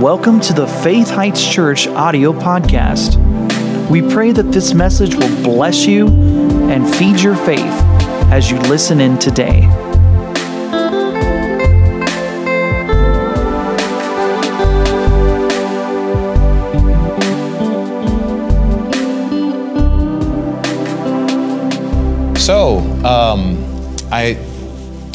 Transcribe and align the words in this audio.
Welcome 0.00 0.40
to 0.40 0.54
the 0.54 0.66
Faith 0.66 1.10
Heights 1.10 1.46
Church 1.46 1.86
audio 1.86 2.32
podcast. 2.32 3.18
We 3.90 4.00
pray 4.00 4.32
that 4.32 4.44
this 4.44 4.72
message 4.72 5.14
will 5.14 5.42
bless 5.42 5.84
you 5.84 6.08
and 6.70 6.88
feed 6.96 7.20
your 7.20 7.36
faith 7.36 7.60
as 8.32 8.50
you 8.50 8.58
listen 8.60 8.98
in 8.98 9.18
today. 9.18 9.60
So, 22.38 22.78
um, 23.04 23.58
I 24.10 24.38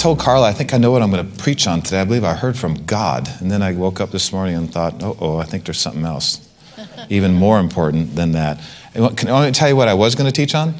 told 0.06 0.20
Carla, 0.20 0.48
I 0.48 0.54
think 0.54 0.72
I 0.72 0.78
know 0.78 0.92
what 0.92 1.02
I'm 1.02 1.10
going 1.10 1.28
to 1.28 1.38
preach 1.40 1.66
on 1.66 1.82
today. 1.82 2.00
I 2.00 2.04
believe 2.06 2.24
I 2.24 2.36
heard 2.36 2.56
from 2.56 2.86
God. 2.86 3.28
And 3.40 3.50
then 3.50 3.64
I 3.64 3.74
woke 3.74 4.00
up 4.00 4.12
this 4.12 4.32
morning 4.32 4.56
and 4.56 4.72
thought, 4.72 5.02
oh, 5.02 5.18
oh, 5.20 5.38
I 5.40 5.46
think 5.46 5.66
there's 5.66 5.80
something 5.80 6.06
else, 6.06 6.48
even 7.10 7.34
more 7.34 7.60
important 7.60 8.16
than 8.16 8.34
that. 8.34 8.62
And 8.94 9.18
Can 9.18 9.30
I 9.30 9.50
tell 9.50 9.68
you 9.68 9.76
what 9.76 9.88
I 9.88 9.96
was 9.96 10.14
going 10.14 10.32
to 10.32 10.32
teach 10.32 10.54
on? 10.54 10.76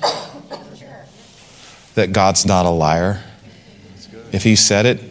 That 1.96 2.12
God's 2.12 2.46
not 2.46 2.68
a 2.68 2.70
liar. 2.70 3.24
If 4.32 4.44
He 4.44 4.56
said 4.56 4.86
it, 4.86 5.02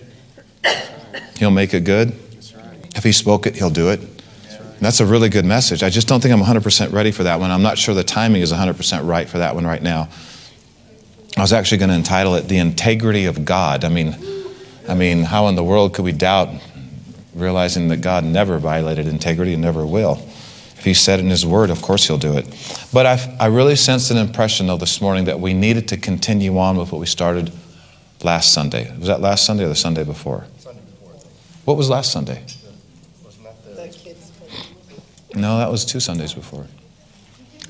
He'll 1.36 1.50
make 1.50 1.74
it 1.74 1.80
good. 1.80 2.10
If 2.94 3.02
He 3.02 3.10
spoke 3.10 3.48
it, 3.48 3.56
He'll 3.56 3.68
do 3.68 3.90
it. 3.90 4.00
That's 4.78 5.00
a 5.00 5.06
really 5.06 5.28
good 5.28 5.44
message. 5.44 5.82
I 5.82 5.90
just 5.90 6.06
don't 6.06 6.20
think 6.20 6.32
I'm 6.32 6.40
100% 6.40 6.92
ready 6.92 7.10
for 7.10 7.24
that 7.24 7.40
one. 7.40 7.50
I'm 7.50 7.62
not 7.62 7.78
sure 7.78 7.96
the 7.96 8.04
timing 8.04 8.42
is 8.42 8.52
100% 8.52 9.08
right 9.08 9.28
for 9.28 9.38
that 9.38 9.56
one 9.56 9.66
right 9.66 9.82
now. 9.82 10.08
I 11.36 11.40
was 11.40 11.52
actually 11.52 11.78
going 11.78 11.90
to 11.90 11.96
entitle 11.96 12.34
it 12.36 12.48
"The 12.48 12.58
Integrity 12.58 13.26
of 13.26 13.44
God." 13.44 13.84
I 13.84 13.88
mean, 13.88 14.16
I 14.88 14.94
mean, 14.94 15.24
how 15.24 15.48
in 15.48 15.56
the 15.56 15.64
world 15.64 15.94
could 15.94 16.04
we 16.04 16.12
doubt 16.12 16.48
realizing 17.34 17.88
that 17.88 17.98
God 17.98 18.24
never 18.24 18.58
violated 18.58 19.08
integrity 19.08 19.52
and 19.54 19.62
never 19.62 19.84
will? 19.84 20.22
If 20.76 20.84
He 20.84 20.94
said 20.94 21.18
in 21.18 21.30
His 21.30 21.44
Word, 21.44 21.70
of 21.70 21.82
course 21.82 22.06
He'll 22.06 22.18
do 22.18 22.36
it. 22.36 22.46
But 22.92 23.06
I, 23.06 23.36
I 23.40 23.46
really 23.46 23.76
sensed 23.76 24.10
an 24.10 24.16
impression, 24.16 24.66
though, 24.68 24.76
this 24.76 25.00
morning 25.00 25.24
that 25.24 25.40
we 25.40 25.54
needed 25.54 25.88
to 25.88 25.96
continue 25.96 26.56
on 26.58 26.76
with 26.76 26.92
what 26.92 27.00
we 27.00 27.06
started 27.06 27.52
last 28.22 28.52
Sunday. 28.52 28.94
Was 28.98 29.08
that 29.08 29.20
last 29.20 29.44
Sunday 29.44 29.64
or 29.64 29.68
the 29.68 29.74
Sunday 29.74 30.04
before? 30.04 30.46
Sunday 30.58 30.82
before. 30.82 31.14
What 31.64 31.76
was 31.76 31.90
last 31.90 32.12
Sunday? 32.12 32.44
No, 35.34 35.58
that 35.58 35.70
was 35.70 35.84
two 35.84 35.98
Sundays 35.98 36.32
before. 36.32 36.66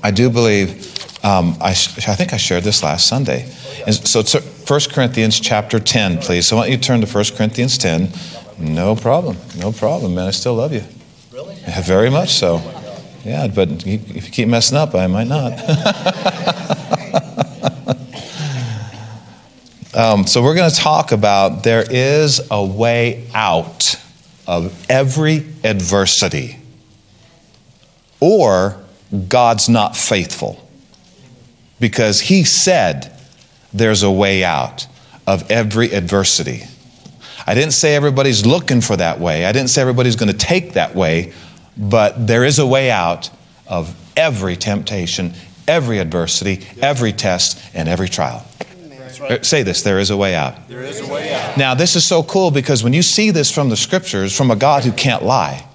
I 0.05 0.11
do 0.11 0.29
believe, 0.29 1.25
um, 1.25 1.57
I, 1.59 1.69
I, 1.69 1.73
think 2.13 2.31
I 2.31 2.37
shared 2.37 2.63
this 2.63 2.83
last 2.83 3.07
Sunday. 3.07 3.51
And 3.87 3.95
so 3.95 4.19
it's 4.19 4.35
1 4.35 4.79
Corinthians 4.93 5.39
chapter 5.39 5.79
10, 5.79 6.19
please. 6.19 6.45
So 6.45 6.57
why 6.57 6.65
don't 6.65 6.73
you 6.73 6.77
turn 6.77 7.01
to 7.01 7.07
1 7.07 7.25
Corinthians 7.35 7.79
10? 7.79 8.09
No 8.59 8.95
problem. 8.95 9.35
No 9.57 9.71
problem, 9.71 10.13
man. 10.13 10.27
I 10.27 10.31
still 10.31 10.53
love 10.53 10.73
you. 10.73 10.83
Really? 11.33 11.55
Yeah, 11.55 11.81
very 11.85 12.11
much 12.11 12.33
so. 12.33 12.57
Yeah, 13.23 13.47
but 13.47 13.83
if 13.87 14.27
you 14.27 14.31
keep 14.31 14.47
messing 14.47 14.77
up, 14.77 14.93
I 14.93 15.07
might 15.07 15.25
not. 15.25 15.53
um, 19.95 20.27
so 20.27 20.43
we're 20.43 20.53
going 20.53 20.69
to 20.69 20.75
talk 20.75 21.13
about 21.13 21.63
there 21.63 21.83
is 21.89 22.47
a 22.51 22.63
way 22.63 23.27
out 23.33 23.99
of 24.45 24.85
every 24.87 25.47
adversity. 25.63 26.57
Or 28.19 28.84
God's 29.27 29.69
not 29.69 29.95
faithful. 29.95 30.67
Because 31.79 32.21
He 32.21 32.43
said 32.43 33.11
there's 33.73 34.03
a 34.03 34.11
way 34.11 34.43
out 34.43 34.87
of 35.27 35.49
every 35.51 35.91
adversity. 35.91 36.63
I 37.47 37.53
didn't 37.53 37.73
say 37.73 37.95
everybody's 37.95 38.45
looking 38.45 38.81
for 38.81 38.95
that 38.97 39.19
way. 39.19 39.45
I 39.45 39.51
didn't 39.51 39.69
say 39.69 39.81
everybody's 39.81 40.15
going 40.15 40.31
to 40.31 40.37
take 40.37 40.73
that 40.73 40.95
way, 40.95 41.33
but 41.77 42.27
there 42.27 42.43
is 42.43 42.57
a 42.59 42.65
way 42.65 42.89
out 42.89 43.29
of 43.67 43.95
every 44.17 44.55
temptation, 44.55 45.33
every 45.67 45.99
adversity, 45.99 46.65
every 46.81 47.11
test, 47.11 47.61
and 47.73 47.87
every 47.87 48.09
trial. 48.09 48.45
Right. 49.19 49.45
Say 49.45 49.63
this 49.63 49.81
there 49.81 49.99
is 49.99 50.09
a 50.09 50.17
way 50.17 50.35
out. 50.35 50.67
There 50.67 50.81
is 50.81 50.99
a 50.99 51.07
way 51.07 51.33
out. 51.33 51.57
Now, 51.57 51.73
this 51.73 51.95
is 51.95 52.05
so 52.05 52.21
cool 52.23 52.51
because 52.51 52.83
when 52.83 52.93
you 52.93 53.01
see 53.01 53.31
this 53.31 53.49
from 53.49 53.69
the 53.69 53.77
scriptures, 53.77 54.35
from 54.35 54.51
a 54.51 54.55
God 54.55 54.83
who 54.83 54.91
can't 54.91 55.23
lie, 55.23 55.65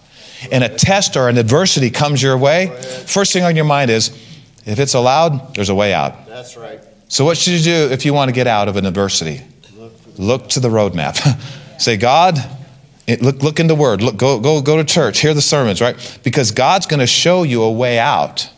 and 0.51 0.65
a 0.65 0.69
test 0.69 1.17
or 1.17 1.29
an 1.29 1.39
adversity 1.39 1.91
comes 1.91 2.23
your 2.23 2.37
way, 2.39 2.69
first 3.07 3.33
thing 3.33 3.45
on 3.45 3.57
your 3.57 3.65
mind 3.65 3.91
is 3.91 4.09
if 4.67 4.79
it's 4.79 4.95
allowed, 4.95 5.55
there's 5.55 5.69
a 5.69 5.75
way 5.75 5.93
out. 5.93 6.27
That's 6.27 6.57
right. 6.57 6.81
So, 7.09 7.25
what 7.25 7.37
should 7.37 7.55
you 7.55 7.61
do 7.61 7.93
if 7.93 8.05
you 8.05 8.15
want 8.15 8.29
to 8.29 8.33
get 8.33 8.47
out 8.47 8.69
of 8.69 8.77
an 8.77 8.87
adversity? 8.87 9.43
Look 10.17 10.49
to 10.51 10.61
the 10.61 10.69
roadmap. 10.69 11.17
Say, 11.81 11.97
God, 11.97 12.39
look, 13.09 13.43
look 13.43 13.59
in 13.59 13.67
the 13.67 13.75
Word. 13.75 14.03
Look, 14.03 14.17
go, 14.17 14.39
go, 14.39 14.61
go 14.61 14.77
to 14.77 14.85
church. 14.85 15.21
Hear 15.21 15.35
the 15.35 15.43
sermons, 15.43 15.81
right? 15.81 16.21
Because 16.23 16.51
God's 16.51 16.87
going 16.87 17.01
to 17.01 17.07
show 17.07 17.43
you 17.43 17.63
a 17.63 17.73
way 17.73 17.99
out 17.99 18.51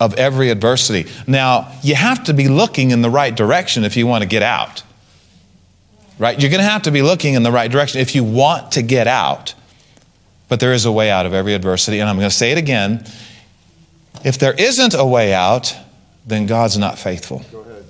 of 0.00 0.14
every 0.14 0.50
adversity. 0.50 1.08
Now, 1.26 1.72
you 1.82 1.94
have 1.94 2.24
to 2.24 2.34
be 2.34 2.48
looking 2.48 2.90
in 2.90 3.02
the 3.02 3.10
right 3.10 3.34
direction 3.34 3.84
if 3.84 3.96
you 3.96 4.06
want 4.06 4.22
to 4.22 4.28
get 4.28 4.42
out. 4.42 4.82
Right? 6.18 6.38
You're 6.40 6.50
going 6.50 6.62
to 6.62 6.68
have 6.68 6.82
to 6.82 6.90
be 6.90 7.02
looking 7.02 7.34
in 7.34 7.42
the 7.42 7.52
right 7.52 7.70
direction 7.70 8.00
if 8.00 8.14
you 8.14 8.24
want 8.24 8.72
to 8.72 8.82
get 8.82 9.06
out. 9.06 9.54
But 10.50 10.60
there 10.60 10.74
is 10.74 10.84
a 10.84 10.92
way 10.92 11.10
out 11.10 11.24
of 11.24 11.32
every 11.32 11.54
adversity. 11.54 12.00
And 12.00 12.10
I'm 12.10 12.16
going 12.16 12.28
to 12.28 12.34
say 12.34 12.50
it 12.50 12.58
again. 12.58 13.06
If 14.24 14.36
there 14.38 14.52
isn't 14.52 14.94
a 14.94 15.06
way 15.06 15.32
out, 15.32 15.74
then 16.26 16.46
God's 16.46 16.76
not 16.76 16.98
faithful. 16.98 17.42
Go 17.52 17.60
ahead. 17.60 17.84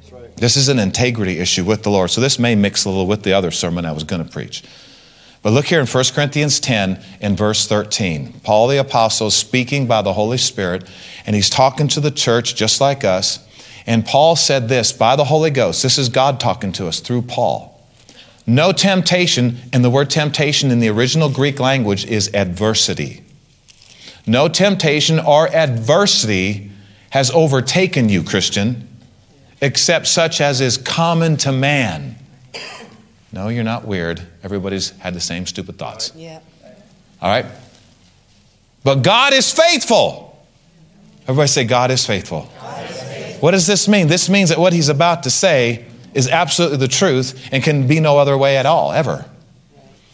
That's 0.00 0.12
right. 0.12 0.36
This 0.36 0.56
is 0.56 0.68
an 0.68 0.80
integrity 0.80 1.38
issue 1.38 1.64
with 1.64 1.84
the 1.84 1.90
Lord. 1.90 2.10
So 2.10 2.20
this 2.20 2.38
may 2.38 2.56
mix 2.56 2.84
a 2.84 2.90
little 2.90 3.06
with 3.06 3.22
the 3.22 3.32
other 3.32 3.52
sermon 3.52 3.86
I 3.86 3.92
was 3.92 4.04
going 4.04 4.22
to 4.22 4.30
preach. 4.30 4.64
But 5.42 5.52
look 5.52 5.66
here 5.66 5.80
in 5.80 5.86
1 5.86 6.04
Corinthians 6.12 6.58
10 6.58 7.02
in 7.20 7.36
verse 7.36 7.66
13. 7.66 8.40
Paul 8.42 8.66
the 8.66 8.78
Apostle 8.78 9.28
is 9.28 9.34
speaking 9.34 9.86
by 9.86 10.02
the 10.02 10.12
Holy 10.12 10.36
Spirit, 10.36 10.86
and 11.24 11.34
he's 11.34 11.48
talking 11.48 11.88
to 11.88 12.00
the 12.00 12.10
church 12.10 12.56
just 12.56 12.80
like 12.80 13.04
us. 13.04 13.38
And 13.86 14.04
Paul 14.04 14.34
said 14.36 14.68
this 14.68 14.92
by 14.92 15.14
the 15.14 15.24
Holy 15.24 15.50
Ghost. 15.50 15.82
This 15.82 15.96
is 15.96 16.08
God 16.08 16.40
talking 16.40 16.72
to 16.72 16.88
us 16.88 17.00
through 17.00 17.22
Paul. 17.22 17.69
No 18.46 18.72
temptation, 18.72 19.58
and 19.72 19.84
the 19.84 19.90
word 19.90 20.10
temptation 20.10 20.70
in 20.70 20.80
the 20.80 20.88
original 20.88 21.30
Greek 21.30 21.60
language 21.60 22.04
is 22.06 22.30
adversity. 22.34 23.22
No 24.26 24.48
temptation 24.48 25.18
or 25.18 25.48
adversity 25.48 26.70
has 27.10 27.30
overtaken 27.32 28.08
you, 28.08 28.22
Christian, 28.22 28.88
except 29.60 30.06
such 30.06 30.40
as 30.40 30.60
is 30.60 30.76
common 30.76 31.36
to 31.38 31.52
man. 31.52 32.16
No, 33.32 33.48
you're 33.48 33.64
not 33.64 33.84
weird. 33.84 34.20
Everybody's 34.42 34.90
had 34.98 35.14
the 35.14 35.20
same 35.20 35.46
stupid 35.46 35.78
thoughts. 35.78 36.12
Yeah. 36.16 36.40
All 37.22 37.30
right? 37.30 37.46
But 38.82 39.02
God 39.02 39.32
is 39.32 39.52
faithful. 39.52 40.44
Everybody 41.22 41.48
say, 41.48 41.64
God 41.64 41.90
is 41.90 42.04
faithful. 42.06 42.50
God 42.60 42.90
is 42.90 43.02
faithful. 43.02 43.40
What 43.40 43.50
does 43.52 43.66
this 43.66 43.86
mean? 43.86 44.08
This 44.08 44.28
means 44.28 44.48
that 44.48 44.58
what 44.58 44.72
he's 44.72 44.88
about 44.88 45.24
to 45.24 45.30
say 45.30 45.86
is 46.14 46.28
absolutely 46.28 46.78
the 46.78 46.88
truth 46.88 47.48
and 47.52 47.62
can 47.62 47.86
be 47.86 48.00
no 48.00 48.18
other 48.18 48.36
way 48.36 48.56
at 48.56 48.66
all, 48.66 48.92
ever. 48.92 49.24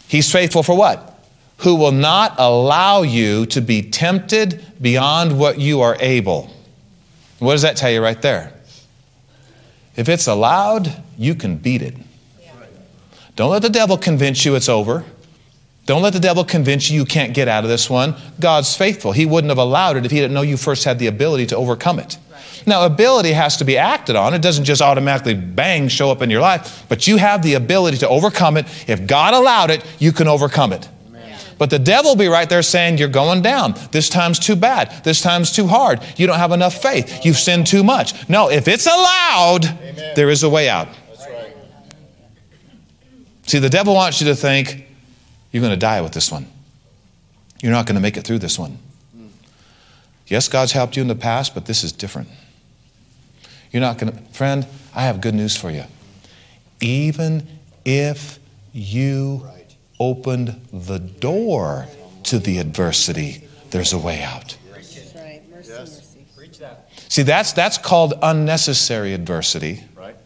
He's 0.09 0.31
faithful 0.31 0.63
for 0.63 0.77
what? 0.77 1.13
Who 1.59 1.77
will 1.77 1.93
not 1.93 2.35
allow 2.39 3.03
you 3.03 3.47
to 3.47 3.61
be 3.61 3.83
tempted 3.83 4.65
beyond 4.81 5.39
what 5.39 5.59
you 5.59 5.81
are 5.81 5.97
able. 6.01 6.51
What 7.39 7.53
does 7.53 7.63
that 7.63 7.77
tell 7.77 7.91
you 7.91 8.03
right 8.03 8.21
there? 8.21 8.53
If 9.97 10.09
it's 10.09 10.27
allowed, 10.27 11.03
you 11.17 11.35
can 11.35 11.57
beat 11.57 11.83
it. 11.83 11.95
Don't 13.35 13.51
let 13.51 13.63
the 13.63 13.71
devil 13.71 13.99
convince 13.99 14.45
you 14.45 14.55
it's 14.55 14.69
over. 14.69 15.05
Don't 15.85 16.03
let 16.03 16.13
the 16.13 16.21
devil 16.21 16.45
convince 16.45 16.91
you 16.91 17.01
you 17.01 17.07
can't 17.07 17.33
get 17.33 17.49
out 17.49 17.65
of 17.65 17.71
this 17.71 17.89
one. 17.89 18.17
God's 18.41 18.77
faithful. 18.77 19.13
He 19.13 19.25
wouldn't 19.25 19.51
have 19.51 19.59
allowed 19.59 19.97
it 19.97 20.05
if 20.05 20.11
he 20.11 20.19
didn't 20.19 20.35
know 20.35 20.43
you 20.43 20.57
first 20.57 20.85
had 20.85 20.99
the 20.99 21.07
ability 21.07 21.47
to 21.47 21.57
overcome 21.57 21.99
it. 21.99 22.19
Now, 22.69 22.85
ability 22.85 23.33
has 23.33 23.57
to 23.59 23.65
be 23.65 23.79
acted 23.79 24.17
on. 24.17 24.35
It 24.35 24.43
doesn't 24.43 24.65
just 24.65 24.83
automatically 24.83 25.35
bang 25.35 25.87
show 25.87 26.11
up 26.11 26.21
in 26.21 26.31
your 26.31 26.41
life, 26.41 26.85
but 26.89 27.07
you 27.07 27.17
have 27.17 27.43
the 27.43 27.55
ability 27.55 27.99
to 27.99 28.09
overcome 28.09 28.57
it. 28.57 28.67
If 28.89 29.07
God 29.07 29.35
allowed 29.35 29.71
it, 29.71 29.85
you 30.01 30.11
can 30.11 30.27
overcome 30.27 30.73
it. 30.73 30.89
But 31.59 31.71
the 31.71 31.79
devil 31.79 32.11
will 32.11 32.17
be 32.17 32.29
right 32.29 32.49
there 32.49 32.63
saying, 32.63 32.99
You're 32.99 33.09
going 33.09 33.41
down. 33.41 33.75
This 33.91 34.09
time's 34.09 34.39
too 34.39 34.57
bad. 34.57 35.05
This 35.05 35.23
time's 35.23 35.51
too 35.53 35.67
hard. 35.67 36.01
You 36.17 36.27
don't 36.27 36.39
have 36.39 36.53
enough 36.53 36.83
faith. 36.83 37.25
You've 37.25 37.39
sinned 37.39 37.67
too 37.67 37.83
much. 37.83 38.29
No, 38.29 38.51
if 38.51 38.69
it's 38.69 38.87
allowed, 38.87 39.65
Amen. 39.65 40.13
there 40.17 40.29
is 40.29 40.43
a 40.43 40.51
way 40.51 40.69
out. 40.69 40.89
Right. 41.19 41.55
See, 43.47 43.59
the 43.59 43.71
devil 43.71 43.95
wants 43.95 44.21
you 44.21 44.27
to 44.27 44.35
think 44.35 44.87
you're 45.51 45.63
going 45.63 45.73
to 45.73 45.79
die 45.79 46.03
with 46.03 46.13
this 46.13 46.31
one. 46.31 46.47
You're 47.63 47.73
not 47.73 47.87
going 47.87 47.95
to 47.95 48.03
make 48.03 48.19
it 48.19 48.27
through 48.27 48.41
this 48.41 48.59
one. 48.59 48.79
Hmm. 49.15 49.29
Yes, 50.27 50.49
God's 50.49 50.73
helped 50.73 50.97
you 50.97 51.01
in 51.01 51.09
the 51.09 51.15
past, 51.15 51.55
but 51.55 51.65
this 51.65 51.83
is 51.83 51.91
different. 51.91 52.29
You're 53.73 53.81
not 53.81 53.99
going 53.99 54.13
to, 54.13 54.19
friend, 54.33 54.67
I 54.95 55.03
have 55.03 55.21
good 55.21 55.35
news 55.35 55.57
for 55.57 55.71
you. 55.71 55.85
Even 56.81 57.47
if 57.85 58.39
you 58.73 59.47
opened 59.99 60.61
the 60.73 60.99
door 60.99 61.87
to 62.25 62.39
the 62.39 62.59
adversity, 62.59 63.47
there's 63.71 63.93
a 63.93 63.99
way 63.99 64.23
out. 64.23 64.57
That's 64.73 65.15
right. 65.15 65.43
Mercy, 65.51 65.73
yes. 65.73 65.79
mercy. 65.79 66.07
See, 67.09 67.23
that's, 67.23 67.53
that's 67.53 67.79
called 67.79 68.15
unnecessary 68.23 69.15
adversity. 69.15 69.85
Right. 69.95 70.17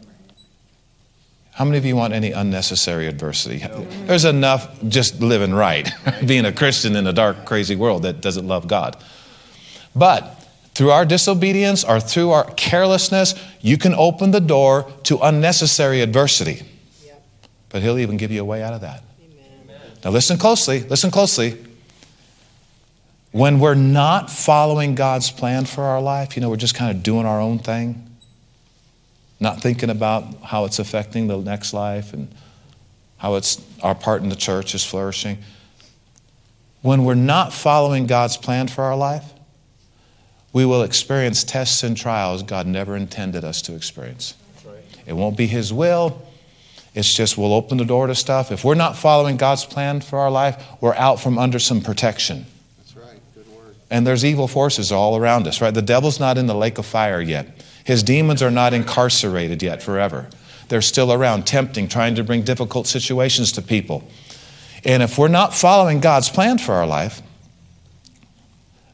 How 1.51 1.65
many 1.65 1.77
of 1.77 1.85
you 1.85 1.95
want 1.95 2.13
any 2.13 2.31
unnecessary 2.31 3.07
adversity? 3.07 3.63
There's 4.05 4.25
enough 4.25 4.81
just 4.87 5.21
living 5.21 5.53
right, 5.53 5.89
being 6.25 6.45
a 6.45 6.51
Christian 6.51 6.95
in 6.95 7.07
a 7.07 7.13
dark, 7.13 7.45
crazy 7.45 7.75
world 7.75 8.03
that 8.03 8.21
doesn't 8.21 8.47
love 8.47 8.67
God. 8.67 8.97
But 9.95 10.40
through 10.73 10.91
our 10.91 11.05
disobedience 11.05 11.83
or 11.83 11.99
through 11.99 12.31
our 12.31 12.45
carelessness, 12.55 13.35
you 13.59 13.77
can 13.77 13.93
open 13.93 14.31
the 14.31 14.39
door 14.39 14.91
to 15.03 15.17
unnecessary 15.19 16.01
adversity. 16.01 16.63
But 17.69 17.81
He'll 17.81 17.99
even 17.99 18.17
give 18.17 18.31
you 18.31 18.41
a 18.41 18.45
way 18.45 18.63
out 18.63 18.73
of 18.73 18.81
that. 18.81 19.03
Now, 20.03 20.11
listen 20.11 20.37
closely, 20.37 20.81
listen 20.81 21.11
closely. 21.11 21.57
When 23.31 23.59
we're 23.59 23.75
not 23.75 24.29
following 24.29 24.95
God's 24.95 25.31
plan 25.31 25.65
for 25.65 25.83
our 25.83 26.01
life, 26.01 26.35
you 26.35 26.41
know, 26.41 26.49
we're 26.49 26.57
just 26.57 26.75
kind 26.75 26.95
of 26.95 27.03
doing 27.03 27.25
our 27.25 27.39
own 27.39 27.59
thing, 27.59 28.09
not 29.39 29.61
thinking 29.61 29.89
about 29.89 30.25
how 30.43 30.65
it's 30.65 30.79
affecting 30.79 31.27
the 31.27 31.37
next 31.37 31.73
life 31.73 32.13
and 32.13 32.33
how 33.17 33.35
it's 33.35 33.61
our 33.83 33.95
part 33.95 34.21
in 34.21 34.29
the 34.29 34.35
church 34.35 34.75
is 34.75 34.83
flourishing. 34.83 35.37
When 36.81 37.05
we're 37.05 37.13
not 37.13 37.53
following 37.53 38.07
God's 38.07 38.35
plan 38.35 38.67
for 38.67 38.83
our 38.83 38.97
life, 38.97 39.31
we 40.53 40.65
will 40.65 40.83
experience 40.83 41.43
tests 41.43 41.83
and 41.83 41.95
trials 41.95 42.43
God 42.43 42.67
never 42.67 42.95
intended 42.95 43.43
us 43.43 43.61
to 43.63 43.75
experience. 43.75 44.35
It 45.05 45.13
won't 45.13 45.37
be 45.37 45.47
His 45.47 45.73
will. 45.73 46.21
It's 46.93 47.13
just 47.13 47.37
we'll 47.37 47.53
open 47.53 47.77
the 47.77 47.85
door 47.85 48.07
to 48.07 48.15
stuff. 48.15 48.51
If 48.51 48.65
we're 48.65 48.75
not 48.75 48.97
following 48.97 49.37
God's 49.37 49.65
plan 49.65 50.01
for 50.01 50.19
our 50.19 50.29
life, 50.29 50.61
we're 50.81 50.95
out 50.95 51.19
from 51.19 51.37
under 51.37 51.57
some 51.57 51.81
protection. 51.81 52.45
That's 52.77 52.95
right. 52.97 53.19
Good 53.33 53.47
word. 53.47 53.75
And 53.89 54.05
there's 54.05 54.25
evil 54.25 54.47
forces 54.47 54.91
all 54.91 55.15
around 55.15 55.47
us, 55.47 55.61
right? 55.61 55.73
The 55.73 55.81
devil's 55.81 56.19
not 56.19 56.37
in 56.37 56.47
the 56.47 56.53
lake 56.53 56.77
of 56.77 56.85
fire 56.85 57.21
yet. 57.21 57.47
His 57.83 58.03
demons 58.03 58.43
are 58.43 58.51
not 58.51 58.73
incarcerated 58.73 59.63
yet 59.63 59.81
forever. 59.81 60.29
They're 60.67 60.81
still 60.81 61.11
around, 61.11 61.47
tempting, 61.47 61.87
trying 61.87 62.15
to 62.15 62.23
bring 62.23 62.43
difficult 62.43 62.87
situations 62.87 63.51
to 63.53 63.61
people. 63.61 64.07
And 64.83 65.01
if 65.03 65.17
we're 65.17 65.27
not 65.27 65.53
following 65.53 65.99
God's 65.99 66.29
plan 66.29 66.57
for 66.57 66.73
our 66.73 66.87
life, 66.87 67.21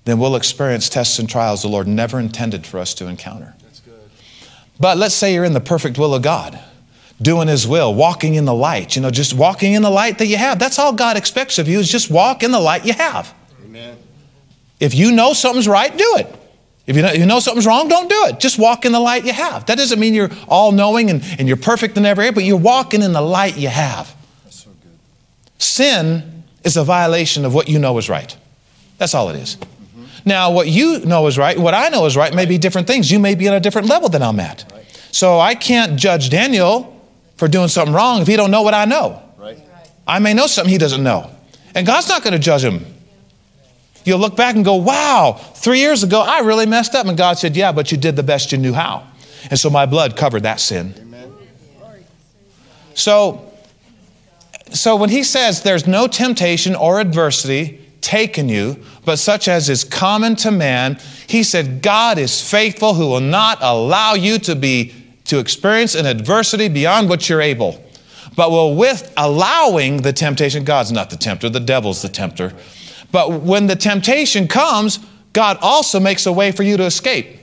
then 0.07 0.19
we'll 0.19 0.37
experience 0.37 0.87
tests 0.87 1.19
and 1.19 1.29
trials 1.29 1.63
the 1.63 1.67
Lord 1.67 1.85
never 1.85 2.17
intended 2.17 2.65
for 2.65 2.79
us 2.79 2.93
to 2.93 3.07
encounter. 3.07 3.53
That's 3.61 3.81
good. 3.81 4.09
But 4.79 4.97
let's 4.97 5.13
say 5.13 5.33
you're 5.33 5.43
in 5.43 5.51
the 5.51 5.59
perfect 5.59 5.97
will 5.97 6.15
of 6.15 6.21
God, 6.21 6.57
doing 7.21 7.49
His 7.49 7.67
will, 7.67 7.93
walking 7.93 8.35
in 8.35 8.45
the 8.45 8.53
light, 8.53 8.95
you 8.95 9.01
know, 9.01 9.11
just 9.11 9.33
walking 9.33 9.73
in 9.73 9.81
the 9.81 9.89
light 9.89 10.17
that 10.19 10.27
you 10.27 10.37
have. 10.37 10.59
That's 10.59 10.79
all 10.79 10.93
God 10.93 11.17
expects 11.17 11.59
of 11.59 11.67
you 11.67 11.79
is 11.79 11.91
just 11.91 12.09
walk 12.09 12.41
in 12.41 12.51
the 12.51 12.59
light 12.59 12.85
you 12.85 12.93
have. 12.93 13.33
Amen. 13.65 13.97
If 14.79 14.95
you 14.95 15.11
know 15.11 15.33
something's 15.33 15.67
right, 15.67 15.95
do 15.95 16.15
it. 16.19 16.33
If 16.85 16.95
you 16.95 17.01
know, 17.01 17.11
you 17.11 17.25
know 17.25 17.41
something's 17.41 17.65
wrong, 17.65 17.89
don't 17.89 18.09
do 18.09 18.25
it. 18.27 18.39
Just 18.39 18.57
walk 18.57 18.85
in 18.85 18.93
the 18.93 19.01
light 19.01 19.25
you 19.25 19.33
have. 19.33 19.65
That 19.65 19.77
doesn't 19.77 19.99
mean 19.99 20.13
you're 20.13 20.31
all 20.47 20.71
knowing 20.71 21.09
and, 21.09 21.21
and 21.37 21.49
you're 21.49 21.57
perfect 21.57 21.97
in 21.97 22.05
every 22.05 22.23
area, 22.23 22.33
but 22.33 22.45
you're 22.45 22.55
walking 22.55 23.01
in 23.01 23.11
the 23.11 23.21
light 23.21 23.57
you 23.57 23.67
have. 23.67 24.15
That's 24.45 24.63
so 24.63 24.69
good. 24.69 25.61
Sin 25.61 26.45
is 26.63 26.77
a 26.77 26.85
violation 26.85 27.43
of 27.43 27.53
what 27.53 27.67
you 27.67 27.77
know 27.77 27.97
is 27.97 28.07
right. 28.07 28.37
That's 28.99 29.13
all 29.13 29.29
it 29.29 29.35
is. 29.35 29.57
Now, 30.27 30.51
what 30.51 30.67
you 30.67 30.99
know 31.05 31.25
is 31.27 31.37
right, 31.37 31.57
what 31.57 31.73
I 31.73 31.87
know 31.87 32.05
is 32.05 32.17
right, 32.17 32.33
may 32.33 32.45
be 32.45 32.57
different 32.57 32.85
things. 32.85 33.09
You 33.09 33.17
may 33.17 33.33
be 33.33 33.47
on 33.47 33.53
a 33.53 33.61
different 33.61 33.87
level 33.87 34.09
than 34.09 34.21
I'm 34.21 34.39
at. 34.41 34.65
So 35.11 35.39
I 35.39 35.55
can't 35.55 35.97
judge 35.97 36.29
Daniel 36.29 37.01
for 37.37 37.47
doing 37.47 37.69
something 37.69 37.95
wrong 37.95 38.21
if 38.21 38.27
he 38.27 38.35
don't 38.35 38.51
know 38.51 38.61
what 38.61 38.73
I 38.73 38.83
know. 38.83 39.23
I 40.05 40.19
may 40.19 40.33
know 40.33 40.47
something 40.47 40.69
he 40.69 40.77
doesn't 40.77 41.01
know. 41.01 41.31
And 41.73 41.87
God's 41.87 42.09
not 42.09 42.23
going 42.23 42.33
to 42.33 42.39
judge 42.39 42.63
him. 42.63 42.85
You'll 44.03 44.19
look 44.19 44.35
back 44.35 44.55
and 44.55 44.65
go, 44.65 44.75
wow, 44.75 45.33
three 45.55 45.79
years 45.79 46.03
ago, 46.03 46.21
I 46.21 46.39
really 46.39 46.65
messed 46.65 46.93
up. 46.93 47.07
And 47.07 47.17
God 47.17 47.37
said, 47.37 47.55
yeah, 47.55 47.71
but 47.71 47.91
you 47.91 47.97
did 47.97 48.17
the 48.17 48.23
best 48.23 48.51
you 48.51 48.57
knew 48.57 48.73
how. 48.73 49.07
And 49.49 49.57
so 49.57 49.69
my 49.69 49.85
blood 49.85 50.17
covered 50.17 50.43
that 50.43 50.59
sin. 50.59 50.93
Amen. 50.97 51.33
So, 52.95 53.49
so 54.71 54.97
when 54.97 55.09
he 55.09 55.23
says 55.23 55.61
there's 55.61 55.87
no 55.87 56.07
temptation 56.07 56.75
or 56.75 56.99
adversity 56.99 57.86
taken 58.01 58.49
you, 58.49 58.81
but 59.05 59.17
such 59.17 59.47
as 59.47 59.69
is 59.69 59.83
common 59.83 60.35
to 60.37 60.51
man, 60.51 60.99
he 61.27 61.43
said, 61.43 61.81
God 61.81 62.17
is 62.17 62.47
faithful 62.47 62.93
who 62.93 63.07
will 63.07 63.19
not 63.19 63.57
allow 63.61 64.13
you 64.13 64.39
to 64.39 64.55
be 64.55 64.93
to 65.25 65.39
experience 65.39 65.95
an 65.95 66.05
adversity 66.05 66.69
beyond 66.69 67.09
what 67.09 67.27
you're 67.27 67.41
able. 67.41 67.83
But 68.35 68.51
will 68.51 68.75
with 68.75 69.11
allowing 69.17 69.97
the 70.03 70.13
temptation, 70.13 70.63
God's 70.63 70.91
not 70.91 71.09
the 71.09 71.17
tempter, 71.17 71.49
the 71.49 71.59
devil's 71.59 72.01
the 72.01 72.09
tempter. 72.09 72.53
But 73.11 73.41
when 73.41 73.67
the 73.67 73.75
temptation 73.75 74.47
comes, 74.47 74.99
God 75.33 75.57
also 75.61 75.99
makes 75.99 76.25
a 76.25 76.31
way 76.31 76.51
for 76.51 76.63
you 76.63 76.77
to 76.77 76.83
escape, 76.83 77.39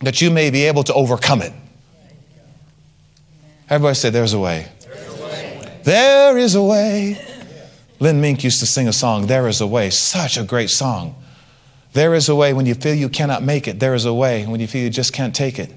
that 0.00 0.20
you 0.20 0.30
may 0.30 0.50
be 0.50 0.64
able 0.64 0.82
to 0.84 0.94
overcome 0.94 1.42
it. 1.42 1.52
Everybody 3.68 3.94
say, 3.94 4.10
There's 4.10 4.32
a 4.32 4.38
way. 4.38 4.68
There 5.84 6.36
is 6.36 6.54
a 6.54 6.62
way. 6.62 7.29
Len 8.00 8.20
Mink 8.20 8.42
used 8.42 8.60
to 8.60 8.66
sing 8.66 8.88
a 8.88 8.92
song, 8.92 9.26
There 9.26 9.46
is 9.46 9.60
a 9.60 9.66
Way. 9.66 9.90
Such 9.90 10.38
a 10.38 10.42
great 10.42 10.70
song. 10.70 11.14
There 11.92 12.14
is 12.14 12.28
a 12.28 12.34
way 12.34 12.54
when 12.54 12.66
you 12.66 12.74
feel 12.74 12.94
you 12.94 13.08
cannot 13.08 13.42
make 13.42 13.68
it. 13.68 13.78
There 13.78 13.94
is 13.94 14.06
a 14.06 14.14
way 14.14 14.46
when 14.46 14.58
you 14.58 14.66
feel 14.66 14.82
you 14.82 14.90
just 14.90 15.12
can't 15.12 15.34
take 15.34 15.58
it. 15.58 15.72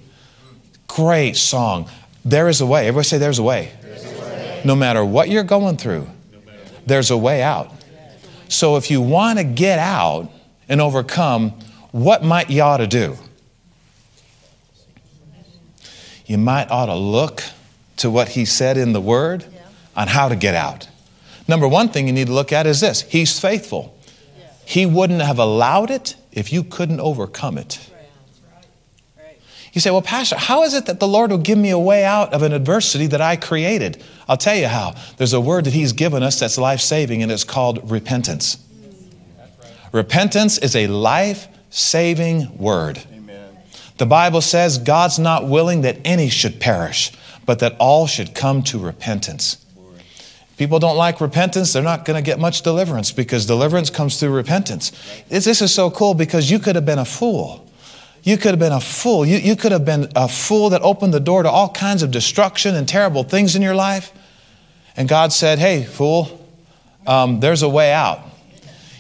Great 0.88 1.36
song. 1.36 1.90
There 2.24 2.48
is 2.48 2.62
a 2.62 2.66
way. 2.66 2.88
Everybody 2.88 3.06
say, 3.06 3.18
There's 3.18 3.40
a 3.40 3.44
way. 3.44 3.74
No 4.64 4.76
matter 4.76 5.04
what 5.04 5.30
you're 5.30 5.44
going 5.44 5.76
through, 5.76 6.08
there's 6.86 7.12
a 7.12 7.18
way 7.18 7.42
out. 7.44 7.72
So 8.48 8.78
if 8.78 8.90
you 8.90 9.02
want 9.02 9.40
to 9.40 9.44
get 9.44 9.80
out 9.80 10.32
and 10.70 10.80
overcome, 10.80 11.52
what 11.92 12.24
might 12.24 12.50
you 12.50 12.62
ought 12.62 12.78
to 12.78 12.88
do? 12.88 13.18
You 16.26 16.38
might 16.38 16.72
ought 16.72 16.86
to 16.86 16.96
look 16.96 17.44
to 17.98 18.10
what 18.10 18.30
he 18.30 18.46
said 18.46 18.78
in 18.78 18.94
the 18.94 19.02
word 19.02 19.46
on 19.96 20.08
how 20.08 20.30
to 20.30 20.36
get 20.36 20.56
out. 20.56 20.88
Number 21.48 21.68
one 21.68 21.90
thing 21.90 22.08
you 22.08 22.14
need 22.14 22.28
to 22.28 22.34
look 22.34 22.54
at 22.54 22.66
is 22.66 22.80
this 22.80 23.02
He's 23.02 23.40
faithful. 23.40 23.98
He 24.66 24.86
wouldn't 24.86 25.22
have 25.22 25.40
allowed 25.40 25.92
it 25.92 26.16
if 26.32 26.54
you 26.54 26.64
couldn't 26.64 27.00
overcome 27.00 27.58
it. 27.58 27.90
You 29.74 29.82
say, 29.82 29.90
Well, 29.90 30.04
Pastor, 30.04 30.38
how 30.38 30.64
is 30.64 30.74
it 30.76 30.86
that 30.86 31.00
the 31.00 31.08
Lord 31.08 31.32
will 31.32 31.40
give 31.40 31.58
me 31.58 31.72
a 31.72 31.80
way 31.80 32.06
out 32.06 32.32
of 32.32 32.44
an 32.44 32.54
adversity 32.54 33.08
that 33.08 33.22
I 33.22 33.36
created? 33.36 34.02
I'll 34.28 34.38
tell 34.38 34.56
you 34.56 34.68
how. 34.68 34.94
There's 35.18 35.34
a 35.34 35.42
word 35.42 35.66
that 35.66 35.74
He's 35.74 35.94
given 35.94 36.22
us 36.22 36.40
that's 36.40 36.58
life 36.58 36.80
saving, 36.80 37.24
and 37.24 37.32
it's 37.32 37.44
called 37.44 37.90
repentance. 37.92 38.58
Repentance 39.92 40.58
is 40.60 40.76
a 40.76 40.88
life 40.88 41.48
saving 41.70 42.56
word. 42.58 43.04
The 43.98 44.06
Bible 44.06 44.42
says 44.42 44.78
God's 44.78 45.20
not 45.20 45.48
willing 45.48 45.82
that 45.82 45.98
any 46.06 46.30
should 46.30 46.60
perish, 46.60 47.12
but 47.46 47.60
that 47.60 47.76
all 47.80 48.08
should 48.08 48.34
come 48.34 48.64
to 48.64 48.80
repentance. 48.80 49.63
People 50.58 50.80
don't 50.80 50.98
like 50.98 51.20
repentance, 51.20 51.74
they're 51.74 51.82
not 51.82 52.06
going 52.06 52.16
to 52.16 52.26
get 52.26 52.40
much 52.40 52.62
deliverance 52.62 53.12
because 53.12 53.46
deliverance 53.46 53.90
comes 53.90 54.20
through 54.20 54.30
repentance. 54.30 54.92
This 55.28 55.62
is 55.62 55.74
so 55.74 55.90
cool 55.90 56.14
because 56.14 56.52
you 56.52 56.60
could 56.60 56.76
have 56.76 56.86
been 56.86 57.00
a 57.00 57.06
fool. 57.06 57.68
You 58.22 58.38
could 58.38 58.52
have 58.52 58.60
been 58.60 58.72
a 58.72 58.80
fool. 58.80 59.26
You, 59.26 59.38
you 59.38 59.56
could 59.56 59.72
have 59.72 59.84
been 59.84 60.10
a 60.16 60.28
fool 60.28 60.70
that 60.70 60.82
opened 60.82 61.14
the 61.14 61.20
door 61.20 61.44
to 61.44 61.50
all 61.50 61.70
kinds 61.70 62.04
of 62.04 62.12
destruction 62.12 62.76
and 62.76 62.88
terrible 62.88 63.24
things 63.24 63.56
in 63.56 63.62
your 63.62 63.76
life. 63.76 64.14
And 64.96 65.10
God 65.10 65.34
said, 65.34 65.60
Hey, 65.60 65.84
fool, 65.84 66.40
um, 67.06 67.40
there's 67.40 67.64
a 67.64 67.70
way 67.70 67.92
out. 67.92 68.22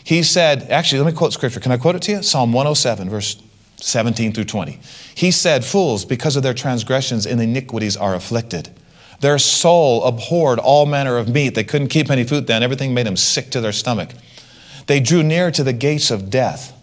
He 0.04 0.24
said, 0.24 0.70
actually, 0.70 1.02
let 1.02 1.14
me 1.14 1.18
quote 1.18 1.32
scripture. 1.32 1.60
Can 1.60 1.72
I 1.72 1.78
quote 1.78 1.96
it 1.96 2.02
to 2.04 2.12
you? 2.12 2.24
Psalm 2.24 2.52
107, 2.52 3.10
verse 3.10 3.42
17 3.78 4.34
through 4.34 4.44
20. 4.44 4.80
He 5.16 5.32
said, 5.32 5.64
Fools, 5.64 6.04
because 6.04 6.36
of 6.36 6.44
their 6.44 6.54
transgressions 6.54 7.26
and 7.26 7.40
iniquities, 7.42 7.96
are 7.96 8.14
afflicted. 8.14 8.70
Their 9.24 9.40
soul 9.40 10.04
abhorred 10.04 10.60
all 10.60 10.86
manner 10.86 11.18
of 11.18 11.30
meat. 11.30 11.56
They 11.56 11.64
couldn't 11.64 11.88
keep 11.88 12.12
any 12.12 12.26
food 12.26 12.46
then. 12.46 12.62
Everything 12.62 12.94
made 12.94 13.08
them 13.08 13.16
sick 13.16 13.52
to 13.52 13.62
their 13.62 13.72
stomach. 13.72 14.10
They 14.88 15.00
drew 15.00 15.24
near 15.24 15.50
to 15.50 15.64
the 15.64 15.72
gates 15.72 16.12
of 16.12 16.30
death. 16.30 16.74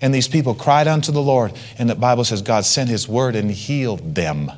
And 0.00 0.14
these 0.14 0.26
people 0.26 0.54
cried 0.54 0.88
unto 0.88 1.12
the 1.12 1.20
Lord. 1.20 1.52
And 1.76 1.90
the 1.90 1.96
Bible 1.96 2.24
says 2.24 2.40
God 2.40 2.64
sent 2.64 2.88
his 2.88 3.06
word 3.06 3.36
and 3.36 3.50
healed 3.50 4.14
them 4.14 4.52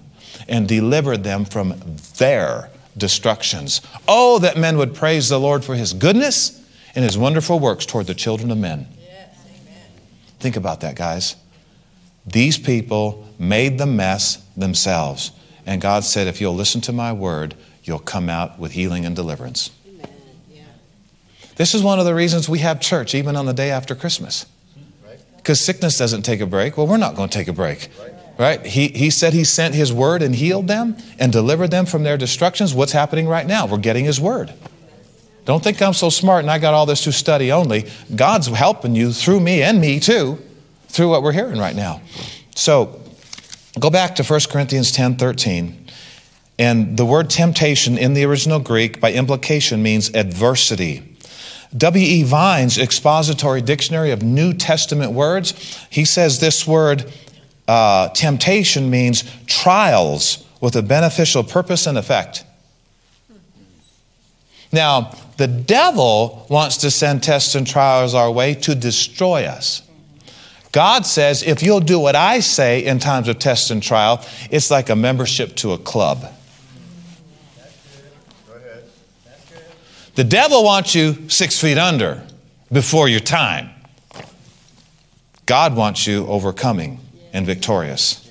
and 0.48 0.68
delivered 0.68 1.24
them 1.24 1.44
from 1.44 1.74
their 2.18 2.70
destructions. 2.96 3.80
Oh, 4.06 4.38
that 4.38 4.56
men 4.56 4.78
would 4.78 4.94
praise 4.94 5.28
the 5.28 5.40
Lord 5.40 5.64
for 5.64 5.74
his 5.74 5.92
goodness 5.92 6.64
and 6.94 7.04
his 7.04 7.18
wonderful 7.18 7.58
works 7.58 7.84
toward 7.84 8.06
the 8.06 8.14
children 8.14 8.52
of 8.52 8.58
men. 8.58 8.86
Think 10.38 10.54
about 10.54 10.82
that, 10.82 10.94
guys. 10.94 11.34
These 12.24 12.58
people 12.58 13.26
made 13.40 13.76
the 13.76 13.86
mess 13.86 14.36
themselves. 14.56 15.32
And 15.66 15.80
God 15.80 16.04
said, 16.04 16.28
if 16.28 16.40
you'll 16.40 16.54
listen 16.54 16.80
to 16.82 16.92
my 16.92 17.12
word, 17.12 17.56
you'll 17.82 17.98
come 17.98 18.30
out 18.30 18.58
with 18.58 18.72
healing 18.72 19.04
and 19.04 19.16
deliverance. 19.16 19.70
This 21.56 21.74
is 21.74 21.82
one 21.82 21.98
of 21.98 22.04
the 22.04 22.14
reasons 22.14 22.48
we 22.48 22.60
have 22.60 22.80
church 22.80 23.14
even 23.14 23.34
on 23.34 23.46
the 23.46 23.54
day 23.54 23.70
after 23.70 23.94
Christmas. 23.94 24.46
Because 25.36 25.58
sickness 25.58 25.98
doesn't 25.98 26.22
take 26.22 26.40
a 26.40 26.46
break. 26.46 26.76
Well, 26.76 26.86
we're 26.86 26.98
not 26.98 27.16
going 27.16 27.28
to 27.28 27.36
take 27.36 27.48
a 27.48 27.52
break. 27.52 27.88
Right? 28.38 28.64
He, 28.66 28.88
he 28.88 29.08
said 29.08 29.32
he 29.32 29.44
sent 29.44 29.74
his 29.74 29.92
word 29.92 30.22
and 30.22 30.34
healed 30.34 30.68
them 30.68 30.96
and 31.18 31.32
delivered 31.32 31.70
them 31.70 31.86
from 31.86 32.02
their 32.02 32.18
destructions. 32.18 32.74
What's 32.74 32.92
happening 32.92 33.26
right 33.26 33.46
now? 33.46 33.66
We're 33.66 33.78
getting 33.78 34.04
his 34.04 34.20
word. 34.20 34.52
Don't 35.46 35.64
think 35.64 35.80
I'm 35.80 35.94
so 35.94 36.10
smart 36.10 36.40
and 36.40 36.50
I 36.50 36.58
got 36.58 36.74
all 36.74 36.84
this 36.84 37.04
to 37.04 37.12
study 37.12 37.50
only. 37.50 37.86
God's 38.14 38.48
helping 38.48 38.94
you 38.94 39.12
through 39.12 39.40
me 39.40 39.62
and 39.62 39.80
me 39.80 40.00
too, 40.00 40.38
through 40.88 41.08
what 41.08 41.22
we're 41.22 41.32
hearing 41.32 41.58
right 41.58 41.74
now. 41.74 42.02
So 42.54 43.00
go 43.78 43.90
back 43.90 44.14
to 44.16 44.24
1 44.24 44.40
Corinthians 44.50 44.92
10 44.92 45.16
13. 45.16 45.86
And 46.58 46.96
the 46.96 47.04
word 47.04 47.28
temptation 47.28 47.98
in 47.98 48.14
the 48.14 48.24
original 48.24 48.58
Greek, 48.58 49.00
by 49.00 49.12
implication, 49.12 49.82
means 49.82 50.14
adversity. 50.14 51.16
W.E. 51.76 52.22
Vine's 52.22 52.78
expository 52.78 53.60
dictionary 53.60 54.10
of 54.10 54.22
New 54.22 54.54
Testament 54.54 55.12
words, 55.12 55.52
he 55.90 56.04
says 56.04 56.40
this 56.40 56.66
word 56.66 57.12
uh, 57.68 58.08
temptation 58.10 58.88
means 58.88 59.24
trials 59.46 60.44
with 60.60 60.76
a 60.76 60.82
beneficial 60.82 61.44
purpose 61.44 61.86
and 61.86 61.98
effect. 61.98 62.44
Now, 64.72 65.14
the 65.36 65.46
devil 65.46 66.46
wants 66.48 66.78
to 66.78 66.90
send 66.90 67.22
tests 67.22 67.54
and 67.54 67.66
trials 67.66 68.14
our 68.14 68.30
way 68.30 68.54
to 68.54 68.74
destroy 68.74 69.44
us. 69.44 69.82
God 70.76 71.06
says, 71.06 71.42
if 71.42 71.62
you'll 71.62 71.80
do 71.80 71.98
what 71.98 72.14
I 72.14 72.40
say 72.40 72.84
in 72.84 72.98
times 72.98 73.28
of 73.28 73.38
test 73.38 73.70
and 73.70 73.82
trial, 73.82 74.22
it's 74.50 74.70
like 74.70 74.90
a 74.90 74.94
membership 74.94 75.56
to 75.56 75.72
a 75.72 75.78
club. 75.78 76.30
The 80.16 80.24
devil 80.24 80.62
wants 80.64 80.94
you 80.94 81.30
six 81.30 81.58
feet 81.58 81.78
under 81.78 82.22
before 82.70 83.08
your 83.08 83.20
time. 83.20 83.70
God 85.46 85.74
wants 85.74 86.06
you 86.06 86.26
overcoming 86.26 87.00
and 87.32 87.46
victorious. 87.46 88.25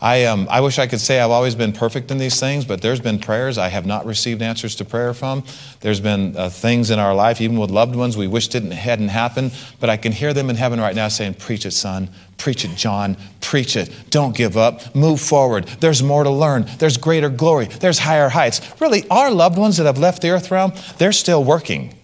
I, 0.00 0.26
um, 0.26 0.46
I 0.48 0.60
wish 0.60 0.78
I 0.78 0.86
could 0.86 1.00
say 1.00 1.20
I've 1.20 1.32
always 1.32 1.56
been 1.56 1.72
perfect 1.72 2.12
in 2.12 2.18
these 2.18 2.38
things, 2.38 2.64
but 2.64 2.82
there's 2.82 3.00
been 3.00 3.18
prayers 3.18 3.58
I 3.58 3.68
have 3.68 3.84
not 3.84 4.06
received 4.06 4.42
answers 4.42 4.76
to 4.76 4.84
prayer 4.84 5.12
from. 5.12 5.42
There's 5.80 5.98
been 5.98 6.36
uh, 6.36 6.50
things 6.50 6.90
in 6.90 7.00
our 7.00 7.14
life, 7.14 7.40
even 7.40 7.58
with 7.58 7.70
loved 7.70 7.96
ones, 7.96 8.16
we 8.16 8.28
wish 8.28 8.46
didn't 8.46 8.70
hadn't 8.70 9.08
happened, 9.08 9.52
but 9.80 9.90
I 9.90 9.96
can 9.96 10.12
hear 10.12 10.32
them 10.32 10.50
in 10.50 10.56
heaven 10.56 10.80
right 10.80 10.94
now 10.94 11.08
saying, 11.08 11.34
"Preach 11.34 11.66
it, 11.66 11.72
son. 11.72 12.10
Preach 12.36 12.64
it, 12.64 12.76
John. 12.76 13.16
Preach 13.40 13.76
it. 13.76 13.92
Don't 14.10 14.36
give 14.36 14.56
up. 14.56 14.94
Move 14.94 15.20
forward. 15.20 15.66
There's 15.80 16.00
more 16.00 16.22
to 16.22 16.30
learn. 16.30 16.66
There's 16.78 16.96
greater 16.96 17.28
glory. 17.28 17.66
There's 17.66 17.98
higher 17.98 18.28
heights." 18.28 18.60
Really, 18.80 19.08
our 19.10 19.32
loved 19.32 19.58
ones 19.58 19.78
that 19.78 19.86
have 19.86 19.98
left 19.98 20.22
the 20.22 20.30
earth 20.30 20.52
realm, 20.52 20.72
they're 20.98 21.10
still 21.10 21.42
working 21.42 21.94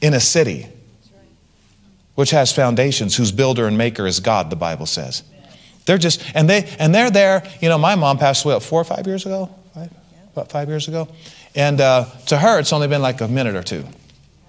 in 0.00 0.14
a 0.14 0.20
city 0.20 0.68
which 2.14 2.30
has 2.30 2.52
foundations, 2.52 3.16
whose 3.16 3.32
builder 3.32 3.66
and 3.66 3.76
maker 3.76 4.06
is 4.06 4.20
God. 4.20 4.50
The 4.50 4.56
Bible 4.56 4.86
says. 4.86 5.24
They're 5.90 5.98
just, 5.98 6.22
and 6.36 6.48
they, 6.48 6.72
and 6.78 6.94
they're 6.94 7.10
there. 7.10 7.42
You 7.60 7.68
know, 7.68 7.76
my 7.76 7.96
mom 7.96 8.16
passed 8.16 8.44
away 8.44 8.54
what, 8.54 8.62
four 8.62 8.80
or 8.80 8.84
five 8.84 9.08
years 9.08 9.26
ago, 9.26 9.52
five, 9.74 9.90
about 10.32 10.48
five 10.48 10.68
years 10.68 10.86
ago, 10.86 11.08
and 11.56 11.80
uh, 11.80 12.04
to 12.26 12.38
her, 12.38 12.60
it's 12.60 12.72
only 12.72 12.86
been 12.86 13.02
like 13.02 13.20
a 13.20 13.26
minute 13.26 13.56
or 13.56 13.64
two 13.64 13.84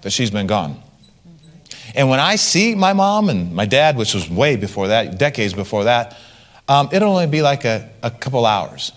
that 0.02 0.10
she's 0.10 0.30
been 0.30 0.46
gone. 0.46 0.80
And 1.96 2.08
when 2.08 2.20
I 2.20 2.36
see 2.36 2.76
my 2.76 2.92
mom 2.92 3.28
and 3.28 3.52
my 3.56 3.66
dad, 3.66 3.96
which 3.96 4.14
was 4.14 4.30
way 4.30 4.54
before 4.54 4.86
that, 4.86 5.18
decades 5.18 5.52
before 5.52 5.82
that, 5.82 6.16
um, 6.68 6.88
it'll 6.92 7.10
only 7.10 7.26
be 7.26 7.42
like 7.42 7.64
a, 7.64 7.90
a 8.04 8.12
couple 8.12 8.46
hours. 8.46 8.92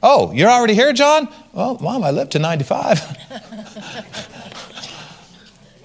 Oh, 0.00 0.30
you're 0.30 0.50
already 0.50 0.74
here, 0.74 0.92
John? 0.92 1.26
Well, 1.52 1.78
mom, 1.80 2.04
I 2.04 2.12
lived 2.12 2.30
to 2.32 2.38
95. 2.38 3.00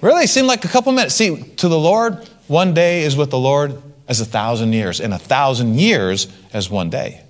really, 0.00 0.28
seemed 0.28 0.46
like 0.46 0.64
a 0.64 0.68
couple 0.68 0.92
minutes. 0.92 1.16
See, 1.16 1.42
to 1.56 1.66
the 1.66 1.76
Lord, 1.76 2.18
one 2.46 2.72
day 2.72 3.02
is 3.02 3.16
with 3.16 3.30
the 3.30 3.38
Lord 3.38 3.82
as 4.08 4.20
a 4.20 4.24
thousand 4.24 4.72
years, 4.72 5.00
and 5.00 5.14
a 5.14 5.18
thousand 5.18 5.78
years 5.78 6.28
as 6.52 6.68
one 6.68 6.90
day. 6.90 7.20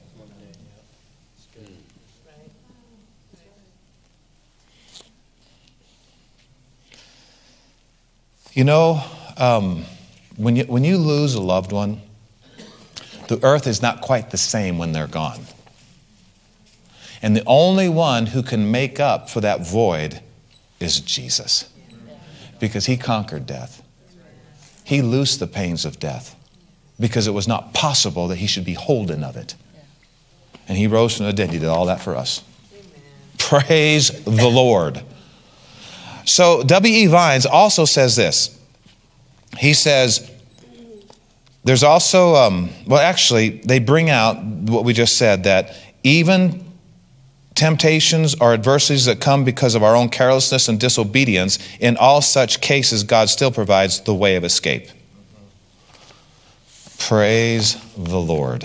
You 8.53 8.63
know, 8.63 9.03
um, 9.37 9.85
when, 10.37 10.55
you, 10.55 10.65
when 10.65 10.85
you 10.85 10.97
lose 10.97 11.35
a 11.35 11.41
loved 11.41 11.73
one, 11.73 12.01
the 13.27 13.43
earth 13.43 13.67
is 13.67 13.83
not 13.83 14.01
quite 14.01 14.31
the 14.31 14.37
same 14.37 14.79
when 14.79 14.93
they're 14.93 15.09
gone. 15.09 15.41
And 17.21 17.37
the 17.37 17.43
only 17.47 17.89
one 17.89 18.27
who 18.27 18.43
can 18.43 18.71
make 18.71 19.01
up 19.01 19.29
for 19.29 19.41
that 19.41 19.67
void 19.67 20.21
is 20.79 21.01
Jesus, 21.01 21.69
because 22.61 22.87
he 22.87 22.97
conquered 22.97 23.47
death. 23.47 23.83
He 24.85 25.03
loosed 25.03 25.41
the 25.41 25.47
pains 25.47 25.85
of 25.85 25.99
death 25.99 26.37
because 26.99 27.27
it 27.27 27.33
was 27.33 27.49
not 27.49 27.75
possible 27.75 28.29
that 28.29 28.37
he 28.37 28.47
should 28.47 28.65
be 28.65 28.75
holden 28.75 29.25
of 29.25 29.37
it. 29.37 29.55
And 30.69 30.79
he 30.79 30.87
rose 30.87 31.17
from 31.17 31.27
the 31.27 31.33
dead. 31.33 31.51
He 31.51 31.59
did 31.59 31.69
all 31.69 31.87
that 31.87 32.01
for 32.01 32.17
us. 32.17 32.43
Amen. 32.73 32.87
Praise 33.39 34.11
the 34.25 34.49
Lord. 34.49 35.03
So, 36.25 36.63
W.E. 36.63 37.07
Vines 37.07 37.45
also 37.45 37.85
says 37.85 38.17
this. 38.17 38.59
He 39.59 39.75
says, 39.75 40.31
there's 41.65 41.83
also, 41.83 42.35
um, 42.35 42.71
well, 42.87 43.01
actually, 43.01 43.51
they 43.65 43.79
bring 43.79 44.11
out 44.11 44.43
what 44.43 44.85
we 44.85 44.93
just 44.93 45.17
said 45.17 45.45
that 45.45 45.77
even 46.03 46.65
temptations 47.55 48.35
or 48.41 48.53
adversities 48.53 49.05
that 49.05 49.21
come 49.21 49.45
because 49.45 49.75
of 49.75 49.83
our 49.83 49.95
own 49.95 50.09
carelessness 50.09 50.69
and 50.69 50.81
disobedience, 50.81 51.59
in 51.79 51.97
all 51.97 52.21
such 52.21 52.61
cases, 52.61 53.03
God 53.05 53.29
still 53.29 53.51
provides 53.51 54.01
the 54.01 54.15
way 54.15 54.37
of 54.37 54.45
escape. 54.45 54.89
Praise 56.99 57.77
the 57.97 58.21
Lord. 58.21 58.65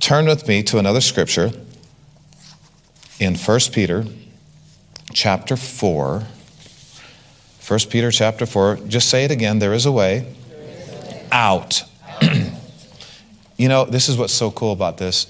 Turn 0.00 0.26
with 0.26 0.48
me 0.48 0.62
to 0.64 0.78
another 0.78 1.00
scripture 1.00 1.52
in 3.20 3.34
1 3.34 3.60
Peter 3.72 4.06
chapter 5.12 5.56
4. 5.56 6.26
1 7.66 7.80
Peter 7.90 8.10
chapter 8.10 8.46
4. 8.46 8.76
Just 8.88 9.08
say 9.08 9.24
it 9.24 9.30
again 9.30 9.58
there 9.58 9.74
is 9.74 9.84
a 9.84 9.92
way 9.92 10.34
out. 11.30 11.82
you 13.56 13.68
know, 13.68 13.84
this 13.84 14.08
is 14.08 14.16
what's 14.16 14.32
so 14.32 14.50
cool 14.50 14.72
about 14.72 14.98
this. 14.98 15.26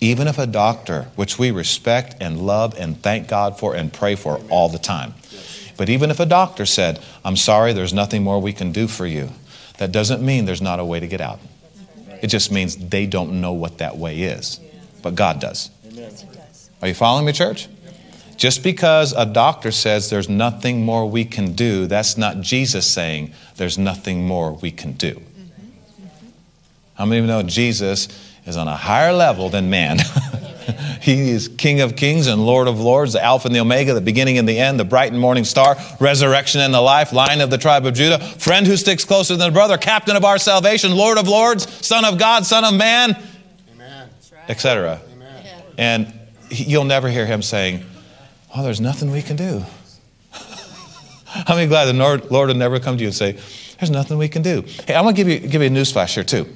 Even 0.00 0.28
if 0.28 0.38
a 0.38 0.46
doctor, 0.46 1.08
which 1.16 1.38
we 1.38 1.50
respect 1.50 2.16
and 2.20 2.40
love 2.40 2.74
and 2.78 3.02
thank 3.02 3.28
God 3.28 3.58
for 3.58 3.74
and 3.74 3.92
pray 3.92 4.14
for 4.14 4.40
all 4.50 4.68
the 4.68 4.78
time, 4.78 5.14
but 5.76 5.88
even 5.88 6.10
if 6.10 6.20
a 6.20 6.26
doctor 6.26 6.66
said, 6.66 7.00
I'm 7.24 7.36
sorry, 7.36 7.72
there's 7.72 7.92
nothing 7.92 8.22
more 8.22 8.40
we 8.40 8.52
can 8.52 8.72
do 8.72 8.86
for 8.88 9.06
you, 9.06 9.30
that 9.78 9.92
doesn't 9.92 10.22
mean 10.22 10.44
there's 10.44 10.62
not 10.62 10.80
a 10.80 10.84
way 10.84 11.00
to 11.00 11.06
get 11.06 11.20
out. 11.20 11.40
It 12.22 12.28
just 12.28 12.50
means 12.50 12.76
they 12.76 13.06
don't 13.06 13.40
know 13.40 13.52
what 13.52 13.78
that 13.78 13.96
way 13.96 14.22
is. 14.22 14.60
But 15.02 15.14
God 15.14 15.40
does. 15.40 15.70
Are 16.82 16.88
you 16.88 16.94
following 16.94 17.26
me, 17.26 17.32
church? 17.32 17.68
Just 18.36 18.62
because 18.62 19.12
a 19.12 19.24
doctor 19.24 19.70
says 19.70 20.10
there's 20.10 20.28
nothing 20.28 20.84
more 20.84 21.08
we 21.08 21.24
can 21.24 21.52
do, 21.52 21.86
that's 21.86 22.18
not 22.18 22.40
Jesus 22.40 22.86
saying 22.86 23.32
there's 23.56 23.78
nothing 23.78 24.26
more 24.26 24.52
we 24.52 24.70
can 24.70 24.92
do. 24.92 25.22
How 26.94 27.06
many 27.06 27.18
of 27.18 27.24
you 27.24 27.28
know 27.28 27.42
Jesus 27.42 28.08
is 28.46 28.56
on 28.56 28.68
a 28.68 28.76
higher 28.76 29.12
level 29.12 29.48
than 29.48 29.70
man? 29.70 29.98
he 31.00 31.30
is 31.30 31.48
King 31.48 31.80
of 31.80 31.96
kings 31.96 32.26
and 32.26 32.44
Lord 32.44 32.68
of 32.68 32.80
lords, 32.80 33.12
the 33.12 33.22
Alpha 33.22 33.48
and 33.48 33.54
the 33.54 33.60
Omega, 33.60 33.94
the 33.94 34.00
beginning 34.00 34.38
and 34.38 34.48
the 34.48 34.58
end, 34.58 34.80
the 34.80 34.84
bright 34.84 35.12
and 35.12 35.20
morning 35.20 35.44
star, 35.44 35.76
resurrection 36.00 36.60
and 36.60 36.72
the 36.72 36.80
life, 36.80 37.12
lion 37.12 37.40
of 37.40 37.50
the 37.50 37.58
tribe 37.58 37.86
of 37.86 37.94
Judah, 37.94 38.18
friend 38.18 38.66
who 38.66 38.76
sticks 38.76 39.04
closer 39.04 39.36
than 39.36 39.48
a 39.48 39.52
brother, 39.52 39.78
captain 39.78 40.16
of 40.16 40.24
our 40.24 40.38
salvation, 40.38 40.94
Lord 40.94 41.18
of 41.18 41.28
lords, 41.28 41.86
Son 41.86 42.04
of 42.04 42.18
God, 42.18 42.46
Son 42.46 42.64
of 42.64 42.74
man, 42.74 43.16
etc. 44.48 45.00
And 45.78 46.12
you'll 46.50 46.84
never 46.84 47.08
hear 47.08 47.26
him 47.26 47.42
saying, 47.42 47.84
Oh, 48.54 48.62
there's 48.62 48.80
nothing 48.80 49.10
we 49.10 49.22
can 49.22 49.36
do. 49.36 49.64
How 51.26 51.54
many 51.54 51.66
glad 51.66 51.86
the 51.86 51.92
Lord, 51.92 52.30
will 52.30 52.54
never 52.54 52.80
come 52.80 52.96
to 52.96 53.02
you 53.02 53.08
and 53.08 53.14
say, 53.14 53.32
There's 53.78 53.90
nothing 53.90 54.16
we 54.16 54.28
can 54.28 54.42
do? 54.42 54.64
Hey, 54.86 54.94
I'm 54.94 55.04
going 55.04 55.14
to 55.14 55.24
give 55.24 55.28
you, 55.28 55.48
give 55.48 55.60
you 55.60 55.68
a 55.68 55.70
newsflash 55.70 56.14
here, 56.14 56.24
too. 56.24 56.46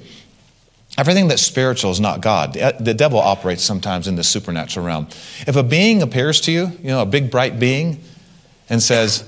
Everything 0.97 1.29
that's 1.29 1.41
spiritual 1.41 1.91
is 1.91 1.99
not 1.99 2.21
God. 2.21 2.53
The 2.53 2.93
devil 2.93 3.17
operates 3.17 3.63
sometimes 3.63 4.07
in 4.07 4.17
the 4.17 4.23
supernatural 4.23 4.85
realm. 4.85 5.07
If 5.47 5.55
a 5.55 5.63
being 5.63 6.01
appears 6.01 6.41
to 6.41 6.51
you, 6.51 6.71
you 6.81 6.89
know, 6.89 7.01
a 7.01 7.05
big 7.05 7.31
bright 7.31 7.59
being, 7.59 8.03
and 8.69 8.81
says, 8.83 9.23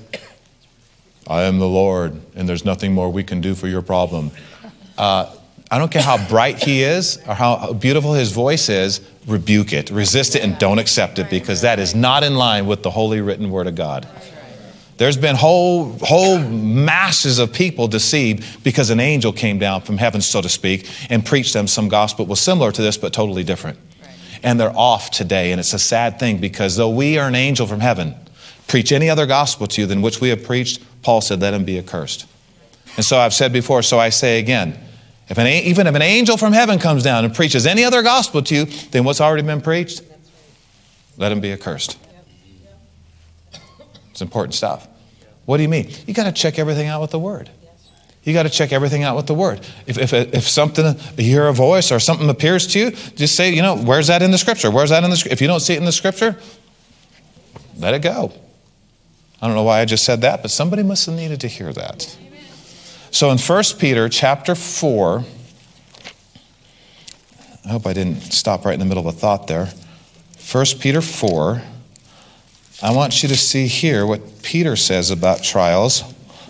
I 1.28 1.44
am 1.44 1.60
the 1.60 1.68
Lord, 1.68 2.22
and 2.36 2.48
there's 2.48 2.66
nothing 2.66 2.94
more 2.94 3.10
we 3.10 3.24
can 3.24 3.42
do 3.42 3.56
for 3.56 3.68
your 3.68 3.82
problem. 3.82 4.32
Uh, 4.98 5.34
I 5.72 5.80
don't 5.80 5.92
care 5.92 6.02
how 6.02 6.28
bright 6.28 6.62
he 6.62 6.84
is 6.84 7.18
or 7.28 7.34
how 7.34 7.74
beautiful 7.74 8.14
his 8.14 8.32
voice 8.32 8.70
is, 8.70 9.02
rebuke 9.26 9.74
it, 9.74 9.90
resist 9.90 10.36
it, 10.36 10.44
and 10.44 10.58
don't 10.60 10.80
accept 10.80 11.18
it 11.18 11.30
because 11.30 11.62
that 11.62 11.80
is 11.80 11.96
not 11.96 12.24
in 12.24 12.36
line 12.36 12.68
with 12.68 12.84
the 12.84 12.92
holy 12.92 13.22
written 13.22 13.50
word 13.50 13.68
of 13.68 13.76
God. 13.76 14.08
There's 14.98 15.18
been 15.18 15.36
whole, 15.36 15.98
whole 16.02 16.40
masses 16.40 17.40
of 17.40 17.52
people 17.52 17.88
deceived 17.88 18.64
because 18.64 18.90
an 18.90 19.00
angel 19.00 19.34
came 19.34 19.58
down 19.58 19.82
from 19.82 19.98
heaven, 19.98 20.22
so 20.22 20.42
to 20.42 20.50
speak, 20.50 20.90
and 21.10 21.26
preached 21.26 21.54
them 21.54 21.68
some 21.68 21.90
gospel 21.90 22.26
that 22.26 22.30
was 22.30 22.40
similar 22.40 22.72
to 22.72 22.82
this, 22.82 22.98
but 22.98 23.12
totally 23.12 23.44
different. 23.44 23.80
And 24.44 24.60
they're 24.60 24.76
off 24.76 25.10
today. 25.10 25.52
And 25.52 25.60
it's 25.60 25.74
a 25.74 25.80
sad 25.80 26.20
thing 26.20 26.38
because 26.38 26.76
though 26.76 26.90
we 26.90 27.18
are 27.18 27.28
an 27.28 27.36
angel 27.36 27.66
from 27.66 27.80
heaven, 27.80 28.16
preach 28.68 28.92
any 28.92 29.10
other 29.10 29.26
gospel 29.26 29.68
to 29.68 29.82
you 29.82 29.88
than 29.88 30.02
which 30.02 30.22
we 30.22 30.30
have 30.30 30.44
preached, 30.44 30.82
Paul 31.02 31.22
said, 31.22 31.42
let 31.42 31.54
him 31.54 31.66
be 31.66 31.80
accursed. 31.80 32.28
And 32.96 33.06
so 33.06 33.18
I've 33.18 33.34
said 33.34 33.52
before, 33.52 33.82
so 33.82 33.98
I 33.98 34.10
say 34.10 34.40
again, 34.40 34.78
if 35.30 35.38
an, 35.38 35.48
even 35.48 35.88
if 35.88 35.96
an 35.96 36.02
angel 36.02 36.38
from 36.38 36.54
heaven 36.54 36.78
comes 36.78 37.04
down 37.04 37.26
and 37.26 37.34
preaches 37.34 37.66
any 37.66 37.84
other 37.84 38.04
gospel 38.04 38.42
to 38.44 38.56
you 38.56 38.66
than 38.66 39.04
what's 39.04 39.22
already 39.22 39.42
been 39.42 39.62
preached, 39.62 40.02
let 41.18 41.32
him 41.32 41.40
be 41.40 41.52
accursed. 41.52 41.98
It's 44.14 44.22
important 44.22 44.54
stuff. 44.54 44.88
What 45.44 45.58
do 45.58 45.64
you 45.64 45.70
mean? 45.70 45.92
You 46.08 46.14
got 46.14 46.24
to 46.24 46.32
check 46.32 46.58
everything 46.58 46.88
out 46.88 47.02
with 47.02 47.12
the 47.12 47.20
Word. 47.20 47.50
You 48.24 48.34
got 48.34 48.44
to 48.44 48.50
check 48.50 48.72
everything 48.72 49.04
out 49.04 49.18
with 49.18 49.28
the 49.28 49.34
word. 49.34 49.60
If, 49.86 49.98
if, 49.98 50.14
if 50.14 50.48
something, 50.48 50.98
you 51.18 51.24
hear 51.26 51.48
a 51.48 51.54
voice 51.54 51.92
or 51.92 52.00
something 52.00 52.30
appears 52.30 52.68
to 52.68 52.80
you, 52.80 52.92
just 52.92 53.36
say, 53.36 53.54
you 53.54 53.62
know, 53.62 53.76
where's 53.76 54.08
that 54.08 54.22
in 54.22 54.32
the 54.32 54.38
scripture? 54.38 54.72
Where's 54.72 54.92
that 54.92 55.04
in 55.04 55.10
the? 55.10 55.28
If 55.30 55.42
you 55.42 55.48
don't 55.48 55.60
see 55.60 55.74
it 55.74 55.78
in 55.78 55.84
the 55.84 55.92
scripture, 55.92 56.38
let 57.78 57.94
it 57.94 58.02
go. 58.02 58.32
I 59.42 59.48
don't 59.48 59.58
know 59.58 59.64
why 59.64 59.82
I 59.82 59.86
just 59.86 60.06
said 60.06 60.22
that, 60.22 60.42
but 60.42 60.52
somebody 60.52 60.84
must 60.84 61.06
have 61.06 61.16
needed 61.16 61.42
to 61.42 61.50
hear 61.50 61.74
that. 61.74 62.18
So 63.12 63.30
in 63.30 63.38
1 63.38 63.64
Peter 63.78 64.08
chapter 64.08 64.56
4, 64.56 65.26
I 67.66 67.70
hope 67.70 67.86
I 67.86 67.92
didn't 67.92 68.22
stop 68.22 68.64
right 68.64 68.74
in 68.74 68.80
the 68.80 68.86
middle 68.86 69.06
of 69.06 69.14
a 69.14 69.18
thought 69.18 69.48
there. 69.48 69.70
1 70.52 70.66
Peter 70.80 71.02
4, 71.02 71.62
I 72.84 72.92
want 72.92 73.24
you 73.24 73.30
to 73.30 73.38
see 73.38 73.68
here 73.68 74.06
what 74.06 74.44
Peter 74.44 74.76
says 74.76 75.10
about 75.10 75.42
trials. 75.42 76.04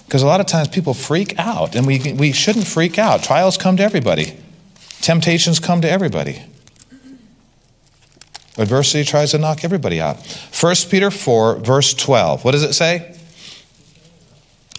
Because 0.05 0.23
a 0.23 0.25
lot 0.25 0.39
of 0.39 0.47
times 0.47 0.67
people 0.67 0.95
freak 0.95 1.37
out, 1.37 1.75
and 1.75 1.85
we, 1.85 2.13
we 2.13 2.31
shouldn't 2.31 2.65
freak 2.65 2.97
out. 2.97 3.21
Trials 3.21 3.55
come 3.55 3.77
to 3.77 3.83
everybody, 3.83 4.35
temptations 5.01 5.59
come 5.59 5.81
to 5.81 5.89
everybody. 5.89 6.43
Adversity 8.57 9.03
tries 9.03 9.31
to 9.31 9.39
knock 9.39 9.63
everybody 9.63 9.99
out. 9.99 10.17
1 10.59 10.75
Peter 10.89 11.09
4, 11.09 11.55
verse 11.57 11.93
12. 11.95 12.43
What 12.45 12.51
does 12.51 12.61
it 12.61 12.73
say? 12.73 13.17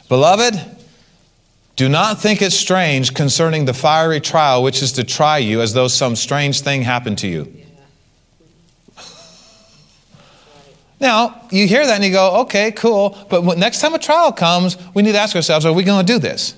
Beloved, 0.09 0.55
do 1.75 1.89
not 1.89 2.21
think 2.21 2.41
it 2.41 2.53
strange 2.53 3.15
concerning 3.15 3.65
the 3.65 3.75
fiery 3.75 4.21
trial 4.21 4.63
which 4.63 4.81
is 4.81 4.93
to 4.93 5.03
try 5.03 5.39
you 5.39 5.61
as 5.61 5.73
though 5.73 5.89
some 5.89 6.15
strange 6.15 6.61
thing 6.61 6.83
happened 6.83 7.19
to 7.19 7.27
you. 7.27 7.64
Now, 11.05 11.39
you 11.51 11.69
hear 11.69 11.87
that 11.87 11.97
and 11.97 12.03
you 12.03 12.13
go, 12.13 12.41
okay, 12.41 12.73
cool. 12.73 13.15
But 13.29 13.59
next 13.59 13.83
time 13.83 13.93
a 13.93 13.99
trial 13.99 14.33
comes, 14.33 14.79
we 14.95 15.03
need 15.03 15.13
to 15.13 15.19
ask 15.19 15.37
ourselves, 15.37 15.67
are 15.67 15.73
we 15.73 15.83
going 15.83 16.05
to 16.05 16.11
do 16.11 16.19
this? 16.19 16.57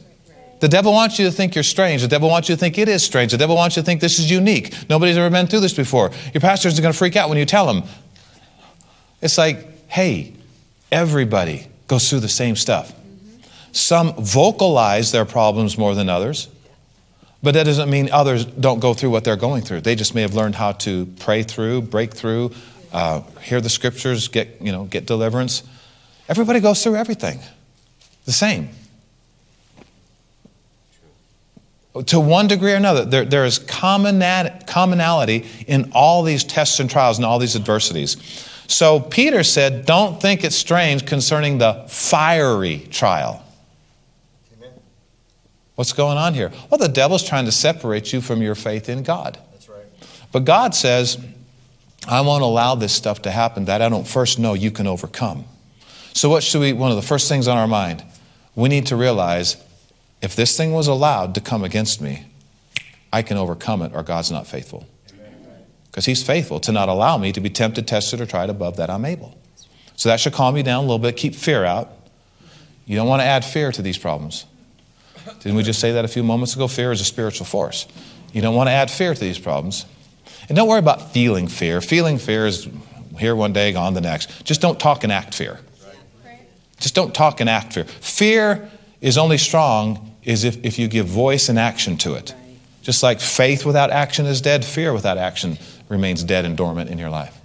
The 0.61 0.69
devil 0.69 0.93
wants 0.93 1.19
you 1.19 1.27
to 1.27 1.33
think 1.33 1.57
you're 1.57 1.65
strange. 1.65 2.01
The 2.01 2.07
devil 2.07 2.29
wants 2.29 2.49
you 2.49 2.55
to 2.55 2.59
think 2.59 2.79
it 2.79 2.89
is 2.89 3.03
strange. 3.03 3.33
The 3.33 3.39
devil 3.39 3.57
wants 3.57 3.75
you 3.75 3.83
to 3.83 3.87
think 3.87 4.01
this 4.01 4.21
is 4.21 4.31
unique. 4.31 4.73
Nobody's 4.89 5.19
ever 5.19 5.29
been 5.31 5.49
through 5.49 5.61
this 5.61 5.75
before. 5.75 6.13
Your 6.33 6.41
pastors 6.41 6.75
is 6.75 6.81
going 6.81 6.93
to 6.93 6.97
freak 6.97 7.17
out 7.17 7.29
when 7.29 7.39
you 7.39 7.45
tell 7.45 7.69
him. 7.69 7.83
It's 9.21 9.37
like, 9.37 9.89
hey, 9.89 10.33
everybody 10.93 11.67
goes 11.89 12.09
through 12.09 12.21
the 12.21 12.29
same 12.29 12.55
stuff. 12.55 12.93
Some 13.73 14.15
vocalize 14.15 15.11
their 15.11 15.25
problems 15.25 15.77
more 15.77 15.97
than 15.97 16.09
others, 16.09 16.47
but 17.43 17.55
that 17.55 17.65
doesn't 17.65 17.91
mean 17.91 18.11
others 18.13 18.45
don't 18.45 18.79
go 18.79 18.95
through 18.95 19.11
what 19.11 19.25
they're 19.25 19.35
going 19.35 19.63
through. 19.63 19.81
They 19.81 19.97
just 19.97 20.15
may 20.15 20.23
have 20.23 20.35
learned 20.35 20.55
how 20.55 20.71
to 20.73 21.07
pray 21.19 21.43
through, 21.43 21.83
break 21.83 22.15
through, 22.15 22.53
uh, 22.93 23.21
hear 23.43 23.61
the 23.61 23.69
scriptures, 23.69 24.29
get, 24.29 24.61
you 24.61 24.73
know, 24.73 24.85
get 24.85 25.07
deliverance. 25.07 25.63
Everybody 26.29 26.61
goes 26.61 26.83
through 26.83 26.97
everything 26.97 27.41
the 28.27 28.33
same. 28.33 28.69
To 32.07 32.21
one 32.21 32.47
degree 32.47 32.73
or 32.73 32.77
another, 32.77 33.07
there, 33.07 33.25
there 33.25 33.47
is 33.47 33.59
commonality 33.59 35.47
in 35.67 35.91
all 35.93 36.23
these 36.23 36.45
tests 36.45 36.79
and 36.79 36.91
trials 36.91 37.17
and 37.17 37.25
all 37.25 37.39
these 37.39 37.57
adversities. 37.57 38.19
So 38.67 39.01
Peter 39.01 39.43
said, 39.43 39.87
Don't 39.87 40.21
think 40.21 40.45
it's 40.45 40.57
strange 40.57 41.07
concerning 41.07 41.57
the 41.57 41.87
fiery 41.89 42.87
trial. 42.91 43.43
Amen. 44.59 44.73
What's 45.77 45.95
going 45.95 46.19
on 46.19 46.35
here? 46.35 46.53
Well, 46.69 46.77
the 46.77 46.89
devil's 46.89 47.27
trying 47.27 47.47
to 47.47 47.53
separate 47.53 48.13
you 48.13 48.21
from 48.21 48.43
your 48.43 48.55
faith 48.55 48.91
in 48.91 49.03
God. 49.03 49.39
That's 49.53 49.69
right. 49.69 49.87
But 50.33 50.45
God 50.45 50.75
says, 50.75 51.17
I 52.09 52.21
won't 52.21 52.43
allow 52.43 52.75
this 52.75 52.93
stuff 52.93 53.23
to 53.23 53.31
happen 53.31 53.65
that 53.65 53.83
I 53.83 53.89
don't 53.89 54.07
first 54.07 54.39
know 54.39 54.55
you 54.55 54.71
can 54.71 54.87
overcome. 54.87 55.45
So, 56.13 56.29
what 56.29 56.43
should 56.43 56.61
we, 56.61 56.73
one 56.73 56.91
of 56.91 56.97
the 56.97 57.03
first 57.03 57.29
things 57.29 57.49
on 57.49 57.57
our 57.57 57.67
mind, 57.67 58.05
we 58.55 58.69
need 58.69 58.87
to 58.87 58.97
realize 58.97 59.57
if 60.23 60.35
this 60.35 60.57
thing 60.57 60.73
was 60.73 60.87
allowed 60.87 61.35
to 61.35 61.41
come 61.41 61.63
against 61.65 62.01
me, 62.01 62.27
I 63.13 63.23
can 63.23 63.37
overcome 63.37 63.83
it 63.83 63.93
or 63.95 64.03
God's 64.03 64.31
not 64.31 64.47
faithful. 64.47 64.87
Because 65.87 66.07
He's 66.07 66.23
faithful 66.23 66.61
to 66.61 66.73
not 66.73 66.89
allow 66.89 67.19
me 67.19 67.33
to 67.33 67.41
be 67.41 67.51
tempted, 67.51 67.87
tested, 67.89 68.21
or 68.21 68.27
tried 68.27 68.51
above 68.51 68.77
that 68.77 68.89
I'm 68.89 69.05
able. 69.05 69.37
So 69.97 70.09
that 70.09 70.21
should 70.21 70.33
calm 70.33 70.55
me 70.55 70.63
down 70.63 70.79
a 70.79 70.87
little 70.87 70.99
bit, 70.99 71.17
keep 71.17 71.35
fear 71.35 71.65
out. 71.65 71.91
You 72.87 72.97
don't 72.97 73.09
want 73.09 73.21
to 73.21 73.27
add 73.27 73.45
fear 73.45 73.73
to 73.73 73.83
these 73.83 73.99
problems. 73.99 74.45
Didn't 75.41 75.57
we 75.57 75.63
just 75.63 75.81
say 75.81 75.93
that 75.93 76.05
a 76.05 76.09
few 76.09 76.23
moments 76.23 76.55
ago? 76.55 76.69
Fear 76.69 76.93
is 76.93 77.01
a 77.01 77.05
spiritual 77.05 77.47
force. 77.47 77.87
You 78.33 78.43
don't 78.43 78.55
want 78.55 78.69
to 78.69 78.73
add 78.73 78.91
fear 78.91 79.13
to 79.13 79.21
these 79.21 79.39
problems. 79.39 79.87
And 80.49 80.57
don't 80.57 80.69
worry 80.69 80.79
about 80.79 81.13
feeling 81.13 81.49
fear. 81.49 81.81
Feeling 81.81 82.19
fear 82.19 82.47
is 82.47 82.69
here 83.19 83.35
one 83.35 83.53
day, 83.53 83.73
gone 83.73 83.95
the 83.95 84.01
next. 84.01 84.45
Just 84.45 84.61
don't 84.61 84.79
talk 84.79 85.03
and 85.03 85.13
act 85.13 85.35
fear. 85.35 85.61
Just 86.79 86.95
don't 86.95 87.15
talk 87.15 87.41
and 87.41 87.49
act 87.49 87.73
fear. 87.73 87.85
Fear 87.85 88.71
is 89.01 89.19
only 89.19 89.39
strong 89.39 90.17
is 90.23 90.45
if, 90.45 90.63
if 90.65 90.79
you 90.79 90.89
give 90.89 91.07
voice 91.07 91.49
and 91.49 91.59
action 91.59 91.97
to 91.99 92.15
it. 92.15 92.35
Just 92.83 93.03
like 93.03 93.21
faith 93.21 93.65
without 93.65 93.91
action 93.91 94.27
is 94.27 94.41
dead, 94.41 94.65
fear 94.65 94.93
without 94.93 95.19
action 95.19 95.59
remains 95.89 96.23
dead 96.23 96.45
and 96.45 96.57
dormant 96.57 96.91
in 96.91 96.99
your 96.99 97.11
life. 97.11 97.37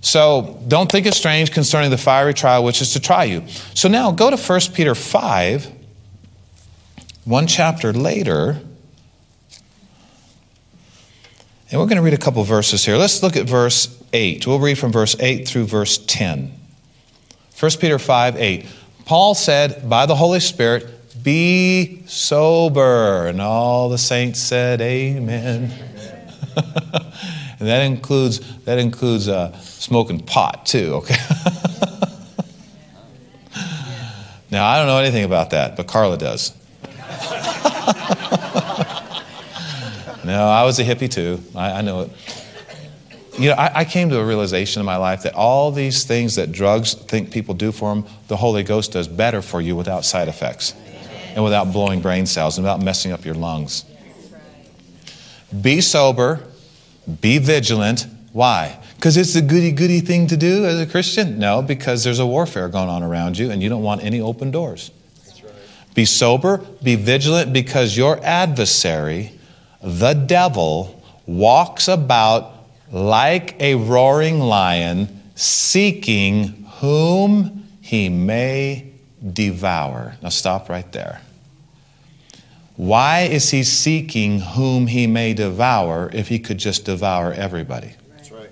So 0.00 0.60
don't 0.68 0.90
think 0.90 1.06
it's 1.06 1.16
strange 1.16 1.50
concerning 1.50 1.90
the 1.90 1.98
fiery 1.98 2.34
trial 2.34 2.62
which 2.64 2.82
is 2.82 2.92
to 2.92 3.00
try 3.00 3.24
you. 3.24 3.44
So 3.74 3.88
now 3.88 4.10
go 4.10 4.30
to 4.30 4.36
1 4.36 4.60
Peter 4.74 4.94
5, 4.94 5.70
one 7.24 7.46
chapter 7.46 7.92
later. 7.92 8.60
And 11.70 11.80
we're 11.80 11.86
going 11.86 11.96
to 11.96 12.02
read 12.02 12.14
a 12.14 12.18
couple 12.18 12.42
verses 12.44 12.84
here. 12.84 12.96
Let's 12.96 13.22
look 13.22 13.36
at 13.36 13.46
verse 13.46 14.02
8. 14.12 14.46
We'll 14.46 14.58
read 14.58 14.78
from 14.78 14.92
verse 14.92 15.16
8 15.18 15.48
through 15.48 15.64
verse 15.64 15.96
10. 15.98 16.52
1 17.58 17.70
Peter 17.80 17.98
5 17.98 18.36
8. 18.36 18.66
Paul 19.06 19.34
said, 19.34 19.88
by 19.88 20.06
the 20.06 20.14
Holy 20.14 20.40
Spirit, 20.40 21.22
be 21.22 22.02
sober. 22.06 23.26
And 23.26 23.40
all 23.40 23.88
the 23.88 23.98
saints 23.98 24.40
said, 24.40 24.80
Amen. 24.82 25.72
and 26.56 27.68
that 27.68 27.82
includes, 27.82 28.40
that 28.64 28.78
includes 28.78 29.28
uh, 29.28 29.58
smoking 29.58 30.20
pot, 30.20 30.66
too, 30.66 30.94
okay? 30.96 31.16
now, 34.50 34.66
I 34.66 34.76
don't 34.78 34.86
know 34.86 34.98
anything 34.98 35.24
about 35.24 35.50
that, 35.50 35.76
but 35.76 35.86
Carla 35.86 36.18
does. 36.18 36.52
no, 40.24 40.48
I 40.48 40.64
was 40.64 40.78
a 40.78 40.84
hippie 40.84 41.10
too. 41.10 41.40
I, 41.54 41.72
I 41.72 41.82
know 41.82 42.02
it 42.02 42.10
you 43.38 43.48
know, 43.48 43.56
I, 43.56 43.80
I, 43.80 43.84
came 43.84 44.10
to 44.10 44.18
a 44.18 44.24
realization 44.24 44.80
in 44.80 44.86
my 44.86 44.96
life 44.96 45.22
that 45.22 45.34
all 45.34 45.72
these 45.72 46.04
things 46.04 46.36
that 46.36 46.52
drugs 46.52 46.94
think 46.94 47.32
people 47.32 47.54
do 47.54 47.72
for 47.72 47.94
them, 47.94 48.06
the 48.28 48.36
Holy 48.36 48.62
Ghost 48.62 48.92
does 48.92 49.08
better 49.08 49.42
for 49.42 49.60
you 49.60 49.74
without 49.74 50.04
side 50.04 50.28
effects 50.28 50.74
and 51.34 51.42
without 51.42 51.72
blowing 51.72 52.00
brain 52.00 52.26
cells 52.26 52.56
and 52.56 52.64
without 52.64 52.80
messing 52.80 53.10
up 53.12 53.24
your 53.24 53.34
lungs. 53.34 53.84
Be 55.60 55.80
sober, 55.80 56.40
be 57.20 57.38
vigilant. 57.38 58.06
Why? 58.32 58.78
Because 58.96 59.16
it's 59.16 59.34
a 59.34 59.42
goody 59.42 59.72
goody 59.72 60.00
thing 60.00 60.28
to 60.28 60.36
do 60.36 60.64
as 60.64 60.80
a 60.80 60.86
Christian? 60.86 61.38
No, 61.38 61.60
because 61.60 62.04
there's 62.04 62.20
a 62.20 62.26
warfare 62.26 62.68
going 62.68 62.88
on 62.88 63.02
around 63.02 63.36
you 63.36 63.50
and 63.50 63.62
you 63.62 63.68
don't 63.68 63.82
want 63.82 64.02
any 64.04 64.20
open 64.20 64.50
doors. 64.52 64.90
Right. 65.26 65.52
Be 65.94 66.04
sober, 66.04 66.58
be 66.82 66.94
vigilant, 66.94 67.52
because 67.52 67.96
your 67.96 68.24
adversary, 68.24 69.32
the 69.84 70.14
devil, 70.14 71.02
walks 71.26 71.88
about 71.88 72.52
like 72.90 73.60
a 73.60 73.74
roaring 73.74 74.40
lion, 74.40 75.22
seeking 75.34 76.66
whom 76.80 77.68
he 77.80 78.08
may 78.08 78.92
devour. 79.32 80.16
Now, 80.22 80.30
stop 80.30 80.68
right 80.68 80.90
there. 80.92 81.20
Why 82.76 83.20
is 83.20 83.50
he 83.50 83.62
seeking 83.62 84.40
whom 84.40 84.88
he 84.88 85.06
may 85.06 85.32
devour 85.32 86.10
if 86.12 86.28
he 86.28 86.38
could 86.38 86.58
just 86.58 86.84
devour 86.84 87.32
everybody? 87.32 87.92
That's 88.16 88.32
right. 88.32 88.50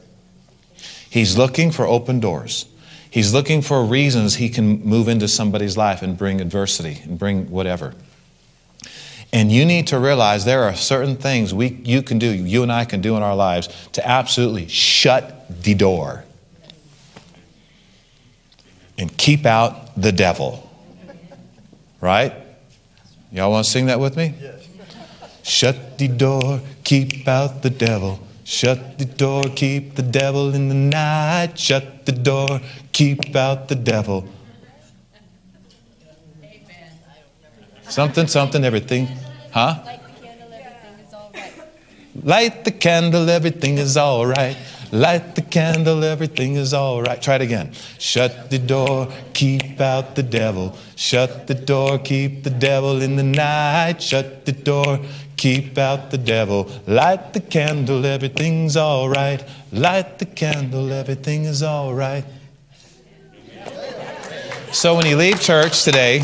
He's 1.10 1.36
looking 1.36 1.72
for 1.72 1.86
open 1.86 2.20
doors. 2.20 2.66
He's 3.10 3.34
looking 3.34 3.62
for 3.62 3.84
reasons 3.84 4.36
he 4.36 4.48
can 4.48 4.82
move 4.84 5.08
into 5.08 5.28
somebody's 5.28 5.76
life 5.76 6.02
and 6.02 6.16
bring 6.16 6.40
adversity 6.40 7.00
and 7.04 7.18
bring 7.18 7.50
whatever. 7.50 7.94
And 9.32 9.50
you 9.50 9.64
need 9.64 9.86
to 9.88 9.98
realize 9.98 10.44
there 10.44 10.64
are 10.64 10.74
certain 10.74 11.16
things 11.16 11.54
we, 11.54 11.68
you 11.84 12.02
can 12.02 12.18
do, 12.18 12.26
you 12.26 12.62
and 12.62 12.70
I 12.70 12.84
can 12.84 13.00
do 13.00 13.16
in 13.16 13.22
our 13.22 13.34
lives 13.34 13.68
to 13.92 14.06
absolutely 14.06 14.68
shut 14.68 15.46
the 15.62 15.74
door 15.74 16.24
and 18.98 19.16
keep 19.16 19.46
out 19.46 20.00
the 20.00 20.12
devil. 20.12 20.68
Right? 22.00 22.34
Y'all 23.30 23.50
want 23.50 23.64
to 23.64 23.70
sing 23.70 23.86
that 23.86 24.00
with 24.00 24.16
me? 24.16 24.34
Yes. 24.40 24.68
Shut 25.42 25.98
the 25.98 26.08
door, 26.08 26.60
keep 26.84 27.26
out 27.26 27.62
the 27.62 27.70
devil. 27.70 28.20
Shut 28.44 28.98
the 28.98 29.04
door, 29.06 29.44
keep 29.56 29.94
the 29.94 30.02
devil 30.02 30.54
in 30.54 30.68
the 30.68 30.74
night. 30.74 31.58
Shut 31.58 32.04
the 32.06 32.12
door, 32.12 32.60
keep 32.92 33.34
out 33.34 33.68
the 33.68 33.74
devil. 33.74 34.28
Amen. 36.42 36.62
Something, 37.88 38.26
something, 38.26 38.64
everything. 38.64 39.08
Huh? 39.52 39.82
Light 39.84 40.02
the 40.04 40.12
candle, 40.20 40.52
everything 40.52 40.98
is 40.98 41.14
all 41.14 41.30
right. 41.32 41.56
Light 42.12 42.54
the 42.64 42.72
candle, 42.72 43.28
everything 43.28 43.78
is 43.78 43.96
all 43.96 44.26
right. 44.26 44.56
Light 44.92 45.34
the 45.34 45.42
candle, 45.42 46.04
everything 46.04 46.56
is 46.56 46.74
all 46.74 47.02
right. 47.02 47.20
Try 47.20 47.36
it 47.36 47.42
again. 47.42 47.72
Shut 47.98 48.50
the 48.50 48.58
door, 48.58 49.08
keep 49.32 49.80
out 49.80 50.14
the 50.14 50.22
devil. 50.22 50.76
Shut 50.96 51.46
the 51.46 51.54
door, 51.54 51.98
keep 51.98 52.44
the 52.44 52.50
devil 52.50 53.00
in 53.00 53.16
the 53.16 53.22
night. 53.22 54.02
Shut 54.02 54.44
the 54.44 54.52
door, 54.52 55.00
keep 55.36 55.78
out 55.78 56.10
the 56.10 56.18
devil. 56.18 56.70
Light 56.86 57.32
the 57.32 57.40
candle, 57.40 58.04
everything's 58.04 58.76
all 58.76 59.08
right. 59.08 59.42
Light 59.72 60.18
the 60.18 60.26
candle, 60.26 60.92
everything 60.92 61.44
is 61.44 61.62
all 61.62 61.94
right. 61.94 62.24
So 64.72 64.94
when 64.94 65.06
you 65.06 65.16
leave 65.16 65.40
church 65.40 65.84
today, 65.84 66.22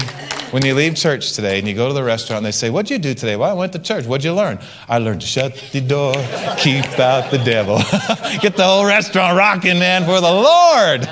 when 0.50 0.64
you 0.64 0.74
leave 0.74 0.94
church 0.94 1.32
today 1.32 1.58
and 1.58 1.68
you 1.68 1.74
go 1.74 1.88
to 1.88 1.94
the 1.94 2.02
restaurant 2.02 2.38
and 2.38 2.46
they 2.46 2.52
say, 2.52 2.70
What'd 2.70 2.90
you 2.90 2.98
do 2.98 3.14
today? 3.14 3.36
Well, 3.36 3.50
I 3.50 3.54
went 3.54 3.72
to 3.74 3.78
church. 3.78 4.06
What'd 4.06 4.24
you 4.24 4.34
learn? 4.34 4.58
I 4.88 4.98
learned 4.98 5.20
to 5.20 5.26
shut 5.26 5.54
the 5.72 5.80
door, 5.80 6.14
keep 6.58 6.98
out 6.98 7.30
the 7.30 7.40
devil. 7.44 7.78
Get 8.40 8.56
the 8.56 8.64
whole 8.64 8.86
restaurant 8.86 9.36
rocking, 9.36 9.78
man, 9.78 10.04
for 10.04 10.20
the 10.20 10.30
Lord. 10.30 11.02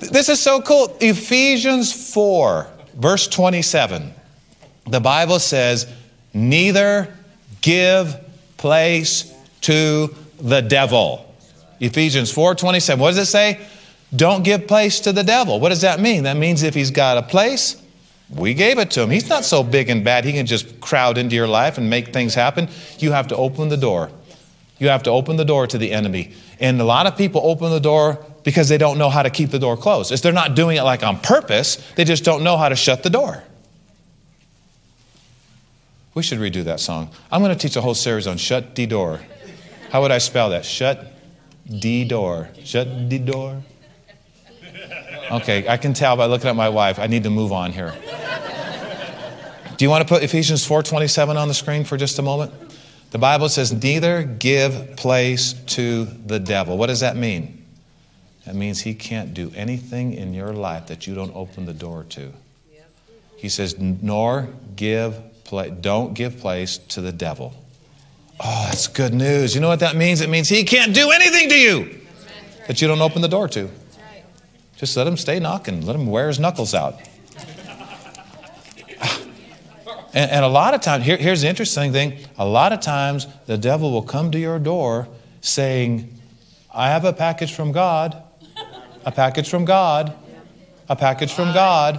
this 0.10 0.28
is 0.28 0.40
so 0.40 0.60
cool. 0.60 0.96
Ephesians 1.00 2.12
4, 2.12 2.66
verse 2.94 3.28
27. 3.28 4.12
The 4.88 5.00
Bible 5.00 5.38
says, 5.38 5.86
Neither 6.32 7.14
give 7.60 8.16
place 8.56 9.32
to 9.62 10.14
the 10.38 10.60
devil. 10.60 11.22
Ephesians 11.80 12.32
4 12.32 12.54
27. 12.54 13.00
What 13.00 13.10
does 13.10 13.18
it 13.18 13.26
say? 13.26 13.60
Don't 14.16 14.42
give 14.42 14.66
place 14.66 15.00
to 15.00 15.12
the 15.12 15.22
devil. 15.22 15.60
What 15.60 15.68
does 15.68 15.82
that 15.82 16.00
mean? 16.00 16.24
That 16.24 16.36
means 16.36 16.62
if 16.62 16.74
he's 16.74 16.90
got 16.90 17.18
a 17.18 17.22
place, 17.22 17.80
we 18.30 18.54
gave 18.54 18.78
it 18.78 18.90
to 18.92 19.02
him. 19.02 19.10
He's 19.10 19.28
not 19.28 19.44
so 19.44 19.62
big 19.62 19.88
and 19.88 20.04
bad, 20.04 20.24
he 20.24 20.32
can 20.32 20.46
just 20.46 20.80
crowd 20.80 21.18
into 21.18 21.36
your 21.36 21.46
life 21.46 21.78
and 21.78 21.88
make 21.88 22.12
things 22.12 22.34
happen. 22.34 22.68
You 22.98 23.12
have 23.12 23.28
to 23.28 23.36
open 23.36 23.68
the 23.68 23.76
door. 23.76 24.10
You 24.78 24.88
have 24.88 25.02
to 25.04 25.10
open 25.10 25.36
the 25.36 25.44
door 25.44 25.66
to 25.66 25.78
the 25.78 25.92
enemy. 25.92 26.32
And 26.60 26.80
a 26.80 26.84
lot 26.84 27.06
of 27.06 27.16
people 27.16 27.40
open 27.44 27.70
the 27.70 27.80
door 27.80 28.24
because 28.42 28.68
they 28.68 28.78
don't 28.78 28.98
know 28.98 29.10
how 29.10 29.22
to 29.22 29.30
keep 29.30 29.50
the 29.50 29.58
door 29.58 29.76
closed. 29.76 30.12
It's 30.12 30.22
they're 30.22 30.32
not 30.32 30.54
doing 30.54 30.76
it 30.76 30.82
like 30.82 31.02
on 31.02 31.18
purpose, 31.18 31.76
they 31.96 32.04
just 32.04 32.24
don't 32.24 32.44
know 32.44 32.56
how 32.56 32.68
to 32.68 32.76
shut 32.76 33.02
the 33.02 33.10
door. 33.10 33.42
We 36.14 36.22
should 36.22 36.38
redo 36.38 36.64
that 36.64 36.80
song. 36.80 37.10
I'm 37.30 37.42
going 37.42 37.54
to 37.54 37.58
teach 37.58 37.76
a 37.76 37.80
whole 37.82 37.94
series 37.94 38.26
on 38.26 38.38
shut 38.38 38.74
the 38.74 38.86
door. 38.86 39.20
How 39.90 40.00
would 40.00 40.10
I 40.10 40.18
spell 40.18 40.50
that? 40.50 40.64
Shut 40.64 41.12
the 41.66 42.04
door. 42.04 42.48
Shut 42.64 43.10
the 43.10 43.18
door. 43.18 43.62
Okay, 45.30 45.66
I 45.68 45.76
can 45.76 45.92
tell 45.92 46.16
by 46.16 46.26
looking 46.26 46.48
at 46.48 46.56
my 46.56 46.68
wife. 46.68 46.98
I 46.98 47.06
need 47.06 47.24
to 47.24 47.30
move 47.30 47.52
on 47.52 47.72
here. 47.72 47.94
Do 49.76 49.84
you 49.84 49.90
want 49.90 50.06
to 50.06 50.08
put 50.08 50.22
Ephesians 50.22 50.64
4:27 50.66 51.36
on 51.36 51.48
the 51.48 51.54
screen 51.54 51.84
for 51.84 51.96
just 51.96 52.18
a 52.18 52.22
moment? 52.22 52.52
The 53.10 53.18
Bible 53.18 53.48
says, 53.48 53.72
"Neither 53.72 54.22
give 54.22 54.96
place 54.96 55.54
to 55.66 56.04
the 56.04 56.38
devil." 56.38 56.76
What 56.78 56.86
does 56.86 57.00
that 57.00 57.16
mean? 57.16 57.64
That 58.44 58.54
means 58.54 58.82
he 58.82 58.94
can't 58.94 59.34
do 59.34 59.52
anything 59.56 60.14
in 60.14 60.32
your 60.32 60.52
life 60.52 60.86
that 60.86 61.06
you 61.06 61.14
don't 61.14 61.34
open 61.34 61.66
the 61.66 61.72
door 61.72 62.04
to. 62.10 62.32
He 63.36 63.48
says, 63.48 63.76
"Nor 63.78 64.48
give 64.76 65.20
play, 65.44 65.70
don't 65.70 66.14
give 66.14 66.40
place 66.40 66.78
to 66.88 67.00
the 67.00 67.12
devil." 67.12 67.54
Oh, 68.38 68.66
that's 68.68 68.86
good 68.86 69.14
news. 69.14 69.54
You 69.54 69.60
know 69.60 69.68
what 69.68 69.80
that 69.80 69.96
means? 69.96 70.20
It 70.20 70.28
means 70.28 70.48
he 70.48 70.64
can't 70.64 70.94
do 70.94 71.10
anything 71.10 71.48
to 71.48 71.56
you 71.56 72.00
that 72.66 72.80
you 72.80 72.88
don't 72.88 73.00
open 73.00 73.22
the 73.22 73.28
door 73.28 73.48
to. 73.48 73.70
Just 74.76 74.96
let 74.96 75.06
him 75.06 75.16
stay 75.16 75.40
knocking. 75.40 75.84
Let 75.84 75.96
him 75.96 76.06
wear 76.06 76.28
his 76.28 76.38
knuckles 76.38 76.74
out. 76.74 77.00
And, 80.16 80.30
and, 80.30 80.44
a 80.46 80.48
lot 80.48 80.72
of 80.72 80.80
times, 80.80 81.04
here, 81.04 81.18
here's 81.18 81.42
the 81.42 81.48
interesting 81.48 81.92
thing 81.92 82.18
a 82.38 82.46
lot 82.46 82.72
of 82.72 82.80
times 82.80 83.26
the 83.44 83.58
devil 83.58 83.92
will 83.92 84.00
come 84.00 84.30
to 84.30 84.38
your 84.38 84.58
door 84.58 85.08
saying, 85.42 86.10
I 86.74 86.88
have 86.88 87.04
a 87.04 87.12
package 87.12 87.52
from 87.52 87.70
God, 87.70 88.22
a 89.04 89.12
package 89.12 89.50
from 89.50 89.66
God, 89.66 90.14
a 90.88 90.96
package 90.96 91.34
from 91.34 91.52
God. 91.52 91.98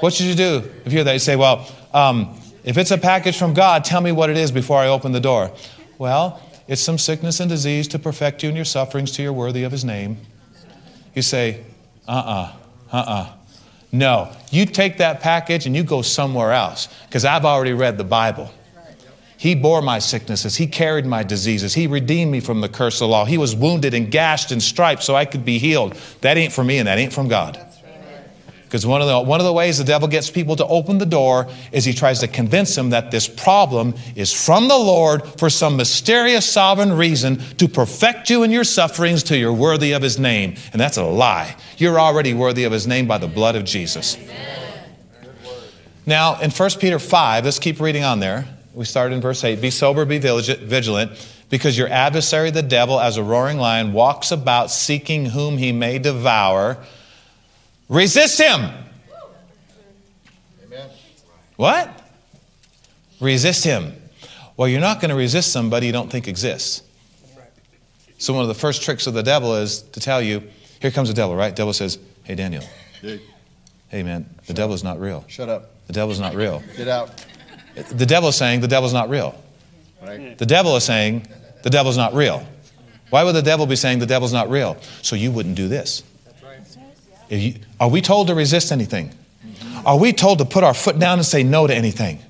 What 0.00 0.12
should 0.12 0.26
you 0.26 0.34
do 0.34 0.62
if 0.84 0.92
you 0.92 0.98
hear 0.98 1.04
that? 1.04 1.14
You 1.14 1.18
say, 1.18 1.36
Well, 1.36 1.66
um, 1.94 2.38
if 2.64 2.76
it's 2.76 2.90
a 2.90 2.98
package 2.98 3.38
from 3.38 3.54
God, 3.54 3.82
tell 3.82 4.02
me 4.02 4.12
what 4.12 4.28
it 4.28 4.36
is 4.36 4.52
before 4.52 4.76
I 4.78 4.88
open 4.88 5.12
the 5.12 5.20
door. 5.20 5.50
Well, 5.96 6.42
it's 6.66 6.82
some 6.82 6.98
sickness 6.98 7.40
and 7.40 7.48
disease 7.48 7.88
to 7.88 7.98
perfect 7.98 8.42
you 8.42 8.50
in 8.50 8.56
your 8.56 8.66
sufferings 8.66 9.10
till 9.10 9.22
you're 9.22 9.32
worthy 9.32 9.64
of 9.64 9.72
his 9.72 9.86
name. 9.86 10.18
You 11.14 11.22
say, 11.22 11.64
uh 12.08 12.12
uh-uh, 12.12 12.52
uh, 12.92 12.96
uh-uh. 12.96 13.32
No, 13.92 14.32
you 14.50 14.66
take 14.66 14.98
that 14.98 15.20
package 15.20 15.66
and 15.66 15.74
you 15.74 15.82
go 15.82 16.02
somewhere 16.02 16.52
else 16.52 16.88
because 17.06 17.24
I've 17.24 17.44
already 17.44 17.72
read 17.72 17.96
the 17.96 18.04
Bible. 18.04 18.50
He 19.38 19.54
bore 19.54 19.80
my 19.82 20.00
sicknesses. 20.00 20.56
He 20.56 20.66
carried 20.66 21.06
my 21.06 21.22
diseases. 21.22 21.74
He 21.74 21.86
redeemed 21.86 22.32
me 22.32 22.40
from 22.40 22.60
the 22.60 22.68
curse 22.68 22.96
of 22.96 23.06
the 23.06 23.08
law. 23.08 23.24
He 23.24 23.38
was 23.38 23.54
wounded 23.54 23.94
and 23.94 24.10
gashed 24.10 24.50
and 24.50 24.60
striped 24.60 25.04
so 25.04 25.14
I 25.14 25.26
could 25.26 25.44
be 25.44 25.58
healed. 25.58 25.94
That 26.22 26.36
ain't 26.36 26.52
for 26.52 26.64
me 26.64 26.78
and 26.78 26.88
that 26.88 26.98
ain't 26.98 27.12
from 27.12 27.28
God. 27.28 27.64
Because 28.68 28.84
one, 28.84 29.00
of 29.00 29.08
the, 29.08 29.18
one 29.18 29.40
of 29.40 29.46
the 29.46 29.52
ways 29.52 29.78
the 29.78 29.84
devil 29.84 30.06
gets 30.08 30.30
people 30.30 30.54
to 30.56 30.66
open 30.66 30.98
the 30.98 31.06
door 31.06 31.48
is 31.72 31.86
he 31.86 31.94
tries 31.94 32.18
to 32.18 32.28
convince 32.28 32.74
them 32.74 32.90
that 32.90 33.10
this 33.10 33.26
problem 33.26 33.94
is 34.14 34.30
from 34.30 34.68
the 34.68 34.76
Lord 34.76 35.24
for 35.38 35.48
some 35.48 35.78
mysterious 35.78 36.44
sovereign 36.44 36.92
reason 36.92 37.38
to 37.56 37.66
perfect 37.66 38.28
you 38.28 38.42
in 38.42 38.50
your 38.50 38.64
sufferings 38.64 39.22
till 39.22 39.38
you're 39.38 39.54
worthy 39.54 39.92
of 39.92 40.02
his 40.02 40.18
name. 40.18 40.56
And 40.72 40.78
that's 40.78 40.98
a 40.98 41.02
lie. 41.02 41.56
You're 41.78 41.98
already 41.98 42.34
worthy 42.34 42.64
of 42.64 42.72
his 42.72 42.86
name 42.86 43.06
by 43.06 43.16
the 43.16 43.26
blood 43.26 43.56
of 43.56 43.64
Jesus. 43.64 44.18
Now, 46.04 46.38
in 46.40 46.50
1 46.50 46.70
Peter 46.78 46.98
5, 46.98 47.46
let's 47.46 47.58
keep 47.58 47.80
reading 47.80 48.04
on 48.04 48.20
there. 48.20 48.46
We 48.74 48.84
started 48.84 49.14
in 49.14 49.22
verse 49.22 49.42
8 49.42 49.62
Be 49.62 49.70
sober, 49.70 50.04
be 50.04 50.18
vigilant, 50.18 51.12
because 51.48 51.78
your 51.78 51.88
adversary, 51.88 52.50
the 52.50 52.62
devil, 52.62 53.00
as 53.00 53.16
a 53.16 53.22
roaring 53.22 53.56
lion, 53.56 53.94
walks 53.94 54.30
about 54.30 54.70
seeking 54.70 55.24
whom 55.24 55.56
he 55.56 55.72
may 55.72 55.98
devour. 55.98 56.76
Resist 57.88 58.38
him. 58.38 58.70
Amen. 60.64 60.90
What? 61.56 62.02
Resist 63.20 63.64
him. 63.64 63.94
Well, 64.56 64.68
you're 64.68 64.80
not 64.80 65.00
going 65.00 65.10
to 65.10 65.16
resist 65.16 65.52
somebody 65.52 65.86
you 65.86 65.92
don't 65.92 66.10
think 66.10 66.28
exists. 66.28 66.82
So, 68.18 68.32
one 68.32 68.42
of 68.42 68.48
the 68.48 68.54
first 68.54 68.82
tricks 68.82 69.06
of 69.06 69.14
the 69.14 69.22
devil 69.22 69.54
is 69.54 69.82
to 69.82 70.00
tell 70.00 70.20
you, 70.20 70.42
here 70.80 70.90
comes 70.90 71.08
the 71.08 71.14
devil, 71.14 71.36
right? 71.36 71.54
Devil 71.54 71.72
says, 71.72 71.98
Hey, 72.24 72.34
Daniel. 72.34 72.64
Hey, 73.00 73.20
Hey, 73.88 74.02
man, 74.02 74.28
the 74.46 74.52
devil's 74.54 74.84
not 74.84 75.00
real. 75.00 75.24
shut 75.28 75.48
up. 75.48 75.70
The 75.86 75.92
devil's 75.94 76.20
not 76.20 76.34
real. 76.34 76.62
Get 76.76 76.88
out. 76.88 77.24
The 77.74 78.04
devil's 78.04 78.36
saying 78.36 78.60
the 78.60 78.68
devil's 78.68 78.92
not 78.92 79.08
real. 79.08 79.40
Right? 80.02 80.36
The 80.36 80.44
devil 80.44 80.76
is 80.76 80.84
saying 80.84 81.26
the 81.62 81.70
devil's 81.70 81.96
not 81.96 82.12
real. 82.12 82.46
Why 83.10 83.24
would 83.24 83.34
the 83.34 83.42
devil 83.42 83.66
be 83.66 83.76
saying 83.76 84.00
the 84.00 84.06
devil's 84.06 84.32
not 84.32 84.50
real? 84.50 84.76
So 85.00 85.16
you 85.16 85.30
wouldn't 85.30 85.54
do 85.54 85.68
this. 85.68 86.02
Are 87.80 87.88
we 87.88 88.00
told 88.00 88.28
to 88.28 88.34
resist 88.34 88.72
anything? 88.72 89.12
Are 89.84 89.98
we 89.98 90.12
told 90.12 90.38
to 90.38 90.44
put 90.44 90.64
our 90.64 90.74
foot 90.74 90.98
down 90.98 91.18
and 91.18 91.26
say 91.26 91.42
no 91.42 91.66
to 91.66 91.74
anything? 91.74 92.20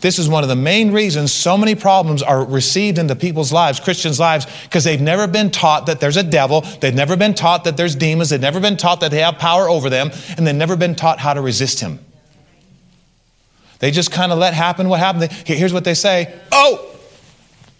This 0.00 0.18
is 0.18 0.28
one 0.28 0.42
of 0.42 0.48
the 0.48 0.56
main 0.56 0.92
reasons 0.92 1.32
so 1.32 1.58
many 1.58 1.74
problems 1.74 2.22
are 2.22 2.44
received 2.44 2.98
into 2.98 3.16
people's 3.16 3.52
lives, 3.52 3.80
Christians' 3.80 4.20
lives, 4.20 4.46
because 4.64 4.84
they've 4.84 5.00
never 5.00 5.26
been 5.26 5.50
taught 5.50 5.86
that 5.86 6.00
there's 6.00 6.16
a 6.16 6.22
devil. 6.22 6.60
They've 6.80 6.94
never 6.94 7.16
been 7.16 7.34
taught 7.34 7.64
that 7.64 7.76
there's 7.76 7.96
demons. 7.96 8.30
They've 8.30 8.40
never 8.40 8.60
been 8.60 8.76
taught 8.76 9.00
that 9.00 9.10
they 9.10 9.20
have 9.20 9.38
power 9.38 9.68
over 9.68 9.90
them, 9.90 10.10
and 10.36 10.46
they've 10.46 10.54
never 10.54 10.76
been 10.76 10.94
taught 10.94 11.18
how 11.18 11.34
to 11.34 11.40
resist 11.40 11.80
him. 11.80 11.98
They 13.80 13.90
just 13.90 14.10
kind 14.10 14.32
of 14.32 14.38
let 14.38 14.54
happen 14.54 14.88
what 14.88 15.00
happened. 15.00 15.24
They, 15.24 15.54
here's 15.54 15.72
what 15.72 15.84
they 15.84 15.94
say 15.94 16.34
Oh, 16.50 16.94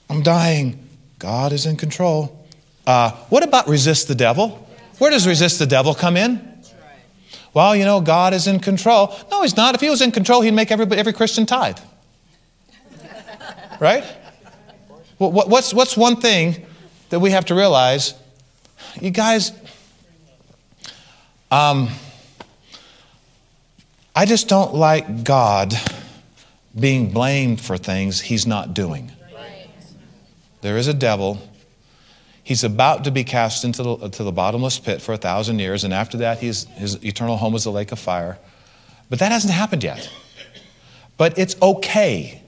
I'm 0.09 0.23
dying. 0.23 0.85
God 1.19 1.53
is 1.53 1.67
in 1.67 1.77
control. 1.77 2.47
Uh, 2.87 3.11
what 3.29 3.43
about 3.43 3.69
resist 3.69 4.09
the 4.09 4.15
devil? 4.15 4.67
Where 4.99 5.11
does 5.11 5.27
resist 5.27 5.59
the 5.59 5.67
devil 5.67 5.95
come 5.95 6.17
in? 6.17 6.48
Well, 7.59 7.75
you 7.75 7.85
know, 7.85 8.01
God 8.01 8.35
is 8.35 8.47
in 8.47 8.61
control. 8.61 9.12
No, 9.33 9.42
He's 9.42 9.57
not. 9.57 9.75
If 9.75 9.81
He 9.81 9.90
was 9.90 10.01
in 10.01 10.12
control, 10.12 10.42
He'd 10.42 10.53
make 10.53 10.71
every, 10.71 10.87
every 10.97 11.12
Christian 11.12 11.44
tithe. 11.44 11.77
Right? 13.81 14.05
Well, 15.18 15.33
what's, 15.33 15.75
what's 15.75 15.97
one 15.97 16.21
thing 16.21 16.64
that 17.09 17.18
we 17.18 17.33
have 17.33 17.47
to 17.47 17.57
realize? 17.57 18.14
You 19.01 19.11
guys, 19.11 19.51
um, 21.51 21.88
I 24.14 24.25
just 24.25 24.47
don't 24.49 24.75
like 24.77 25.25
God 25.25 25.75
being 26.79 27.11
blamed 27.11 27.61
for 27.61 27.77
things 27.77 28.21
He's 28.21 28.47
not 28.47 28.73
doing. 28.73 29.11
There 30.61 30.77
is 30.77 30.87
a 30.87 30.94
devil. 30.94 31.42
He's 32.49 32.65
about 32.65 33.05
to 33.05 33.11
be 33.11 33.25
cast 33.25 33.63
into 33.63 33.83
the, 33.83 34.09
to 34.09 34.25
the 34.25 34.33
bottomless 34.33 34.79
pit 34.79 35.03
for 35.03 35.13
a 35.13 35.19
thousand 35.19 35.59
years, 35.59 35.85
and 35.85 35.93
after 35.93 36.17
that, 36.17 36.39
his 36.39 36.67
eternal 37.05 37.37
home 37.37 37.55
is 37.55 37.65
the 37.65 37.71
lake 37.71 37.93
of 37.93 37.99
fire. 37.99 38.39
But 39.11 39.19
that 39.19 39.33
hasn't 39.33 39.53
happened 39.53 39.85
yet. 39.85 40.11
But 41.19 41.39
it's 41.39 41.61
okay 41.61 42.43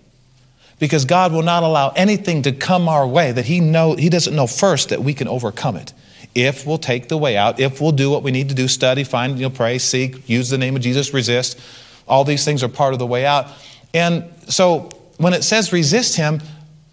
because 0.79 1.05
God 1.05 1.35
will 1.35 1.43
not 1.43 1.65
allow 1.65 1.91
anything 1.91 2.41
to 2.45 2.53
come 2.53 2.89
our 2.89 3.07
way 3.07 3.31
that 3.31 3.45
He 3.45 3.61
know 3.61 3.95
He 3.95 4.09
doesn't 4.09 4.35
know 4.35 4.47
first 4.47 4.89
that 4.89 5.03
we 5.03 5.13
can 5.13 5.29
overcome 5.29 5.77
it. 5.77 5.93
If 6.35 6.67
we'll 6.67 6.79
take 6.79 7.09
the 7.09 7.19
way 7.19 7.37
out, 7.37 7.61
if 7.61 7.79
we'll 7.79 7.93
do 7.93 8.11
what 8.11 8.23
we 8.23 8.31
need 8.31 8.49
to 8.49 8.55
do, 8.55 8.69
study, 8.69 9.05
find, 9.05 9.37
you 9.37 9.43
know, 9.43 9.51
pray, 9.51 9.77
seek, 9.77 10.27
use 10.27 10.49
the 10.49 10.57
name 10.57 10.77
of 10.77 10.81
Jesus, 10.81 11.13
resist, 11.13 11.61
all 12.09 12.25
these 12.25 12.47
things 12.47 12.63
are 12.63 12.69
part 12.71 12.95
of 12.95 12.99
the 12.99 13.07
way 13.07 13.27
out. 13.27 13.49
And 13.93 14.25
so 14.49 14.89
when 15.19 15.35
it 15.35 15.45
says 15.45 15.75
resist 15.75 16.17
him, 16.17 16.41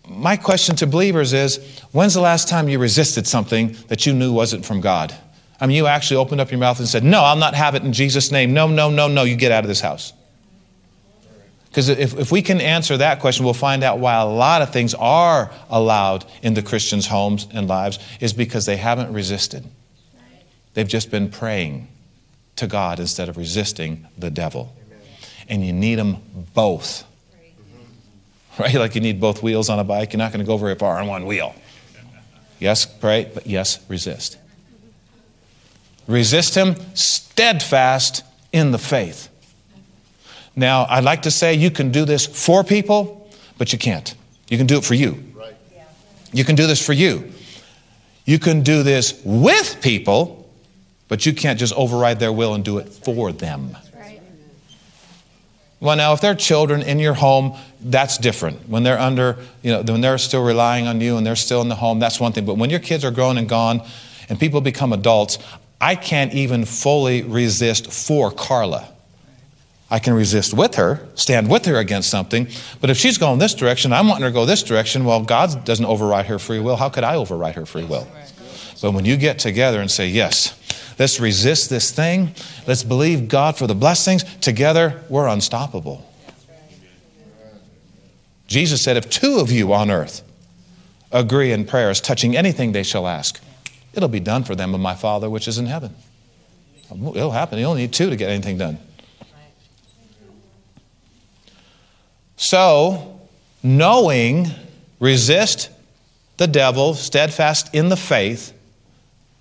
my 0.07 0.37
question 0.37 0.75
to 0.77 0.87
believers 0.87 1.33
is 1.33 1.57
when's 1.91 2.13
the 2.13 2.21
last 2.21 2.47
time 2.47 2.69
you 2.69 2.79
resisted 2.79 3.27
something 3.27 3.75
that 3.87 4.05
you 4.05 4.13
knew 4.13 4.33
wasn't 4.33 4.65
from 4.65 4.81
God? 4.81 5.15
I 5.59 5.65
mean, 5.65 5.75
you 5.75 5.87
actually 5.87 6.17
opened 6.17 6.41
up 6.41 6.51
your 6.51 6.59
mouth 6.59 6.79
and 6.79 6.87
said, 6.87 7.03
No, 7.03 7.21
I'll 7.21 7.35
not 7.35 7.55
have 7.55 7.75
it 7.75 7.83
in 7.83 7.93
Jesus' 7.93 8.31
name. 8.31 8.53
No, 8.53 8.67
no, 8.67 8.89
no, 8.89 9.07
no, 9.07 9.23
you 9.23 9.35
get 9.35 9.51
out 9.51 9.63
of 9.63 9.67
this 9.67 9.81
house. 9.81 10.13
Because 11.69 11.89
if, 11.89 12.17
if 12.17 12.31
we 12.31 12.41
can 12.41 12.59
answer 12.61 12.97
that 12.97 13.19
question, 13.19 13.45
we'll 13.45 13.53
find 13.53 13.83
out 13.83 13.99
why 13.99 14.15
a 14.15 14.25
lot 14.25 14.61
of 14.61 14.71
things 14.71 14.93
are 14.95 15.51
allowed 15.69 16.25
in 16.41 16.53
the 16.53 16.63
Christians' 16.63 17.07
homes 17.07 17.47
and 17.51 17.67
lives 17.67 17.99
is 18.19 18.33
because 18.33 18.65
they 18.65 18.77
haven't 18.77 19.13
resisted. 19.13 19.63
They've 20.73 20.87
just 20.87 21.11
been 21.11 21.29
praying 21.29 21.87
to 22.55 22.67
God 22.67 22.99
instead 22.99 23.29
of 23.29 23.37
resisting 23.37 24.07
the 24.17 24.31
devil. 24.31 24.75
And 25.49 25.65
you 25.65 25.73
need 25.73 25.95
them 25.95 26.17
both. 26.53 27.03
Right? 28.59 28.73
Like 28.73 28.95
you 28.95 29.01
need 29.01 29.19
both 29.19 29.43
wheels 29.43 29.69
on 29.69 29.77
a 29.77 29.83
bike. 29.83 30.13
You're 30.13 30.17
not 30.17 30.31
going 30.31 30.43
to 30.43 30.47
go 30.47 30.57
very 30.57 30.73
far 30.73 30.97
on 30.97 31.05
one 31.05 31.27
wheel. 31.27 31.53
Yes, 32.59 32.87
pray, 32.87 33.29
but 33.31 33.45
yes, 33.45 33.79
resist. 33.87 34.37
Resist 36.07 36.55
him 36.55 36.75
steadfast 36.95 38.23
in 38.51 38.71
the 38.71 38.79
faith. 38.79 39.29
Now, 40.55 40.87
I'd 40.89 41.03
like 41.03 41.21
to 41.23 41.31
say 41.31 41.53
you 41.53 41.69
can 41.69 41.91
do 41.91 42.03
this 42.03 42.25
for 42.25 42.63
people, 42.63 43.29
but 43.59 43.71
you 43.71 43.77
can't. 43.77 44.15
You 44.49 44.57
can 44.57 44.65
do 44.65 44.77
it 44.77 44.83
for 44.83 44.95
you. 44.95 45.23
Right. 45.35 45.55
You 46.33 46.43
can 46.43 46.55
do 46.55 46.65
this 46.65 46.83
for 46.83 46.93
you. 46.93 47.31
You 48.25 48.39
can 48.39 48.61
do 48.61 48.81
this 48.81 49.21
with 49.23 49.79
people, 49.81 50.49
but 51.07 51.25
you 51.25 51.33
can't 51.33 51.59
just 51.59 51.73
override 51.73 52.19
their 52.19 52.33
will 52.33 52.55
and 52.55 52.65
do 52.65 52.79
it 52.79 52.89
for 52.89 53.31
them. 53.31 53.77
Well, 55.79 55.95
now, 55.95 56.13
if 56.13 56.21
they're 56.21 56.35
children 56.35 56.81
in 56.81 56.97
your 56.97 57.13
home, 57.13 57.55
that's 57.79 58.17
different. 58.17 58.67
When 58.67 58.81
they're 58.81 58.99
under, 58.99 59.37
you 59.61 59.71
know, 59.71 59.83
when 59.83 60.01
they're 60.01 60.17
still 60.17 60.43
relying 60.43 60.87
on 60.87 60.99
you 61.01 61.17
and 61.17 61.25
they're 61.25 61.35
still 61.35 61.61
in 61.61 61.69
the 61.69 61.75
home, 61.75 61.99
that's 61.99 62.19
one 62.19 62.31
thing. 62.31 62.45
But 62.45 62.55
when 62.55 62.71
your 62.71 62.79
kids 62.79 63.05
are 63.05 63.11
grown 63.11 63.37
and 63.37 63.47
gone 63.47 63.81
and 64.27 64.39
people 64.39 64.59
become 64.59 64.91
adults, 64.91 65.37
I 65.79 65.95
can't 65.95 66.33
even 66.33 66.65
fully 66.65 67.21
resist 67.21 67.91
for 67.91 68.31
Carla. 68.31 68.91
I 69.89 69.99
can 69.99 70.13
resist 70.13 70.53
with 70.53 70.75
her, 70.75 71.07
stand 71.15 71.49
with 71.49 71.65
her 71.65 71.77
against 71.77 72.09
something. 72.09 72.47
But 72.81 72.89
if 72.89 72.97
she's 72.97 73.17
going 73.17 73.39
this 73.39 73.53
direction, 73.53 73.93
I'm 73.93 74.07
wanting 74.07 74.23
her 74.23 74.29
to 74.29 74.33
go 74.33 74.45
this 74.45 74.63
direction, 74.63 75.05
well, 75.05 75.21
God 75.21 75.63
doesn't 75.63 75.85
override 75.85 76.25
her 76.25 76.39
free 76.39 76.59
will. 76.59 76.75
How 76.75 76.89
could 76.89 77.03
I 77.03 77.15
override 77.15 77.55
her 77.55 77.65
free 77.65 77.85
will? 77.85 78.07
But 78.81 78.91
when 78.91 79.05
you 79.05 79.15
get 79.15 79.39
together 79.39 79.79
and 79.79 79.89
say, 79.89 80.07
yes, 80.07 80.56
let's 80.99 81.19
resist 81.19 81.69
this 81.69 81.91
thing, 81.91 82.33
let's 82.65 82.83
believe 82.83 83.27
God 83.27 83.57
for 83.57 83.67
the 83.67 83.75
blessings, 83.75 84.23
together 84.39 85.03
we're 85.09 85.27
unstoppable. 85.27 86.03
Jesus 88.47 88.81
said, 88.81 88.97
if 88.97 89.09
two 89.09 89.39
of 89.39 89.51
you 89.51 89.73
on 89.73 89.91
earth 89.91 90.23
agree 91.11 91.51
in 91.51 91.65
prayers 91.65 91.99
touching 91.99 92.35
anything 92.35 92.71
they 92.71 92.83
shall 92.83 93.07
ask, 93.07 93.41
it'll 93.93 94.09
be 94.09 94.19
done 94.19 94.43
for 94.43 94.55
them 94.55 94.73
of 94.73 94.79
my 94.79 94.95
Father 94.95 95.29
which 95.29 95.47
is 95.47 95.57
in 95.57 95.65
heaven. 95.65 95.93
It'll 96.89 97.31
happen. 97.31 97.59
You 97.59 97.65
only 97.65 97.81
need 97.81 97.93
two 97.93 98.09
to 98.09 98.15
get 98.15 98.29
anything 98.29 98.57
done. 98.57 98.79
So, 102.37 103.19
knowing, 103.61 104.47
resist 104.99 105.69
the 106.37 106.47
devil, 106.47 106.93
steadfast 106.93 107.73
in 107.73 107.89
the 107.89 107.97
faith, 107.97 108.53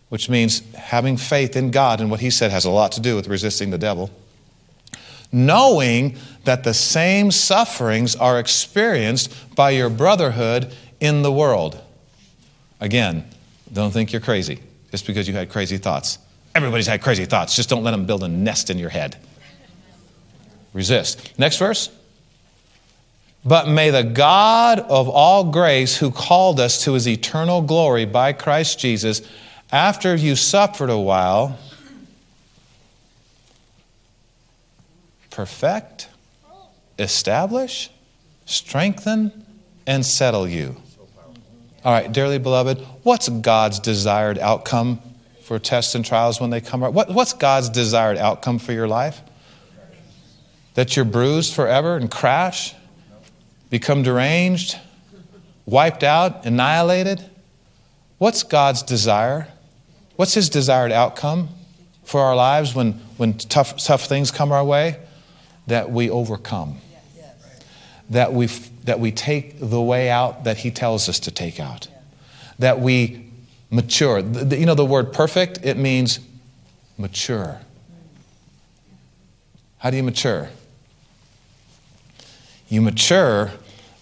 which 0.08 0.28
means 0.28 0.62
having 0.74 1.16
faith 1.16 1.56
in 1.56 1.70
God 1.70 2.00
and 2.00 2.10
what 2.10 2.20
he 2.20 2.30
said 2.30 2.50
has 2.50 2.64
a 2.64 2.70
lot 2.70 2.92
to 2.92 3.00
do 3.00 3.16
with 3.16 3.28
resisting 3.28 3.70
the 3.70 3.78
devil. 3.78 4.10
Knowing 5.32 6.16
that 6.44 6.62
the 6.62 6.74
same 6.74 7.30
sufferings 7.30 8.14
are 8.14 8.38
experienced 8.38 9.54
by 9.56 9.70
your 9.70 9.90
brotherhood 9.90 10.72
in 11.00 11.22
the 11.22 11.32
world. 11.32 11.80
Again, 12.80 13.24
don't 13.72 13.90
think 13.90 14.12
you're 14.12 14.20
crazy 14.20 14.60
just 14.90 15.06
because 15.06 15.26
you 15.26 15.34
had 15.34 15.50
crazy 15.50 15.78
thoughts. 15.78 16.18
Everybody's 16.54 16.86
had 16.86 17.02
crazy 17.02 17.24
thoughts. 17.24 17.56
Just 17.56 17.68
don't 17.68 17.82
let 17.82 17.90
them 17.90 18.06
build 18.06 18.22
a 18.22 18.28
nest 18.28 18.70
in 18.70 18.78
your 18.78 18.88
head. 18.88 19.16
Resist. 20.72 21.38
Next 21.38 21.58
verse. 21.58 21.90
But 23.44 23.68
may 23.68 23.90
the 23.90 24.02
God 24.02 24.80
of 24.80 25.08
all 25.08 25.44
grace, 25.44 25.96
who 25.96 26.10
called 26.10 26.58
us 26.58 26.84
to 26.84 26.94
his 26.94 27.06
eternal 27.06 27.62
glory 27.62 28.04
by 28.04 28.32
Christ 28.32 28.78
Jesus, 28.78 29.22
after 29.70 30.14
you 30.14 30.36
suffered 30.36 30.90
a 30.90 30.98
while, 30.98 31.58
perfect, 35.30 36.08
establish, 36.98 37.90
strengthen, 38.44 39.44
and 39.86 40.04
settle 40.04 40.48
you. 40.48 40.76
All 41.84 41.92
right, 41.92 42.10
dearly 42.10 42.38
beloved, 42.38 42.80
what's 43.02 43.28
God's 43.28 43.78
desired 43.78 44.38
outcome 44.38 45.00
for 45.42 45.58
tests 45.58 45.94
and 45.94 46.04
trials 46.04 46.40
when 46.40 46.50
they 46.50 46.60
come? 46.60 46.80
What, 46.80 47.10
what's 47.10 47.32
God's 47.32 47.68
desired 47.68 48.16
outcome 48.16 48.58
for 48.58 48.72
your 48.72 48.88
life? 48.88 49.20
That 50.74 50.96
you're 50.96 51.04
bruised 51.04 51.54
forever 51.54 51.96
and 51.96 52.10
crash? 52.10 52.74
become 53.70 54.02
deranged, 54.02 54.78
wiped 55.64 56.04
out, 56.04 56.46
annihilated? 56.46 57.22
What's 58.18 58.42
God's 58.42 58.82
desire? 58.82 59.48
What's 60.16 60.34
His 60.34 60.48
desired 60.48 60.92
outcome 60.92 61.50
for 62.04 62.20
our 62.20 62.34
lives 62.34 62.74
when, 62.74 62.94
when 63.16 63.34
tough, 63.34 63.76
tough 63.76 64.06
things 64.06 64.30
come 64.30 64.52
our 64.52 64.64
way? 64.64 64.98
That 65.66 65.90
we 65.90 66.10
overcome. 66.10 66.78
That 68.10 68.32
we, 68.32 68.46
that 68.84 69.00
we 69.00 69.12
take 69.12 69.58
the 69.58 69.80
way 69.80 70.10
out 70.10 70.44
that 70.44 70.58
He 70.58 70.70
tells 70.70 71.08
us 71.08 71.20
to 71.20 71.30
take 71.30 71.60
out. 71.60 71.88
That 72.58 72.80
we 72.80 73.26
mature. 73.70 74.22
The, 74.22 74.56
you 74.56 74.66
know, 74.66 74.74
the 74.74 74.84
word 74.84 75.12
perfect, 75.12 75.60
it 75.62 75.76
means 75.76 76.20
mature. 76.96 77.60
How 79.78 79.90
do 79.90 79.96
you 79.96 80.02
mature? 80.02 80.48
You 82.68 82.80
mature 82.80 83.52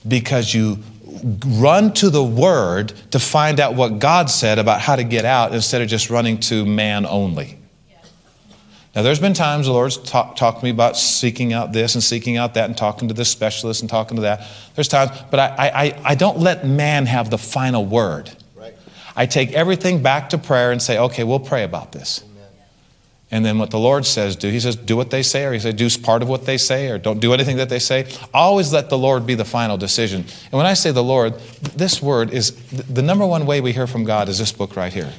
because 0.06 0.54
you 0.54 0.78
run 1.22 1.92
to 1.94 2.10
the 2.10 2.24
Word 2.24 2.92
to 3.10 3.18
find 3.18 3.60
out 3.60 3.74
what 3.74 3.98
God 3.98 4.30
said 4.30 4.58
about 4.58 4.80
how 4.80 4.96
to 4.96 5.04
get 5.04 5.24
out 5.24 5.54
instead 5.54 5.82
of 5.82 5.88
just 5.88 6.10
running 6.10 6.38
to 6.40 6.64
man 6.64 7.06
only. 7.06 7.58
Now, 8.94 9.02
there's 9.02 9.18
been 9.18 9.34
times 9.34 9.66
the 9.66 9.72
Lord's 9.72 9.96
talked 9.96 10.38
talk 10.38 10.58
to 10.58 10.64
me 10.64 10.70
about 10.70 10.96
seeking 10.96 11.52
out 11.52 11.72
this 11.72 11.94
and 11.96 12.02
seeking 12.02 12.36
out 12.36 12.54
that 12.54 12.66
and 12.66 12.76
talking 12.76 13.08
to 13.08 13.14
this 13.14 13.28
specialist 13.28 13.80
and 13.80 13.90
talking 13.90 14.16
to 14.16 14.22
that. 14.22 14.46
There's 14.76 14.86
times, 14.86 15.10
but 15.32 15.40
I, 15.40 15.54
I, 15.58 16.00
I 16.04 16.14
don't 16.14 16.38
let 16.38 16.64
man 16.64 17.06
have 17.06 17.28
the 17.28 17.38
final 17.38 17.84
word. 17.84 18.30
Right. 18.54 18.74
I 19.16 19.26
take 19.26 19.52
everything 19.52 20.00
back 20.00 20.30
to 20.30 20.38
prayer 20.38 20.70
and 20.70 20.80
say, 20.80 20.96
okay, 20.96 21.24
we'll 21.24 21.40
pray 21.40 21.64
about 21.64 21.90
this. 21.90 22.22
And 23.34 23.44
then 23.44 23.58
what 23.58 23.72
the 23.72 23.80
Lord 23.80 24.06
says, 24.06 24.36
do. 24.36 24.48
He 24.48 24.60
says, 24.60 24.76
do 24.76 24.96
what 24.96 25.10
they 25.10 25.24
say, 25.24 25.44
or 25.44 25.52
he 25.52 25.58
says, 25.58 25.74
do 25.74 25.90
part 26.00 26.22
of 26.22 26.28
what 26.28 26.46
they 26.46 26.56
say, 26.56 26.88
or 26.88 26.98
don't 26.98 27.18
do 27.18 27.34
anything 27.34 27.56
that 27.56 27.68
they 27.68 27.80
say. 27.80 28.06
Always 28.32 28.72
let 28.72 28.90
the 28.90 28.96
Lord 28.96 29.26
be 29.26 29.34
the 29.34 29.44
final 29.44 29.76
decision. 29.76 30.20
And 30.20 30.52
when 30.52 30.66
I 30.66 30.74
say 30.74 30.92
the 30.92 31.02
Lord, 31.02 31.34
this 31.74 32.00
word 32.00 32.30
is 32.30 32.52
the 32.70 33.02
number 33.02 33.26
one 33.26 33.44
way 33.44 33.60
we 33.60 33.72
hear 33.72 33.88
from 33.88 34.04
God 34.04 34.28
is 34.28 34.38
this 34.38 34.52
book 34.52 34.76
right 34.76 34.92
here. 34.92 35.12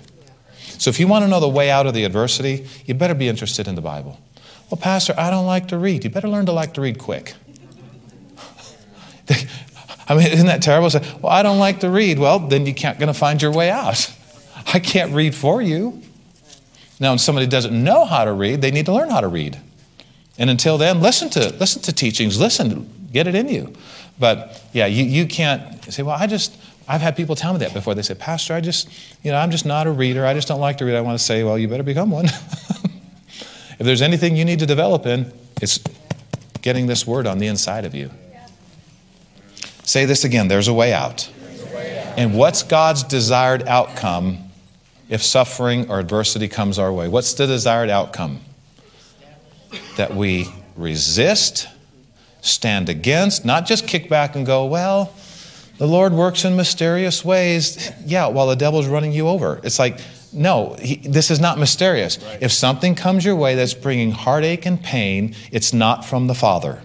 So 0.77 0.89
if 0.89 0.97
you 0.97 1.09
want 1.09 1.25
to 1.25 1.27
know 1.27 1.41
the 1.41 1.49
way 1.49 1.69
out 1.69 1.87
of 1.87 1.93
the 1.93 2.05
adversity, 2.05 2.65
you 2.85 2.93
better 2.93 3.15
be 3.15 3.27
interested 3.27 3.67
in 3.67 3.75
the 3.75 3.81
Bible. 3.81 4.17
Well, 4.71 4.79
Pastor, 4.79 5.13
I 5.17 5.29
don't 5.29 5.45
like 5.45 5.67
to 5.67 5.77
read. 5.77 6.05
You 6.05 6.09
better 6.09 6.29
learn 6.29 6.45
to 6.45 6.53
like 6.53 6.73
to 6.75 6.81
read 6.81 6.97
quick. 6.97 7.33
I 10.07 10.15
mean, 10.15 10.27
isn't 10.27 10.47
that 10.47 10.61
terrible? 10.61 10.89
Well, 11.21 11.33
I 11.33 11.43
don't 11.43 11.59
like 11.59 11.81
to 11.81 11.89
read. 11.89 12.17
Well, 12.19 12.39
then 12.39 12.65
you 12.65 12.73
can't 12.73 12.97
going 12.97 13.11
to 13.11 13.13
find 13.13 13.41
your 13.41 13.51
way 13.51 13.69
out. 13.69 14.09
I 14.73 14.79
can't 14.79 15.11
read 15.11 15.35
for 15.35 15.61
you. 15.61 16.01
Now, 16.99 17.11
when 17.11 17.19
somebody 17.19 17.47
doesn't 17.47 17.83
know 17.83 18.05
how 18.05 18.23
to 18.25 18.31
read, 18.31 18.61
they 18.61 18.71
need 18.71 18.85
to 18.85 18.93
learn 18.93 19.09
how 19.09 19.21
to 19.21 19.27
read. 19.27 19.59
And 20.37 20.49
until 20.49 20.77
then, 20.77 21.01
listen 21.01 21.29
to, 21.31 21.49
listen 21.55 21.81
to 21.83 21.93
teachings, 21.93 22.39
listen, 22.39 23.09
get 23.11 23.27
it 23.27 23.35
in 23.35 23.49
you. 23.49 23.73
But 24.19 24.61
yeah, 24.73 24.85
you, 24.85 25.03
you 25.03 25.25
can't 25.27 25.83
say, 25.85 26.03
well, 26.03 26.15
I 26.17 26.27
just, 26.27 26.55
I've 26.87 27.01
had 27.01 27.15
people 27.15 27.35
tell 27.35 27.53
me 27.53 27.59
that 27.59 27.73
before. 27.73 27.95
They 27.95 28.01
say, 28.01 28.15
Pastor, 28.15 28.53
I 28.53 28.61
just, 28.61 28.89
you 29.23 29.31
know, 29.31 29.37
I'm 29.37 29.51
just 29.51 29.65
not 29.65 29.87
a 29.87 29.91
reader. 29.91 30.25
I 30.25 30.33
just 30.33 30.47
don't 30.47 30.59
like 30.59 30.77
to 30.77 30.85
read. 30.85 30.95
I 30.95 31.01
want 31.01 31.17
to 31.17 31.23
say, 31.23 31.43
well, 31.43 31.57
you 31.57 31.67
better 31.67 31.83
become 31.83 32.11
one. 32.11 32.25
if 32.25 33.79
there's 33.79 34.01
anything 34.01 34.35
you 34.35 34.45
need 34.45 34.59
to 34.59 34.65
develop 34.65 35.05
in, 35.05 35.31
it's 35.61 35.79
getting 36.61 36.87
this 36.87 37.05
word 37.05 37.27
on 37.27 37.39
the 37.39 37.47
inside 37.47 37.85
of 37.85 37.93
you. 37.93 38.09
Say 39.83 40.05
this 40.05 40.23
again 40.23 40.47
there's 40.47 40.67
a 40.67 40.73
way 40.73 40.93
out. 40.93 41.29
And 42.17 42.37
what's 42.37 42.63
God's 42.63 43.03
desired 43.03 43.67
outcome 43.67 44.44
if 45.09 45.23
suffering 45.23 45.89
or 45.89 45.99
adversity 45.99 46.47
comes 46.47 46.79
our 46.79 46.91
way? 46.91 47.07
What's 47.07 47.33
the 47.33 47.47
desired 47.47 47.89
outcome? 47.89 48.41
That 49.97 50.15
we 50.15 50.47
resist, 50.75 51.67
stand 52.41 52.89
against, 52.89 53.45
not 53.45 53.65
just 53.65 53.87
kick 53.87 54.09
back 54.09 54.35
and 54.35 54.45
go, 54.45 54.65
well, 54.65 55.13
the 55.77 55.87
Lord 55.87 56.13
works 56.13 56.45
in 56.45 56.55
mysterious 56.55 57.25
ways. 57.25 57.91
Yeah, 58.05 58.27
while 58.27 58.47
the 58.47 58.55
devil's 58.55 58.87
running 58.87 59.11
you 59.11 59.27
over. 59.27 59.59
It's 59.63 59.79
like, 59.79 59.99
no, 60.31 60.75
he, 60.81 60.95
this 60.95 61.31
is 61.31 61.39
not 61.39 61.57
mysterious. 61.57 62.21
Right. 62.21 62.41
If 62.41 62.51
something 62.51 62.95
comes 62.95 63.23
your 63.25 63.35
way 63.35 63.55
that's 63.55 63.73
bringing 63.73 64.11
heartache 64.11 64.65
and 64.65 64.81
pain, 64.81 65.35
it's 65.51 65.73
not 65.73 66.05
from 66.05 66.27
the 66.27 66.35
Father. 66.35 66.81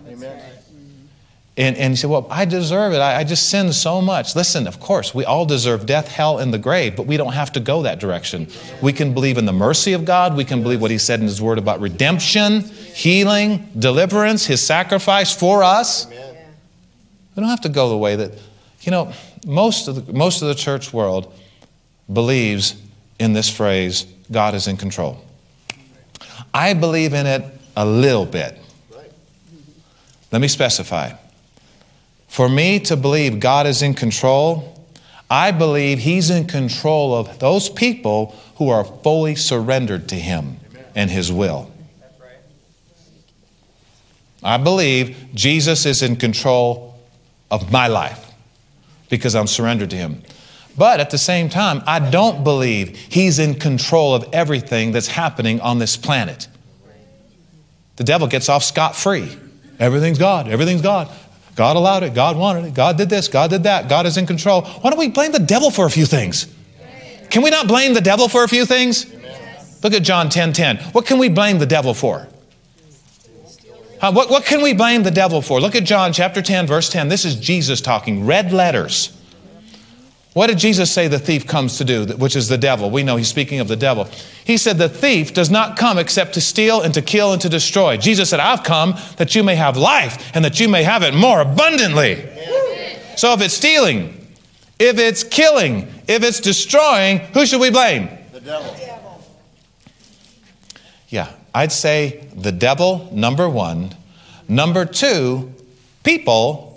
And, 1.60 1.76
and 1.76 1.92
you 1.92 1.96
say, 1.96 2.08
well, 2.08 2.26
I 2.30 2.46
deserve 2.46 2.94
it. 2.94 3.00
I, 3.00 3.18
I 3.18 3.24
just 3.24 3.50
sinned 3.50 3.74
so 3.74 4.00
much. 4.00 4.34
Listen, 4.34 4.66
of 4.66 4.80
course, 4.80 5.14
we 5.14 5.26
all 5.26 5.44
deserve 5.44 5.84
death, 5.84 6.08
hell, 6.08 6.38
and 6.38 6.54
the 6.54 6.58
grave, 6.58 6.96
but 6.96 7.04
we 7.04 7.18
don't 7.18 7.34
have 7.34 7.52
to 7.52 7.60
go 7.60 7.82
that 7.82 8.00
direction. 8.00 8.48
We 8.80 8.94
can 8.94 9.12
believe 9.12 9.36
in 9.36 9.44
the 9.44 9.52
mercy 9.52 9.92
of 9.92 10.06
God. 10.06 10.38
We 10.38 10.46
can 10.46 10.62
believe 10.62 10.80
what 10.80 10.90
He 10.90 10.96
said 10.96 11.20
in 11.20 11.26
His 11.26 11.42
Word 11.42 11.58
about 11.58 11.82
redemption, 11.82 12.62
healing, 12.62 13.68
deliverance, 13.78 14.46
His 14.46 14.62
sacrifice 14.62 15.36
for 15.36 15.62
us. 15.62 16.06
Amen. 16.06 16.36
We 17.36 17.42
don't 17.42 17.50
have 17.50 17.60
to 17.60 17.68
go 17.68 17.90
the 17.90 17.98
way 17.98 18.16
that, 18.16 18.32
you 18.80 18.90
know, 18.90 19.12
most 19.46 19.86
of 19.86 20.06
the, 20.06 20.12
most 20.14 20.40
of 20.40 20.48
the 20.48 20.54
church 20.54 20.94
world 20.94 21.30
believes 22.10 22.74
in 23.18 23.34
this 23.34 23.50
phrase, 23.54 24.06
God 24.32 24.54
is 24.54 24.66
in 24.66 24.78
control. 24.78 25.22
I 26.54 26.72
believe 26.72 27.12
in 27.12 27.26
it 27.26 27.44
a 27.76 27.84
little 27.84 28.24
bit. 28.24 28.58
Let 30.32 30.40
me 30.40 30.48
specify. 30.48 31.12
For 32.30 32.48
me 32.48 32.78
to 32.80 32.96
believe 32.96 33.40
God 33.40 33.66
is 33.66 33.82
in 33.82 33.92
control, 33.92 34.86
I 35.28 35.50
believe 35.50 35.98
He's 35.98 36.30
in 36.30 36.46
control 36.46 37.12
of 37.12 37.40
those 37.40 37.68
people 37.68 38.36
who 38.54 38.68
are 38.68 38.84
fully 38.84 39.34
surrendered 39.34 40.08
to 40.10 40.14
Him 40.14 40.60
and 40.94 41.10
His 41.10 41.32
will. 41.32 41.72
I 44.44 44.58
believe 44.58 45.16
Jesus 45.34 45.84
is 45.84 46.02
in 46.02 46.14
control 46.14 47.00
of 47.50 47.72
my 47.72 47.88
life 47.88 48.30
because 49.08 49.34
I'm 49.34 49.48
surrendered 49.48 49.90
to 49.90 49.96
Him. 49.96 50.22
But 50.78 51.00
at 51.00 51.10
the 51.10 51.18
same 51.18 51.48
time, 51.48 51.82
I 51.84 51.98
don't 51.98 52.44
believe 52.44 52.96
He's 52.96 53.40
in 53.40 53.56
control 53.56 54.14
of 54.14 54.28
everything 54.32 54.92
that's 54.92 55.08
happening 55.08 55.60
on 55.60 55.80
this 55.80 55.96
planet. 55.96 56.46
The 57.96 58.04
devil 58.04 58.28
gets 58.28 58.48
off 58.48 58.62
scot 58.62 58.94
free. 58.94 59.36
Everything's 59.80 60.18
God, 60.18 60.46
everything's 60.46 60.80
God. 60.80 61.10
God 61.60 61.76
allowed 61.76 62.04
it, 62.04 62.14
God 62.14 62.38
wanted 62.38 62.64
it, 62.64 62.72
God 62.72 62.96
did 62.96 63.10
this, 63.10 63.28
God 63.28 63.50
did 63.50 63.64
that, 63.64 63.86
God 63.86 64.06
is 64.06 64.16
in 64.16 64.26
control. 64.26 64.62
Why 64.62 64.88
don't 64.88 64.98
we 64.98 65.08
blame 65.08 65.30
the 65.30 65.38
devil 65.38 65.70
for 65.70 65.84
a 65.84 65.90
few 65.90 66.06
things? 66.06 66.46
Can 67.28 67.42
we 67.42 67.50
not 67.50 67.68
blame 67.68 67.92
the 67.92 68.00
devil 68.00 68.30
for 68.30 68.44
a 68.44 68.48
few 68.48 68.64
things? 68.64 69.04
Look 69.82 69.92
at 69.92 70.02
John 70.02 70.30
10 70.30 70.54
10. 70.54 70.78
What 70.92 71.04
can 71.04 71.18
we 71.18 71.28
blame 71.28 71.58
the 71.58 71.66
devil 71.66 71.92
for? 71.92 72.28
Huh, 74.00 74.12
what, 74.12 74.30
what 74.30 74.46
can 74.46 74.62
we 74.62 74.72
blame 74.72 75.02
the 75.02 75.10
devil 75.10 75.42
for? 75.42 75.60
Look 75.60 75.74
at 75.74 75.84
John 75.84 76.14
chapter 76.14 76.40
10, 76.40 76.66
verse 76.66 76.88
10. 76.88 77.08
This 77.08 77.26
is 77.26 77.36
Jesus 77.36 77.82
talking, 77.82 78.24
red 78.24 78.54
letters. 78.54 79.14
What 80.32 80.46
did 80.46 80.58
Jesus 80.58 80.92
say 80.92 81.08
the 81.08 81.18
thief 81.18 81.46
comes 81.46 81.76
to 81.78 81.84
do, 81.84 82.06
which 82.16 82.36
is 82.36 82.48
the 82.48 82.58
devil? 82.58 82.88
We 82.88 83.02
know 83.02 83.16
he's 83.16 83.28
speaking 83.28 83.58
of 83.58 83.66
the 83.66 83.74
devil. 83.74 84.08
He 84.44 84.56
said, 84.56 84.78
The 84.78 84.88
thief 84.88 85.34
does 85.34 85.50
not 85.50 85.76
come 85.76 85.98
except 85.98 86.34
to 86.34 86.40
steal 86.40 86.80
and 86.82 86.94
to 86.94 87.02
kill 87.02 87.32
and 87.32 87.42
to 87.42 87.48
destroy. 87.48 87.96
Jesus 87.96 88.30
said, 88.30 88.38
I've 88.38 88.62
come 88.62 88.94
that 89.16 89.34
you 89.34 89.42
may 89.42 89.56
have 89.56 89.76
life 89.76 90.30
and 90.34 90.44
that 90.44 90.60
you 90.60 90.68
may 90.68 90.84
have 90.84 91.02
it 91.02 91.14
more 91.14 91.40
abundantly. 91.40 92.16
So 93.16 93.32
if 93.32 93.40
it's 93.40 93.54
stealing, 93.54 94.28
if 94.78 94.98
it's 94.98 95.24
killing, 95.24 95.88
if 96.06 96.22
it's 96.22 96.38
destroying, 96.38 97.18
who 97.34 97.44
should 97.44 97.60
we 97.60 97.70
blame? 97.70 98.08
The 98.32 98.40
devil. 98.40 98.76
Yeah, 101.08 101.32
I'd 101.52 101.72
say 101.72 102.28
the 102.36 102.52
devil, 102.52 103.08
number 103.12 103.48
one. 103.48 103.96
Number 104.48 104.84
two, 104.84 105.52
people 106.04 106.69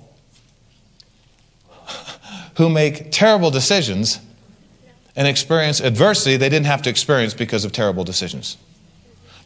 who 2.58 2.70
make 2.70 3.12
terrible 3.12 3.52
decisions 3.52 4.20
and 5.16 5.28
experience 5.28 5.80
adversity 5.80 6.38
they 6.38 6.50
didn't 6.50 6.66
have 6.66 6.82
to 6.84 6.89
experience 6.89 7.34
because 7.34 7.66
of 7.66 7.72
terrible 7.72 8.04
decisions. 8.04 8.58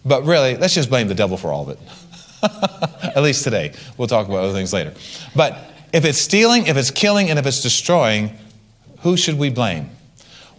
But 0.06 0.24
really, 0.24 0.56
let's 0.56 0.74
just 0.74 0.90
blame 0.90 1.08
the 1.08 1.16
devil 1.16 1.38
for 1.38 1.52
all 1.52 1.70
of 1.70 1.70
it. 1.70 1.80
At 3.16 3.24
least 3.24 3.44
today. 3.44 3.74
We'll 3.98 4.08
talk 4.08 4.28
about 4.28 4.44
other 4.44 4.54
things 4.54 4.72
later. 4.72 4.94
But 5.36 5.58
if 5.92 6.06
it's 6.06 6.18
stealing, 6.18 6.68
if 6.68 6.78
it's 6.78 6.92
killing, 6.92 7.30
and 7.30 7.40
if 7.40 7.46
it's 7.46 7.62
destroying, 7.62 8.32
who 9.02 9.18
should 9.18 9.38
we 9.38 9.50
blame? 9.50 9.90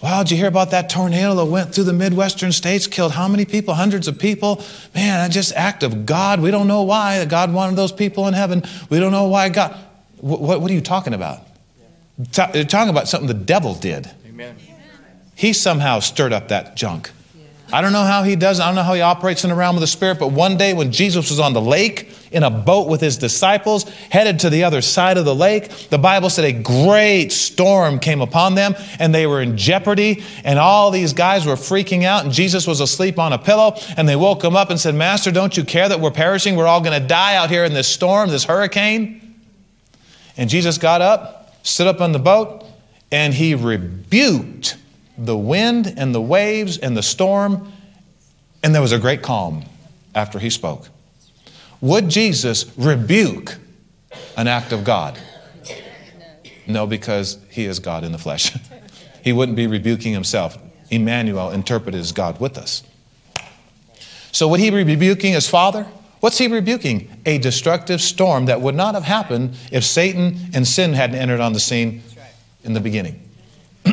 Wow, 0.02 0.22
did 0.22 0.30
you 0.32 0.36
hear 0.36 0.46
about 0.46 0.70
that 0.70 0.88
tornado 0.88 1.34
that 1.34 1.46
went 1.46 1.74
through 1.74 1.84
the 1.84 1.92
Midwestern 1.92 2.52
states, 2.52 2.86
killed 2.86 3.12
how 3.12 3.26
many 3.26 3.44
people? 3.44 3.74
Hundreds 3.74 4.06
of 4.06 4.18
people. 4.18 4.62
Man, 4.94 5.18
that 5.18 5.32
just 5.32 5.52
act 5.54 5.82
of 5.82 6.06
God. 6.06 6.40
We 6.40 6.52
don't 6.52 6.68
know 6.68 6.82
why 6.82 7.24
God 7.24 7.52
wanted 7.52 7.76
those 7.76 7.90
people 7.90 8.28
in 8.28 8.34
heaven. 8.34 8.62
We 8.90 9.00
don't 9.00 9.10
know 9.10 9.26
why 9.26 9.48
God. 9.48 9.76
What, 10.18 10.60
what 10.60 10.70
are 10.70 10.74
you 10.74 10.80
talking 10.80 11.14
about? 11.14 11.40
You're 12.18 12.64
talking 12.64 12.90
about 12.90 13.08
something 13.08 13.28
the 13.28 13.34
devil 13.34 13.74
did. 13.74 14.10
Amen. 14.26 14.56
He 15.34 15.52
somehow 15.52 16.00
stirred 16.00 16.32
up 16.32 16.48
that 16.48 16.76
junk. 16.76 17.12
I 17.70 17.82
don't 17.82 17.92
know 17.92 18.04
how 18.04 18.22
he 18.22 18.34
does. 18.34 18.58
it. 18.58 18.62
I 18.62 18.66
don't 18.66 18.76
know 18.76 18.82
how 18.82 18.94
he 18.94 19.02
operates 19.02 19.44
in 19.44 19.50
the 19.50 19.56
realm 19.56 19.76
of 19.76 19.82
the 19.82 19.86
spirit. 19.86 20.18
But 20.18 20.28
one 20.28 20.56
day, 20.56 20.72
when 20.72 20.90
Jesus 20.90 21.28
was 21.28 21.38
on 21.38 21.52
the 21.52 21.60
lake 21.60 22.10
in 22.32 22.42
a 22.42 22.50
boat 22.50 22.88
with 22.88 23.02
his 23.02 23.18
disciples, 23.18 23.84
headed 24.10 24.40
to 24.40 24.50
the 24.50 24.64
other 24.64 24.80
side 24.80 25.18
of 25.18 25.26
the 25.26 25.34
lake, 25.34 25.68
the 25.90 25.98
Bible 25.98 26.30
said 26.30 26.46
a 26.46 26.52
great 26.52 27.30
storm 27.30 27.98
came 27.98 28.22
upon 28.22 28.54
them, 28.54 28.74
and 28.98 29.14
they 29.14 29.26
were 29.26 29.42
in 29.42 29.58
jeopardy. 29.58 30.24
And 30.44 30.58
all 30.58 30.90
these 30.90 31.12
guys 31.12 31.44
were 31.44 31.56
freaking 31.56 32.04
out. 32.04 32.24
And 32.24 32.32
Jesus 32.32 32.66
was 32.66 32.80
asleep 32.80 33.18
on 33.18 33.34
a 33.34 33.38
pillow. 33.38 33.76
And 33.98 34.08
they 34.08 34.16
woke 34.16 34.42
him 34.42 34.56
up 34.56 34.70
and 34.70 34.80
said, 34.80 34.94
"Master, 34.94 35.30
don't 35.30 35.54
you 35.54 35.62
care 35.62 35.90
that 35.90 36.00
we're 36.00 36.10
perishing? 36.10 36.56
We're 36.56 36.66
all 36.66 36.80
going 36.80 37.00
to 37.00 37.06
die 37.06 37.36
out 37.36 37.50
here 37.50 37.64
in 37.64 37.74
this 37.74 37.86
storm, 37.86 38.30
this 38.30 38.44
hurricane." 38.44 39.36
And 40.38 40.48
Jesus 40.48 40.78
got 40.78 41.02
up, 41.02 41.37
stood 41.68 41.86
up 41.86 42.00
on 42.00 42.12
the 42.12 42.18
boat, 42.18 42.64
and 43.12 43.34
he 43.34 43.54
rebuked 43.54 44.76
the 45.16 45.36
wind 45.36 45.92
and 45.96 46.14
the 46.14 46.20
waves 46.20 46.78
and 46.78 46.96
the 46.96 47.02
storm, 47.02 47.70
and 48.62 48.74
there 48.74 48.82
was 48.82 48.92
a 48.92 48.98
great 48.98 49.22
calm 49.22 49.64
after 50.14 50.38
he 50.38 50.50
spoke. 50.50 50.88
Would 51.80 52.08
Jesus 52.08 52.66
rebuke 52.76 53.58
an 54.36 54.48
act 54.48 54.72
of 54.72 54.84
God? 54.84 55.18
No, 56.66 56.86
because 56.86 57.38
he 57.50 57.66
is 57.66 57.78
God 57.78 58.02
in 58.02 58.12
the 58.12 58.18
flesh. 58.18 58.56
he 59.22 59.32
wouldn't 59.32 59.56
be 59.56 59.66
rebuking 59.66 60.12
himself. 60.12 60.58
Emmanuel 60.90 61.50
interpreted 61.50 62.00
as 62.00 62.12
God 62.12 62.40
with 62.40 62.56
us. 62.56 62.82
So, 64.32 64.48
would 64.48 64.60
he 64.60 64.70
be 64.70 64.84
rebuking 64.84 65.32
his 65.34 65.48
father? 65.48 65.86
What's 66.20 66.38
he 66.38 66.48
rebuking? 66.48 67.08
A 67.26 67.38
destructive 67.38 68.00
storm 68.00 68.46
that 68.46 68.60
would 68.60 68.74
not 68.74 68.94
have 68.94 69.04
happened 69.04 69.56
if 69.70 69.84
Satan 69.84 70.36
and 70.52 70.66
sin 70.66 70.94
hadn't 70.94 71.16
entered 71.16 71.40
on 71.40 71.52
the 71.52 71.60
scene 71.60 72.02
in 72.64 72.72
the 72.72 72.80
beginning. 72.80 73.22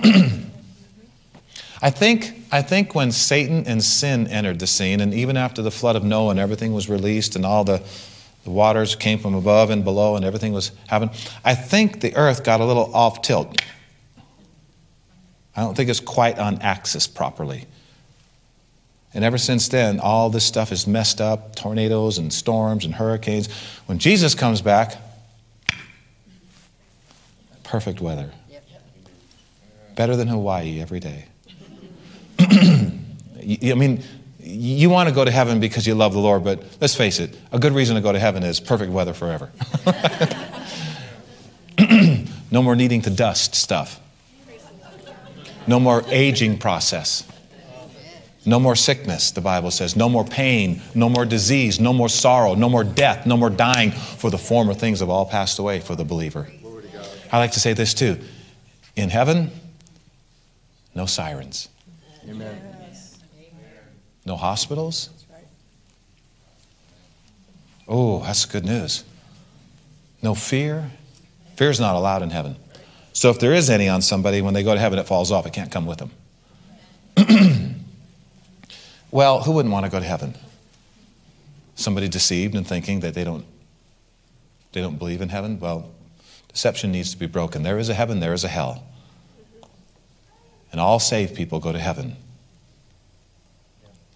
I 1.81 1.91
think, 1.91 2.33
I 2.51 2.63
think 2.63 2.95
when 2.95 3.11
Satan 3.11 3.65
and 3.67 3.83
sin 3.83 4.27
entered 4.27 4.59
the 4.59 4.65
scene, 4.65 5.01
and 5.01 5.13
even 5.13 5.38
after 5.38 5.61
the 5.61 5.69
flood 5.69 5.95
of 5.95 6.03
Noah 6.03 6.31
and 6.31 6.39
everything 6.39 6.73
was 6.73 6.89
released 6.89 7.35
and 7.35 7.45
all 7.45 7.63
the, 7.63 7.83
the 8.43 8.49
waters 8.49 8.95
came 8.95 9.19
from 9.19 9.35
above 9.35 9.69
and 9.69 9.83
below 9.83 10.15
and 10.15 10.25
everything 10.25 10.51
was 10.51 10.71
happening, 10.88 11.13
I 11.43 11.53
think 11.53 12.01
the 12.01 12.15
earth 12.15 12.43
got 12.43 12.59
a 12.59 12.65
little 12.65 12.93
off 12.95 13.21
tilt. 13.21 13.61
I 15.55 15.61
don't 15.61 15.75
think 15.75 15.89
it's 15.89 15.99
quite 15.99 16.39
on 16.39 16.59
axis 16.61 17.05
properly. 17.05 17.65
And 19.15 19.23
ever 19.23 19.38
since 19.38 19.69
then, 19.69 20.01
all 20.01 20.30
this 20.30 20.43
stuff 20.43 20.73
is 20.73 20.86
messed 20.86 21.21
up 21.21 21.56
tornadoes 21.56 22.17
and 22.17 22.34
storms 22.34 22.84
and 22.84 22.93
hurricanes. 22.93 23.47
When 23.86 23.97
Jesus 23.97 24.36
comes 24.36 24.62
back, 24.62 24.97
perfect 27.63 28.01
weather. 28.01 28.30
Better 29.95 30.17
than 30.17 30.28
Hawaii 30.28 30.82
every 30.82 30.99
day. 30.99 31.28
I 32.39 33.73
mean, 33.78 34.04
you 34.39 34.89
want 34.89 35.08
to 35.08 35.15
go 35.15 35.23
to 35.23 35.32
heaven 35.32 35.62
because 35.62 35.88
you 35.88 35.95
love 35.95 36.12
the 36.12 36.19
Lord, 36.19 36.43
but 36.43 36.62
let's 36.82 36.93
face 36.93 37.21
it, 37.21 37.39
a 37.54 37.60
good 37.60 37.71
reason 37.71 37.95
to 37.95 38.01
go 38.01 38.12
to 38.12 38.19
heaven 38.19 38.43
is 38.43 38.60
perfect 38.60 38.91
weather 38.91 39.13
forever. 39.13 39.49
no 42.51 42.62
more 42.62 42.75
needing 42.75 43.01
to 43.04 43.10
dust 43.10 43.56
stuff. 43.56 44.01
No 45.67 45.80
more 45.80 46.04
aging 46.08 46.58
process. 46.58 47.23
No 48.45 48.60
more 48.60 48.75
sickness, 48.75 49.31
the 49.31 49.41
Bible 49.41 49.71
says. 49.71 49.95
No 49.95 50.08
more 50.08 50.23
pain, 50.23 50.81
no 50.93 51.10
more 51.10 51.25
disease, 51.25 51.79
no 51.79 51.91
more 51.91 52.10
sorrow, 52.10 52.53
no 52.53 52.69
more 52.69 52.84
death, 52.84 53.25
no 53.25 53.36
more 53.36 53.49
dying, 53.49 53.91
for 53.91 54.29
the 54.29 54.38
former 54.38 54.75
things 54.75 54.99
have 54.99 55.10
all 55.10 55.25
passed 55.25 55.58
away 55.58 55.79
for 55.79 55.95
the 55.95 56.05
believer. 56.05 56.47
I 57.31 57.39
like 57.39 57.53
to 57.53 57.60
say 57.60 57.73
this 57.73 57.93
too. 57.93 58.19
In 58.95 59.10
heaven, 59.10 59.51
no 60.93 61.08
sirens, 61.08 61.69
Amen. 62.29 62.62
no 64.25 64.36
hospitals. 64.36 65.10
Oh, 67.88 68.21
that's 68.23 68.45
good 68.45 68.65
news. 68.65 69.03
No 70.21 70.34
fear. 70.34 70.89
Fear 71.55 71.69
is 71.69 71.79
not 71.79 71.95
allowed 71.95 72.23
in 72.23 72.31
heaven. 72.31 72.55
So 73.13 73.29
if 73.29 73.39
there 73.39 73.53
is 73.53 73.69
any 73.69 73.88
on 73.88 74.01
somebody, 74.01 74.41
when 74.41 74.53
they 74.53 74.63
go 74.63 74.74
to 74.74 74.80
heaven, 74.80 74.97
it 74.97 75.05
falls 75.05 75.32
off. 75.32 75.45
It 75.45 75.53
can't 75.53 75.72
come 75.72 75.86
with 75.86 75.99
them. 75.99 76.11
well, 79.16 79.43
who 79.43 79.53
wouldn't 79.53 79.72
want 79.72 79.86
to 79.86 79.89
go 79.89 79.97
to 79.97 80.05
heaven? 80.05 80.36
Somebody 81.76 82.09
deceived 82.09 82.53
and 82.53 82.68
thinking 82.68 82.99
that 82.99 83.13
they 83.13 83.24
don't, 83.24 83.45
they 84.74 84.82
don't 84.82 84.99
believe 84.99 85.22
in 85.22 85.30
heaven? 85.30 85.57
Well, 85.57 85.89
deception 86.49 86.91
needs 86.91 87.11
to 87.11 87.18
be 87.18 87.26
broken. 87.26 87.63
There 87.63 87.80
is 87.80 87.88
a 87.88 87.93
heaven, 87.93 88.20
there 88.20 88.34
is 88.34 88.43
a 88.43 88.49
hell. 88.49 88.84
And 90.70 90.82
all 90.82 90.99
saved 90.99 91.34
people 91.34 91.61
go 91.61 91.72
to 91.72 91.80
heaven. 91.80 92.18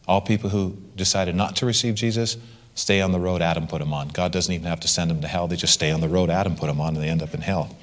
All 0.06 0.20
people 0.20 0.50
who 0.50 0.76
decided 0.97 1.34
not 1.34 1.56
to 1.56 1.66
receive 1.66 1.95
Jesus 1.95 2.36
stay 2.76 3.00
on 3.00 3.14
the 3.14 3.22
road 3.22 3.41
Adam 3.41 3.68
put 3.68 3.80
them 3.80 3.93
on. 3.93 4.10
God 4.10 4.34
doesn't 4.34 4.54
even 4.54 4.68
have 4.68 4.82
to 4.82 4.89
send 4.89 5.10
them 5.10 5.22
to 5.22 5.30
hell. 5.30 5.47
They 5.47 5.56
just 5.56 5.74
stay 5.74 5.91
on 5.91 6.02
the 6.02 6.10
road 6.10 6.30
Adam 6.30 6.58
put 6.58 6.68
them 6.68 6.82
on 6.82 6.95
and 6.95 7.02
they 7.02 7.08
end 7.08 7.24
up 7.24 7.34
in 7.34 7.39
hell. 7.39 7.74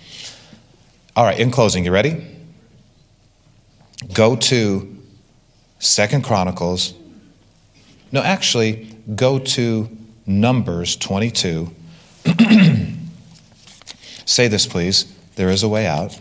All 1.17 1.25
right, 1.25 1.41
in 1.41 1.51
closing, 1.51 1.87
you 1.87 1.93
ready? 1.93 2.27
Go 4.13 4.37
to 4.37 5.03
Second 5.79 6.23
Chronicles. 6.23 6.93
No, 8.13 8.23
actually, 8.23 8.97
go 9.15 9.39
to 9.39 9.89
Numbers 10.27 10.97
22. 10.97 11.71
Say 14.25 14.49
this, 14.49 14.67
please. 14.67 15.13
There 15.37 15.51
is 15.51 15.63
a 15.63 15.69
way 15.69 15.87
out. 15.87 16.19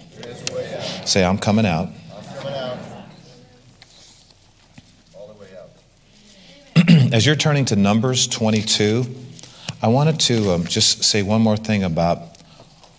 Say, 1.06 1.24
I'm 1.24 1.38
coming 1.38 1.66
out. 1.66 1.90
As 7.14 7.26
you're 7.26 7.36
turning 7.36 7.66
to 7.66 7.76
Numbers 7.76 8.28
22, 8.28 9.06
I 9.82 9.88
wanted 9.88 10.20
to 10.22 10.52
um, 10.52 10.66
just 10.66 11.04
say 11.04 11.22
one 11.22 11.42
more 11.42 11.58
thing 11.58 11.84
about 11.84 12.20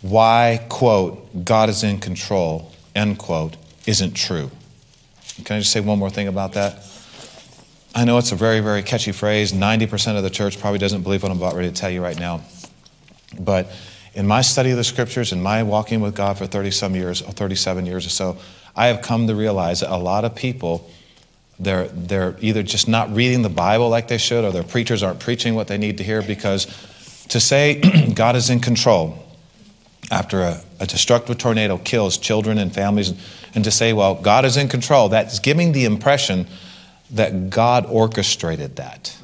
why, 0.03 0.64
quote, 0.68 1.45
God 1.45 1.68
is 1.68 1.82
in 1.82 1.99
control, 1.99 2.70
end 2.95 3.18
quote, 3.18 3.57
isn't 3.87 4.14
true. 4.14 4.51
Can 5.45 5.57
I 5.57 5.59
just 5.59 5.72
say 5.72 5.80
one 5.80 5.99
more 5.99 6.11
thing 6.11 6.28
about 6.28 6.53
that? 6.53 6.86
I 7.97 8.05
know 8.05 8.18
it's 8.18 8.30
a 8.30 8.36
very, 8.36 8.61
very 8.61 8.82
catchy 8.82 9.11
phrase. 9.11 9.55
90% 9.55 10.18
of 10.18 10.22
the 10.22 10.28
church 10.28 10.61
probably 10.61 10.78
doesn't 10.78 11.01
believe 11.01 11.22
what 11.22 11.32
I'm 11.32 11.38
about 11.38 11.55
ready 11.55 11.68
to 11.68 11.74
tell 11.74 11.88
you 11.88 12.03
right 12.03 12.18
now. 12.18 12.42
But 13.40 13.72
in 14.12 14.26
my 14.26 14.42
study 14.42 14.70
of 14.70 14.76
the 14.76 14.84
scriptures 14.84 15.32
and 15.32 15.42
my 15.42 15.62
walking 15.62 16.03
with 16.03 16.14
God 16.14 16.36
for 16.36 16.44
30 16.44 16.72
some 16.72 16.94
years, 16.94 17.22
or 17.22 17.32
37 17.32 17.86
years 17.86 18.05
or 18.05 18.11
so, 18.11 18.36
I 18.76 18.88
have 18.88 19.01
come 19.01 19.28
to 19.28 19.34
realize 19.34 19.80
that 19.80 19.90
a 19.90 19.97
lot 19.97 20.26
of 20.26 20.34
people, 20.34 20.90
they're, 21.59 21.88
they're 21.88 22.36
either 22.42 22.62
just 22.62 22.86
not 22.86 23.11
reading 23.14 23.40
the 23.40 23.49
Bible 23.49 23.88
like 23.88 24.09
they 24.09 24.18
should, 24.18 24.44
or 24.44 24.53
their 24.53 24.62
preachers 24.62 25.03
aren't 25.03 25.20
preaching 25.20 25.55
what 25.55 25.66
they 25.66 25.78
need 25.78 25.97
to 25.97 26.05
hear 26.05 26.20
because 26.20 26.66
to 27.28 27.40
say 27.40 27.80
God 28.14 28.36
is 28.36 28.51
in 28.51 28.61
control 28.61 29.16
after 30.11 30.42
a, 30.42 30.62
a 30.80 30.86
destructive 30.86 31.38
tornado 31.38 31.78
kills 31.78 32.18
children 32.18 32.59
and 32.59 32.74
families, 32.74 33.14
and 33.55 33.64
to 33.64 33.70
say, 33.70 33.94
well, 33.94 34.16
God 34.16 34.44
is 34.44 34.59
in 34.59 34.68
control, 34.68 35.09
that's 35.09 35.38
giving 35.38 35.72
the 35.72 35.86
impression 35.86 36.47
that 37.11 37.50
God 37.50 37.86
orchestrated 37.86 38.76
that. 38.76 39.16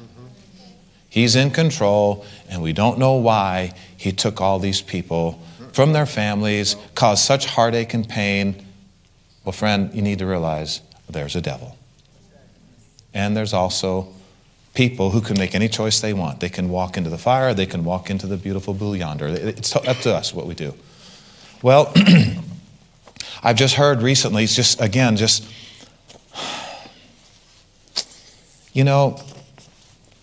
He's 1.09 1.35
in 1.35 1.51
control, 1.51 2.25
and 2.49 2.63
we 2.63 2.73
don't 2.73 2.97
know 2.97 3.13
why 3.13 3.73
He 3.95 4.11
took 4.11 4.41
all 4.41 4.59
these 4.59 4.81
people 4.81 5.39
from 5.73 5.93
their 5.93 6.05
families, 6.05 6.75
caused 6.95 7.23
such 7.23 7.45
heartache 7.45 7.93
and 7.93 8.07
pain. 8.07 8.65
Well, 9.43 9.53
friend, 9.53 9.93
you 9.93 10.01
need 10.01 10.19
to 10.19 10.25
realize 10.25 10.81
there's 11.09 11.35
a 11.35 11.41
devil. 11.41 11.77
And 13.13 13.37
there's 13.37 13.53
also 13.53 14.07
people 14.73 15.11
who 15.11 15.21
can 15.21 15.37
make 15.37 15.53
any 15.53 15.67
choice 15.67 15.99
they 15.99 16.13
want. 16.13 16.39
They 16.39 16.49
can 16.49 16.69
walk 16.69 16.97
into 16.97 17.09
the 17.09 17.17
fire, 17.17 17.53
they 17.53 17.65
can 17.65 17.83
walk 17.83 18.09
into 18.09 18.27
the 18.27 18.37
beautiful 18.37 18.73
blue 18.73 18.95
yonder. 18.95 19.27
It's 19.27 19.75
up 19.75 19.97
to 19.97 20.15
us 20.15 20.33
what 20.33 20.47
we 20.47 20.55
do. 20.55 20.73
Well, 21.61 21.93
I've 23.43 23.55
just 23.55 23.75
heard 23.75 24.01
recently, 24.01 24.45
just, 24.47 24.81
again, 24.81 25.15
just, 25.15 25.45
you 28.73 28.83
know, 28.83 29.19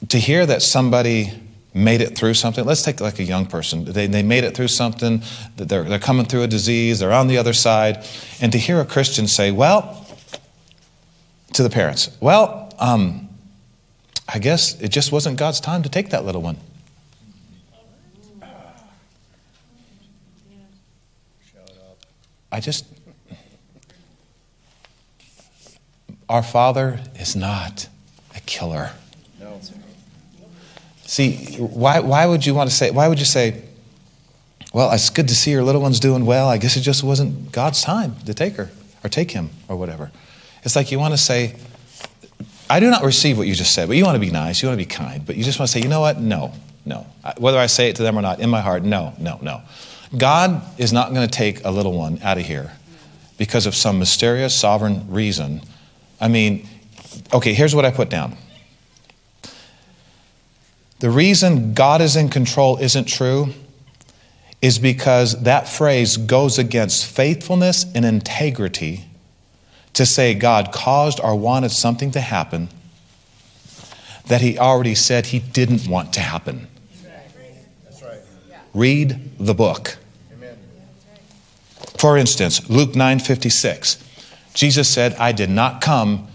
to 0.09 0.19
hear 0.19 0.45
that 0.45 0.63
somebody 0.63 1.33
made 1.73 2.01
it 2.01 2.19
through 2.19 2.35
something, 2.35 2.65
let's 2.65 2.83
take 2.83 3.01
like 3.01 3.21
a 3.21 3.25
young 3.25 3.47
person. 3.47 3.85
They, 3.85 4.09
they 4.09 4.23
made 4.23 4.43
it 4.43 4.57
through 4.57 4.69
something, 4.69 5.23
they're, 5.57 5.85
they're 5.85 5.99
coming 6.01 6.27
through 6.27 6.43
a 6.43 6.49
disease, 6.49 6.99
they're 6.99 7.13
on 7.13 7.29
the 7.29 7.39
other 7.39 7.53
side, 7.53 8.05
and 8.41 8.51
to 8.53 8.59
hear 8.59 8.81
a 8.81 8.85
Christian 8.85 9.29
say, 9.29 9.53
well, 9.53 10.07
to 11.53 11.63
the 11.63 11.71
parents, 11.71 12.17
well, 12.21 12.75
um, 12.81 13.29
I 14.29 14.39
guess 14.39 14.81
it 14.81 14.89
just 14.89 15.13
wasn't 15.13 15.39
God's 15.39 15.61
time 15.61 15.83
to 15.85 15.89
take 15.89 16.11
that 16.11 16.25
little 16.25 16.43
one. 16.43 16.57
I 22.53 22.59
just, 22.59 22.85
our 26.29 26.43
Father 26.43 27.01
is 27.15 27.37
not 27.37 27.89
a 28.41 28.47
killer. 28.47 28.91
No. 29.39 29.61
See, 31.05 31.57
why, 31.57 32.01
why 32.01 32.27
would 32.27 32.47
you 32.47 32.55
want 32.55 32.71
to 32.71 32.77
say, 32.77 32.91
why 32.91 33.09
would 33.09 33.19
you 33.19 33.25
say, 33.25 33.63
well, 34.73 34.93
it's 34.93 35.11
good 35.11 35.29
to 35.29 35.35
see 35.35 35.51
your 35.51 35.65
little 35.65 35.83
one's 35.83 35.99
doing 35.99 36.25
well. 36.25 36.49
I 36.49 36.59
guess 36.59 36.77
it 36.77 36.83
just 36.83 37.03
wasn't 37.03 37.51
God's 37.51 37.83
time 37.83 38.15
to 38.27 38.35
take 38.35 38.55
her 38.55 38.71
or 39.03 39.11
take 39.11 39.33
him 39.33 39.51
or 39.69 39.77
whatever. 39.77 40.13
It's 40.63 40.77
like 40.77 40.93
you 40.93 40.99
want 40.99 41.13
to 41.13 41.19
say, 41.19 41.57
I 42.69 42.79
do 42.79 42.89
not 42.89 43.03
receive 43.03 43.37
what 43.37 43.49
you 43.49 43.55
just 43.55 43.75
said, 43.75 43.89
but 43.89 43.97
you 43.97 44.05
want 44.05 44.15
to 44.15 44.21
be 44.21 44.31
nice, 44.31 44.63
you 44.63 44.69
want 44.69 44.79
to 44.79 44.87
be 44.87 44.89
kind, 44.89 45.27
but 45.27 45.37
you 45.37 45.43
just 45.43 45.59
want 45.59 45.69
to 45.69 45.73
say, 45.73 45.83
you 45.83 45.89
know 45.89 46.01
what? 46.01 46.21
No, 46.21 46.53
no. 46.87 47.07
Whether 47.37 47.59
I 47.59 47.67
say 47.67 47.89
it 47.89 47.97
to 47.97 48.05
them 48.05 48.17
or 48.17 48.23
not, 48.23 48.39
in 48.39 48.49
my 48.49 48.61
heart, 48.61 48.85
no, 48.85 49.15
no, 49.19 49.39
no. 49.43 49.63
God 50.17 50.63
is 50.79 50.93
not 50.93 51.13
going 51.13 51.27
to 51.27 51.33
take 51.33 51.65
a 51.65 51.71
little 51.71 51.93
one 51.93 52.21
out 52.23 52.39
of 52.39 52.47
here 52.47 52.73
because 53.39 53.67
of 53.67 53.75
some 53.75 53.99
mysterious 53.99 54.55
sovereign 54.55 55.11
reason. 55.11 55.63
I 56.21 56.29
mean, 56.29 56.69
okay, 57.33 57.55
here's 57.55 57.75
what 57.75 57.85
I 57.85 57.91
put 57.91 58.09
down. 58.09 58.37
The 61.01 61.11
reason 61.11 61.73
God 61.73 62.03
is 62.03 62.15
in 62.15 62.29
control 62.29 62.77
isn't 62.77 63.07
true 63.07 63.55
is 64.61 64.79
because 64.79 65.43
that 65.43 65.67
phrase 65.67 66.19
goes 66.19 66.59
against 66.59 67.07
faithfulness 67.07 67.87
and 67.95 68.05
integrity 68.05 69.07
to 69.95 70.05
say 70.05 70.35
God 70.35 70.73
caused 70.73 71.19
or 71.21 71.35
wanted 71.35 71.71
something 71.71 72.11
to 72.11 72.21
happen 72.21 72.69
that 74.27 74.43
He 74.43 74.59
already 74.59 74.95
said 74.95 75.27
He 75.27 75.39
didn't 75.39 75.89
want 75.89 76.13
to 76.13 76.21
happen. 76.21 76.69
Right. 78.03 78.21
Read 78.75 79.31
the 79.39 79.55
book. 79.55 79.97
Amen. 80.33 80.59
For 81.99 82.19
instance, 82.19 82.69
Luke 82.69 82.93
9:56. 82.95 83.97
Jesus 84.53 84.89
said, 84.89 85.15
"I 85.15 85.33
did 85.33 85.49
not 85.49 85.81
come 85.81 86.29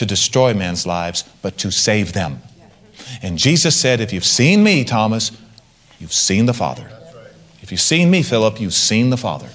to 0.00 0.06
destroy 0.06 0.52
men's 0.52 0.84
lives, 0.86 1.22
but 1.42 1.56
to 1.58 1.70
save 1.70 2.12
them." 2.12 2.42
And 3.22 3.38
Jesus 3.38 3.76
said, 3.76 4.00
"If 4.00 4.12
you've 4.12 4.26
seen 4.26 4.64
me, 4.64 4.82
Thomas, 4.84 5.30
you've 6.00 6.12
seen 6.12 6.46
the 6.46 6.54
Father. 6.54 6.90
If 7.62 7.70
you've 7.70 7.80
seen 7.80 8.10
me, 8.10 8.22
Philip, 8.22 8.60
you've 8.60 8.74
seen 8.74 9.10
the 9.10 9.16
Father." 9.16 9.48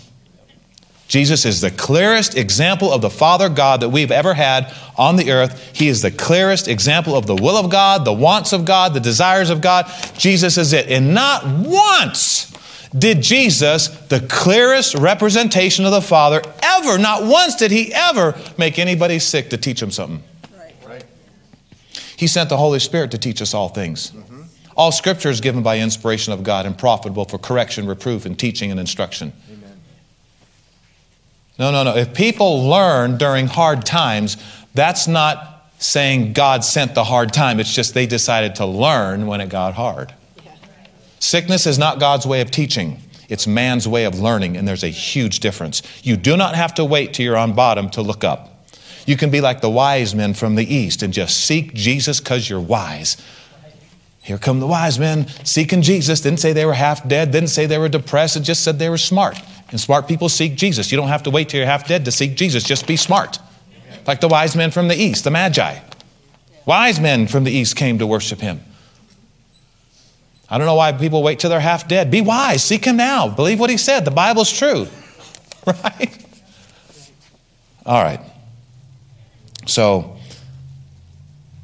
Jesus 1.07 1.45
is 1.45 1.61
the 1.61 1.69
clearest 1.69 2.35
example 2.35 2.91
of 2.91 3.01
the 3.01 3.11
Father 3.11 3.47
God 3.47 3.79
that 3.81 3.89
we've 3.89 4.11
ever 4.11 4.33
had 4.33 4.73
on 4.97 5.17
the 5.17 5.31
earth. 5.31 5.59
He 5.71 5.87
is 5.87 6.01
the 6.01 6.09
clearest 6.09 6.67
example 6.67 7.15
of 7.15 7.27
the 7.27 7.35
will 7.35 7.57
of 7.57 7.69
God, 7.69 8.05
the 8.05 8.13
wants 8.13 8.53
of 8.53 8.65
God, 8.65 8.95
the 8.95 8.99
desires 8.99 9.51
of 9.51 9.61
God. 9.61 9.85
Jesus 10.17 10.57
is 10.57 10.73
it. 10.73 10.89
And 10.89 11.13
not 11.13 11.45
once 11.45 12.47
did 12.97 13.21
Jesus, 13.21 13.89
the 14.09 14.19
clearest 14.21 14.95
representation 14.95 15.85
of 15.85 15.91
the 15.91 16.01
Father, 16.01 16.41
ever, 16.63 16.97
not 16.97 17.23
once 17.23 17.55
did 17.55 17.69
he 17.69 17.93
ever 17.93 18.35
make 18.57 18.79
anybody 18.79 19.19
sick 19.19 19.51
to 19.51 19.57
teach 19.57 19.81
him 19.81 19.91
something. 19.91 20.23
He 22.17 22.27
sent 22.27 22.49
the 22.49 22.57
Holy 22.57 22.79
Spirit 22.79 23.11
to 23.11 23.17
teach 23.17 23.41
us 23.41 23.53
all 23.53 23.69
things. 23.69 24.11
Mm-hmm. 24.11 24.41
All 24.77 24.91
scripture 24.91 25.29
is 25.29 25.41
given 25.41 25.63
by 25.63 25.79
inspiration 25.79 26.33
of 26.33 26.43
God 26.43 26.65
and 26.65 26.77
profitable 26.77 27.25
for 27.25 27.37
correction, 27.37 27.87
reproof, 27.87 28.25
and 28.25 28.37
teaching 28.37 28.71
and 28.71 28.79
instruction. 28.79 29.31
Amen. 29.49 29.79
No, 31.57 31.71
no, 31.71 31.83
no. 31.83 31.95
If 31.95 32.13
people 32.13 32.67
learn 32.67 33.17
during 33.17 33.47
hard 33.47 33.85
times, 33.85 34.37
that's 34.73 35.07
not 35.07 35.71
saying 35.79 36.33
God 36.33 36.63
sent 36.63 36.93
the 36.93 37.05
hard 37.05 37.31
time. 37.31 37.59
It's 37.59 37.73
just 37.73 37.93
they 37.93 38.05
decided 38.05 38.55
to 38.55 38.65
learn 38.65 39.27
when 39.27 39.39
it 39.39 39.49
got 39.49 39.75
hard. 39.75 40.13
Sickness 41.19 41.65
is 41.65 41.79
not 41.79 41.99
God's 41.99 42.25
way 42.25 42.41
of 42.41 42.51
teaching. 42.51 43.01
It's 43.29 43.47
man's 43.47 43.87
way 43.87 44.03
of 44.03 44.19
learning, 44.19 44.57
and 44.57 44.67
there's 44.67 44.83
a 44.83 44.89
huge 44.89 45.39
difference. 45.39 45.81
You 46.03 46.17
do 46.17 46.37
not 46.37 46.55
have 46.55 46.73
to 46.75 46.85
wait 46.85 47.13
till 47.13 47.25
you're 47.25 47.37
on 47.37 47.53
bottom 47.53 47.89
to 47.91 48.01
look 48.01 48.23
up. 48.23 48.54
You 49.05 49.17
can 49.17 49.29
be 49.29 49.41
like 49.41 49.61
the 49.61 49.69
wise 49.69 50.15
men 50.15 50.33
from 50.33 50.55
the 50.55 50.73
east 50.73 51.03
and 51.03 51.13
just 51.13 51.39
seek 51.39 51.73
Jesus 51.73 52.19
because 52.19 52.49
you're 52.49 52.59
wise. 52.59 53.17
Here 54.21 54.39
come 54.39 54.59
the 54.59 54.67
wise 54.67 54.97
men 54.97 55.27
seeking 55.43 55.83
Jesus. 55.83 56.21
Didn't 56.21 56.39
say 56.39 56.51
they 56.51 56.65
were 56.65 56.73
half 56.73 57.07
dead, 57.07 57.31
didn't 57.31 57.49
say 57.49 57.67
they 57.67 57.77
were 57.77 57.89
depressed, 57.89 58.35
it 58.35 58.39
just 58.39 58.63
said 58.63 58.79
they 58.79 58.89
were 58.89 58.97
smart. 58.97 59.39
And 59.69 59.79
smart 59.79 60.07
people 60.07 60.29
seek 60.29 60.55
Jesus. 60.55 60.91
You 60.91 60.97
don't 60.97 61.09
have 61.09 61.23
to 61.23 61.29
wait 61.29 61.49
till 61.49 61.59
you're 61.59 61.67
half 61.67 61.87
dead 61.87 62.05
to 62.05 62.11
seek 62.11 62.35
Jesus, 62.35 62.63
just 62.63 62.87
be 62.87 62.97
smart. 62.97 63.37
Like 64.07 64.21
the 64.21 64.27
wise 64.27 64.55
men 64.55 64.71
from 64.71 64.87
the 64.87 64.95
east, 64.95 65.23
the 65.23 65.31
Magi. 65.31 65.79
Wise 66.65 66.99
men 66.99 67.27
from 67.27 67.43
the 67.43 67.51
east 67.51 67.75
came 67.75 67.99
to 67.99 68.07
worship 68.07 68.39
him. 68.39 68.61
I 70.49 70.57
don't 70.57 70.65
know 70.65 70.75
why 70.75 70.91
people 70.91 71.21
wait 71.21 71.39
till 71.39 71.51
they're 71.51 71.59
half 71.59 71.87
dead. 71.87 72.09
Be 72.09 72.21
wise, 72.21 72.63
seek 72.63 72.85
him 72.85 72.97
now. 72.97 73.27
Believe 73.27 73.59
what 73.59 73.69
he 73.69 73.77
said. 73.77 74.05
The 74.05 74.11
Bible's 74.11 74.51
true. 74.51 74.87
Right? 75.67 76.25
All 77.87 78.03
right. 78.03 78.19
So, 79.65 80.17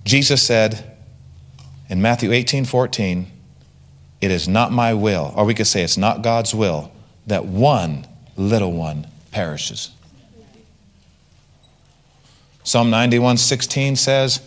Jesus 0.04 0.42
said 0.42 0.98
in 1.90 2.02
Matthew 2.02 2.32
18 2.32 2.66
14, 2.66 3.28
It 4.22 4.32
is 4.32 4.48
not 4.48 4.72
my 4.72 4.94
will, 4.94 5.34
or 5.36 5.46
we 5.46 5.54
could 5.54 5.68
say 5.68 5.84
it's 5.84 5.98
not 5.98 6.22
God's 6.22 6.56
will, 6.56 6.92
that 7.28 7.46
one 7.46 8.08
little 8.36 8.72
one 8.72 9.08
perishes. 9.32 9.92
Psalm 12.64 12.90
91 12.90 13.38
16 13.38 13.96
says, 13.96 14.42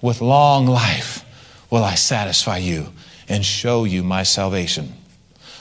With 0.00 0.20
long 0.20 0.66
life 0.66 1.24
will 1.70 1.84
I 1.84 1.94
satisfy 1.94 2.58
you 2.58 2.88
and 3.28 3.44
show 3.44 3.84
you 3.84 4.02
my 4.02 4.22
salvation. 4.22 4.94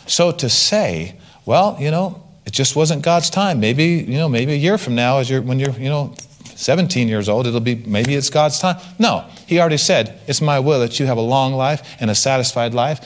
So 0.08 0.32
to 0.32 0.50
say, 0.50 1.16
well, 1.46 1.78
you 1.80 1.92
know, 1.92 2.24
it 2.46 2.54
just 2.54 2.76
wasn't 2.76 3.04
God's 3.04 3.30
time. 3.30 3.60
Maybe, 3.60 3.86
you 3.86 4.18
know, 4.18 4.28
maybe 4.28 4.54
a 4.54 4.58
year 4.58 4.78
from 4.78 4.96
now, 4.96 5.20
as 5.20 5.30
you're, 5.30 5.42
when 5.42 5.60
you're, 5.60 5.72
you 5.74 5.90
know, 5.90 6.16
17 6.60 7.08
years 7.08 7.30
old, 7.30 7.48
it'll 7.48 7.62
be, 7.62 7.76
maybe 7.76 8.16
it's 8.16 8.30
God's 8.30 8.60
time. 8.60 8.76
No, 9.00 9.24
He 9.48 9.62
already 9.62 9.78
said, 9.78 10.20
it's 10.28 10.42
my 10.42 10.60
will 10.60 10.82
that 10.82 11.00
you 11.00 11.06
have 11.06 11.18
a 11.18 11.22
long 11.22 11.54
life 11.54 11.96
and 12.02 12.12
a 12.12 12.16
satisfied 12.16 12.74
life. 12.74 13.00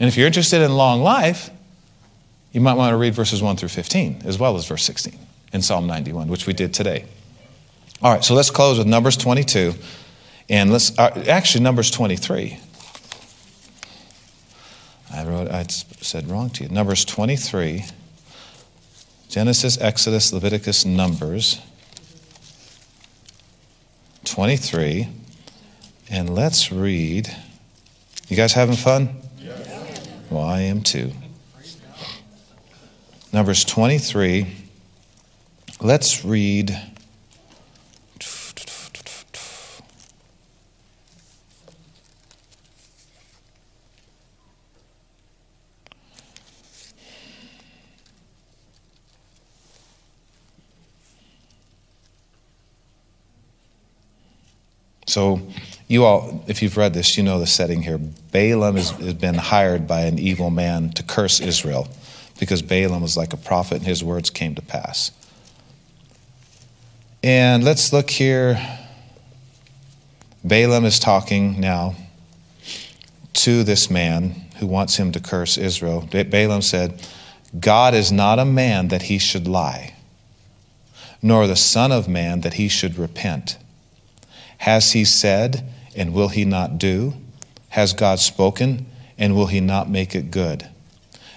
And 0.00 0.08
if 0.08 0.16
you're 0.16 0.26
interested 0.26 0.62
in 0.62 0.76
long 0.76 1.00
life, 1.00 1.50
you 2.50 2.60
might 2.60 2.74
want 2.74 2.92
to 2.92 2.96
read 2.96 3.14
verses 3.14 3.40
1 3.40 3.56
through 3.56 3.68
15, 3.68 4.22
as 4.24 4.36
well 4.36 4.56
as 4.56 4.66
verse 4.66 4.82
16 4.82 5.16
in 5.52 5.62
Psalm 5.62 5.86
91, 5.86 6.26
which 6.26 6.48
we 6.48 6.52
did 6.52 6.74
today. 6.74 7.04
All 8.02 8.12
right, 8.12 8.24
so 8.24 8.34
let's 8.34 8.50
close 8.50 8.78
with 8.78 8.88
Numbers 8.88 9.16
22. 9.16 9.74
And 10.48 10.72
let's, 10.72 10.98
uh, 10.98 11.24
actually, 11.28 11.62
Numbers 11.62 11.92
23. 11.92 12.58
I 15.12 15.24
wrote, 15.24 15.48
I 15.48 15.64
said 15.68 16.28
wrong 16.28 16.50
to 16.50 16.64
you. 16.64 16.68
Numbers 16.68 17.04
23. 17.04 17.84
Genesis, 19.34 19.76
Exodus, 19.80 20.32
Leviticus, 20.32 20.84
Numbers 20.84 21.60
23. 24.26 25.08
And 26.08 26.32
let's 26.32 26.70
read. 26.70 27.28
You 28.28 28.36
guys 28.36 28.52
having 28.52 28.76
fun? 28.76 29.08
Well, 30.30 30.44
I 30.44 30.60
am 30.60 30.82
too. 30.82 31.10
Numbers 33.32 33.64
23. 33.64 34.46
Let's 35.80 36.24
read. 36.24 36.80
So, 55.14 55.40
you 55.86 56.04
all, 56.04 56.44
if 56.48 56.60
you've 56.60 56.76
read 56.76 56.92
this, 56.92 57.16
you 57.16 57.22
know 57.22 57.38
the 57.38 57.46
setting 57.46 57.82
here. 57.82 57.98
Balaam 57.98 58.74
has, 58.74 58.90
has, 58.90 59.14
been 59.14 59.36
hired 59.36 59.86
by 59.86 60.00
an 60.00 60.18
evil 60.18 60.50
man 60.50 60.90
to 60.94 61.04
curse 61.04 61.38
Israel 61.38 61.86
because 62.40 62.62
Balaam 62.62 63.00
was 63.00 63.16
like 63.16 63.32
a 63.32 63.36
prophet 63.36 63.76
and 63.76 63.86
his 63.86 64.02
words 64.02 64.28
came 64.28 64.56
to 64.56 64.60
pass. 64.60 65.12
And 67.22 67.62
let's 67.62 67.92
look 67.92 68.10
here. 68.10 68.58
Balaam 70.42 70.84
is 70.84 70.98
talking 70.98 71.60
now 71.60 71.94
to 73.34 73.62
this 73.62 73.88
man 73.88 74.46
who 74.58 74.66
wants 74.66 74.96
him 74.96 75.12
to 75.12 75.20
curse 75.20 75.56
Israel. 75.56 76.08
Balaam 76.10 76.60
said, 76.60 77.06
God 77.60 77.94
is 77.94 78.10
not 78.10 78.40
a 78.40 78.44
man 78.44 78.88
that 78.88 79.02
he 79.02 79.18
should 79.18 79.46
lie, 79.46 79.94
nor 81.22 81.46
the 81.46 81.54
Son 81.54 81.92
of 81.92 82.08
Man 82.08 82.40
that 82.40 82.54
he 82.54 82.66
should 82.66 82.98
repent. 82.98 83.58
Has 84.64 84.92
he 84.92 85.04
said, 85.04 85.62
and 85.94 86.14
will 86.14 86.28
he 86.28 86.46
not 86.46 86.78
do? 86.78 87.12
Has 87.68 87.92
God 87.92 88.18
spoken, 88.18 88.86
and 89.18 89.36
will 89.36 89.48
he 89.48 89.60
not 89.60 89.90
make 89.90 90.14
it 90.14 90.30
good? 90.30 90.70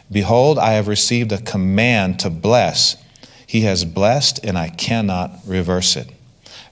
Behold, 0.10 0.58
I 0.58 0.72
have 0.76 0.88
received 0.88 1.34
a 1.34 1.42
command 1.42 2.22
to 2.22 2.30
bless. 2.30 2.96
He 3.46 3.62
has 3.64 3.84
blessed, 3.84 4.40
and 4.46 4.58
I 4.58 4.70
cannot 4.70 5.40
reverse 5.46 5.98
it. 5.98 6.08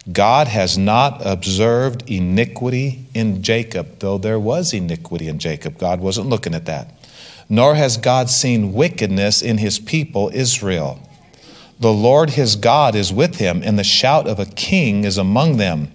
God 0.09 0.47
has 0.47 0.77
not 0.77 1.21
observed 1.25 2.09
iniquity 2.09 3.05
in 3.13 3.43
Jacob, 3.43 3.99
though 3.99 4.17
there 4.17 4.39
was 4.39 4.73
iniquity 4.73 5.27
in 5.27 5.39
Jacob. 5.39 5.77
God 5.77 5.99
wasn't 5.99 6.29
looking 6.29 6.55
at 6.55 6.67
that. 6.67 6.89
Nor 7.49 7.75
has 7.75 7.97
God 7.97 8.29
seen 8.29 8.71
wickedness 8.71 9.41
in 9.41 9.57
his 9.57 9.77
people, 9.77 10.31
Israel. 10.33 11.01
The 11.81 11.91
Lord 11.91 12.29
his 12.29 12.55
God 12.55 12.95
is 12.95 13.11
with 13.11 13.39
him, 13.39 13.61
and 13.61 13.77
the 13.77 13.83
shout 13.83 14.25
of 14.25 14.39
a 14.39 14.45
king 14.45 15.03
is 15.03 15.17
among 15.17 15.57
them. 15.57 15.91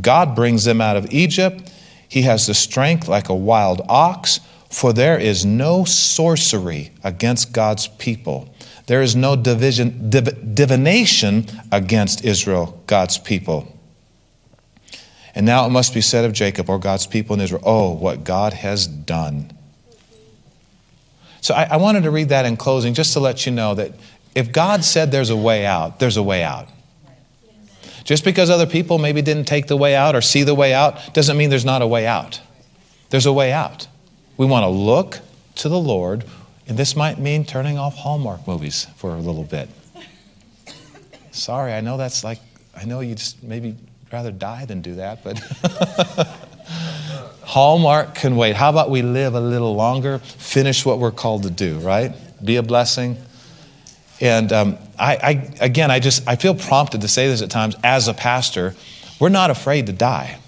God 0.00 0.34
brings 0.34 0.64
them 0.64 0.80
out 0.80 0.96
of 0.96 1.12
Egypt. 1.12 1.70
He 2.08 2.22
has 2.22 2.46
the 2.46 2.54
strength 2.54 3.08
like 3.08 3.28
a 3.28 3.34
wild 3.34 3.80
ox, 3.88 4.40
for 4.70 4.92
there 4.92 5.18
is 5.18 5.44
no 5.44 5.84
sorcery 5.84 6.92
against 7.02 7.52
God's 7.52 7.88
people. 7.88 8.54
There 8.86 9.02
is 9.02 9.14
no 9.16 9.36
division, 9.36 10.10
div- 10.10 10.54
divination 10.54 11.46
against 11.70 12.24
Israel, 12.24 12.82
God's 12.86 13.18
people. 13.18 13.68
And 15.34 15.46
now 15.46 15.66
it 15.66 15.70
must 15.70 15.94
be 15.94 16.00
said 16.00 16.24
of 16.24 16.32
Jacob 16.32 16.68
or 16.68 16.78
God's 16.78 17.06
people 17.06 17.34
in 17.34 17.40
Israel, 17.40 17.62
oh, 17.64 17.92
what 17.92 18.24
God 18.24 18.52
has 18.52 18.86
done. 18.86 19.52
So 21.40 21.54
I, 21.54 21.64
I 21.64 21.76
wanted 21.76 22.02
to 22.04 22.10
read 22.10 22.28
that 22.28 22.44
in 22.44 22.56
closing 22.56 22.94
just 22.94 23.12
to 23.14 23.20
let 23.20 23.46
you 23.46 23.52
know 23.52 23.74
that 23.74 23.92
if 24.34 24.52
God 24.52 24.84
said 24.84 25.10
there's 25.10 25.30
a 25.30 25.36
way 25.36 25.66
out, 25.66 25.98
there's 25.98 26.16
a 26.16 26.22
way 26.22 26.42
out. 26.42 26.68
Just 28.04 28.24
because 28.24 28.50
other 28.50 28.66
people 28.66 28.98
maybe 28.98 29.22
didn't 29.22 29.44
take 29.44 29.66
the 29.66 29.76
way 29.76 29.94
out 29.94 30.14
or 30.14 30.20
see 30.20 30.42
the 30.42 30.54
way 30.54 30.74
out 30.74 31.14
doesn't 31.14 31.36
mean 31.36 31.50
there's 31.50 31.64
not 31.64 31.82
a 31.82 31.86
way 31.86 32.06
out. 32.06 32.40
There's 33.10 33.26
a 33.26 33.32
way 33.32 33.52
out. 33.52 33.88
We 34.36 34.46
want 34.46 34.64
to 34.64 34.68
look 34.68 35.20
to 35.56 35.68
the 35.68 35.78
Lord, 35.78 36.24
and 36.66 36.78
this 36.78 36.96
might 36.96 37.18
mean 37.18 37.44
turning 37.44 37.78
off 37.78 37.96
Hallmark 37.96 38.48
movies 38.48 38.86
for 38.96 39.10
a 39.10 39.18
little 39.18 39.44
bit. 39.44 39.68
Sorry, 41.30 41.72
I 41.72 41.80
know 41.80 41.96
that's 41.96 42.24
like, 42.24 42.40
I 42.76 42.84
know 42.84 43.00
you 43.00 43.14
just 43.14 43.42
maybe 43.42 43.76
rather 44.12 44.30
die 44.30 44.64
than 44.66 44.82
do 44.82 44.96
that, 44.96 45.24
but 45.24 45.38
Hallmark 47.42 48.14
can 48.14 48.36
wait. 48.36 48.56
How 48.56 48.70
about 48.70 48.90
we 48.90 49.02
live 49.02 49.34
a 49.34 49.40
little 49.40 49.74
longer, 49.74 50.18
finish 50.18 50.84
what 50.84 50.98
we're 50.98 51.10
called 51.10 51.42
to 51.44 51.50
do, 51.50 51.78
right? 51.78 52.12
Be 52.44 52.56
a 52.56 52.62
blessing. 52.62 53.16
And 54.22 54.52
um, 54.52 54.78
I, 54.96 55.16
I, 55.16 55.50
again, 55.60 55.90
I 55.90 55.98
just 55.98 56.26
I 56.28 56.36
feel 56.36 56.54
prompted 56.54 57.00
to 57.00 57.08
say 57.08 57.26
this 57.26 57.42
at 57.42 57.50
times 57.50 57.74
as 57.82 58.06
a 58.06 58.14
pastor. 58.14 58.76
We're 59.18 59.30
not 59.30 59.50
afraid 59.50 59.86
to 59.86 59.92
die. 59.92 60.38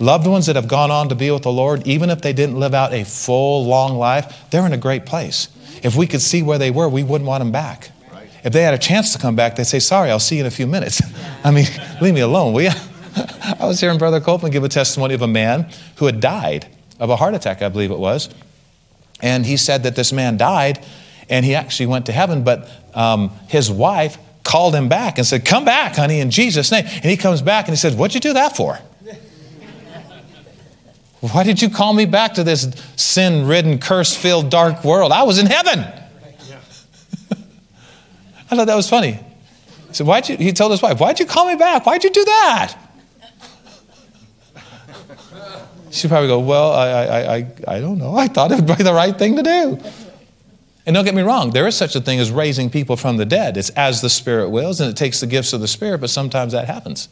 Loved 0.00 0.26
ones 0.26 0.46
that 0.46 0.56
have 0.56 0.66
gone 0.66 0.90
on 0.90 1.08
to 1.10 1.14
be 1.14 1.30
with 1.30 1.44
the 1.44 1.52
Lord, 1.52 1.86
even 1.86 2.10
if 2.10 2.22
they 2.22 2.32
didn't 2.32 2.58
live 2.58 2.74
out 2.74 2.92
a 2.92 3.04
full, 3.04 3.64
long 3.66 3.96
life, 3.96 4.50
they're 4.50 4.66
in 4.66 4.72
a 4.72 4.76
great 4.76 5.06
place. 5.06 5.46
If 5.84 5.94
we 5.94 6.08
could 6.08 6.22
see 6.22 6.42
where 6.42 6.58
they 6.58 6.72
were, 6.72 6.88
we 6.88 7.04
wouldn't 7.04 7.28
want 7.28 7.40
them 7.40 7.52
back. 7.52 7.92
If 8.42 8.52
they 8.52 8.62
had 8.62 8.74
a 8.74 8.78
chance 8.78 9.12
to 9.12 9.18
come 9.20 9.36
back, 9.36 9.54
they'd 9.54 9.64
say, 9.64 9.78
Sorry, 9.78 10.10
I'll 10.10 10.18
see 10.18 10.36
you 10.36 10.40
in 10.40 10.46
a 10.46 10.50
few 10.50 10.66
minutes. 10.66 11.00
I 11.44 11.52
mean, 11.52 11.66
leave 12.02 12.14
me 12.14 12.20
alone, 12.20 12.52
will 12.52 12.62
you? 12.62 12.70
I 13.60 13.66
was 13.66 13.80
hearing 13.80 13.98
Brother 13.98 14.20
Copeland 14.20 14.52
give 14.52 14.64
a 14.64 14.68
testimony 14.68 15.14
of 15.14 15.22
a 15.22 15.28
man 15.28 15.70
who 15.96 16.06
had 16.06 16.18
died 16.18 16.66
of 16.98 17.10
a 17.10 17.16
heart 17.16 17.34
attack, 17.34 17.62
I 17.62 17.68
believe 17.68 17.92
it 17.92 17.98
was. 17.98 18.28
And 19.22 19.46
he 19.46 19.56
said 19.56 19.84
that 19.84 19.94
this 19.94 20.12
man 20.12 20.36
died 20.36 20.84
and 21.28 21.44
he 21.44 21.54
actually 21.54 21.86
went 21.86 22.06
to 22.06 22.12
heaven, 22.12 22.44
but 22.44 22.68
um, 22.94 23.30
his 23.48 23.70
wife 23.70 24.18
called 24.44 24.74
him 24.74 24.88
back 24.88 25.18
and 25.18 25.26
said, 25.26 25.44
Come 25.44 25.64
back, 25.64 25.96
honey, 25.96 26.20
in 26.20 26.30
Jesus' 26.30 26.70
name. 26.70 26.84
And 26.86 27.04
he 27.04 27.16
comes 27.16 27.42
back 27.42 27.66
and 27.66 27.72
he 27.72 27.76
says, 27.76 27.96
What'd 27.96 28.14
you 28.14 28.20
do 28.20 28.34
that 28.34 28.56
for? 28.56 28.78
Why 31.20 31.42
did 31.42 31.60
you 31.60 31.70
call 31.70 31.92
me 31.92 32.06
back 32.06 32.34
to 32.34 32.44
this 32.44 32.70
sin 32.96 33.46
ridden, 33.46 33.78
curse 33.78 34.14
filled, 34.14 34.50
dark 34.50 34.84
world? 34.84 35.10
I 35.10 35.24
was 35.24 35.38
in 35.38 35.46
heaven. 35.46 35.80
I 38.50 38.56
thought 38.56 38.66
that 38.66 38.76
was 38.76 38.88
funny. 38.88 39.12
He 39.12 39.94
said, 39.94 40.06
Why'd 40.06 40.28
you, 40.28 40.36
he 40.36 40.52
told 40.52 40.70
his 40.70 40.82
wife, 40.82 41.00
Why'd 41.00 41.18
you 41.18 41.26
call 41.26 41.48
me 41.48 41.56
back? 41.56 41.86
Why'd 41.86 42.04
you 42.04 42.10
do 42.10 42.24
that? 42.24 42.76
She'd 45.90 46.08
probably 46.08 46.28
go, 46.28 46.40
Well, 46.40 46.72
I, 46.72 46.88
I, 46.88 47.36
I, 47.36 47.52
I 47.66 47.80
don't 47.80 47.98
know. 47.98 48.14
I 48.14 48.28
thought 48.28 48.52
it 48.52 48.56
would 48.56 48.76
be 48.76 48.84
the 48.84 48.92
right 48.92 49.18
thing 49.18 49.36
to 49.36 49.42
do. 49.42 49.80
And 50.86 50.94
don't 50.94 51.04
get 51.04 51.14
me 51.14 51.22
wrong, 51.22 51.50
there 51.50 51.66
is 51.66 51.76
such 51.76 51.96
a 51.96 52.00
thing 52.00 52.20
as 52.20 52.30
raising 52.30 52.68
people 52.68 52.96
from 52.96 53.16
the 53.16 53.24
dead. 53.24 53.56
It's 53.56 53.70
as 53.70 54.02
the 54.02 54.10
Spirit 54.10 54.50
wills, 54.50 54.80
and 54.80 54.90
it 54.90 54.96
takes 54.96 55.20
the 55.20 55.26
gifts 55.26 55.52
of 55.52 55.60
the 55.60 55.68
Spirit, 55.68 56.00
but 56.00 56.10
sometimes 56.10 56.52
that 56.52 56.66
happens. 56.66 57.08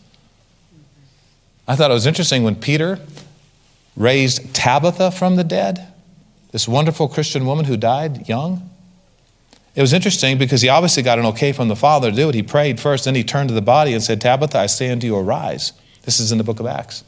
I 1.66 1.76
thought 1.76 1.90
it 1.90 1.94
was 1.94 2.06
interesting 2.06 2.42
when 2.42 2.56
Peter 2.56 2.98
raised 3.96 4.54
Tabitha 4.54 5.10
from 5.10 5.36
the 5.36 5.44
dead, 5.44 5.92
this 6.50 6.68
wonderful 6.68 7.08
Christian 7.08 7.46
woman 7.46 7.64
who 7.64 7.76
died 7.76 8.28
young. 8.28 8.68
It 9.74 9.80
was 9.80 9.94
interesting 9.94 10.36
because 10.36 10.60
he 10.60 10.68
obviously 10.68 11.02
got 11.02 11.18
an 11.18 11.24
okay 11.26 11.52
from 11.52 11.68
the 11.68 11.76
Father 11.76 12.10
to 12.10 12.16
do 12.16 12.28
it. 12.28 12.34
He 12.34 12.42
prayed 12.42 12.78
first, 12.78 13.06
then 13.06 13.14
he 13.14 13.24
turned 13.24 13.48
to 13.48 13.54
the 13.54 13.62
body 13.62 13.94
and 13.94 14.02
said, 14.02 14.20
Tabitha, 14.20 14.58
I 14.58 14.66
say 14.66 14.90
unto 14.90 15.06
you, 15.06 15.16
arise. 15.16 15.72
This 16.02 16.20
is 16.20 16.30
in 16.30 16.36
the 16.36 16.44
book 16.44 16.60
of 16.60 16.66
Acts. 16.66 17.04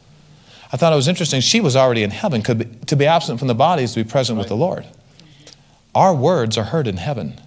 I 0.73 0.77
thought 0.77 0.93
it 0.93 0.97
was 0.97 1.09
interesting. 1.09 1.41
She 1.41 1.61
was 1.61 1.77
already 1.77 2.03
in 2.03 2.11
heaven. 2.11 2.43
Could 2.43 2.59
be, 2.59 2.65
to 2.87 2.97
be 2.97 3.07
absent 3.07 3.39
from 3.39 3.49
the 3.49 3.55
body 3.55 3.83
is 3.83 3.93
to 3.95 4.03
be 4.03 4.11
present 4.11 4.37
right. 4.37 4.43
with 4.43 4.49
the 4.49 4.57
Lord. 4.57 4.87
Our 5.95 6.15
words 6.15 6.59
are 6.59 6.65
heard 6.65 6.87
in 6.87 6.97
heaven. 6.97 7.41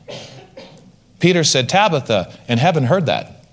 Peter 1.19 1.43
said, 1.43 1.67
Tabitha, 1.67 2.33
and 2.47 2.59
heaven 2.59 2.85
heard 2.85 3.07
that. 3.07 3.45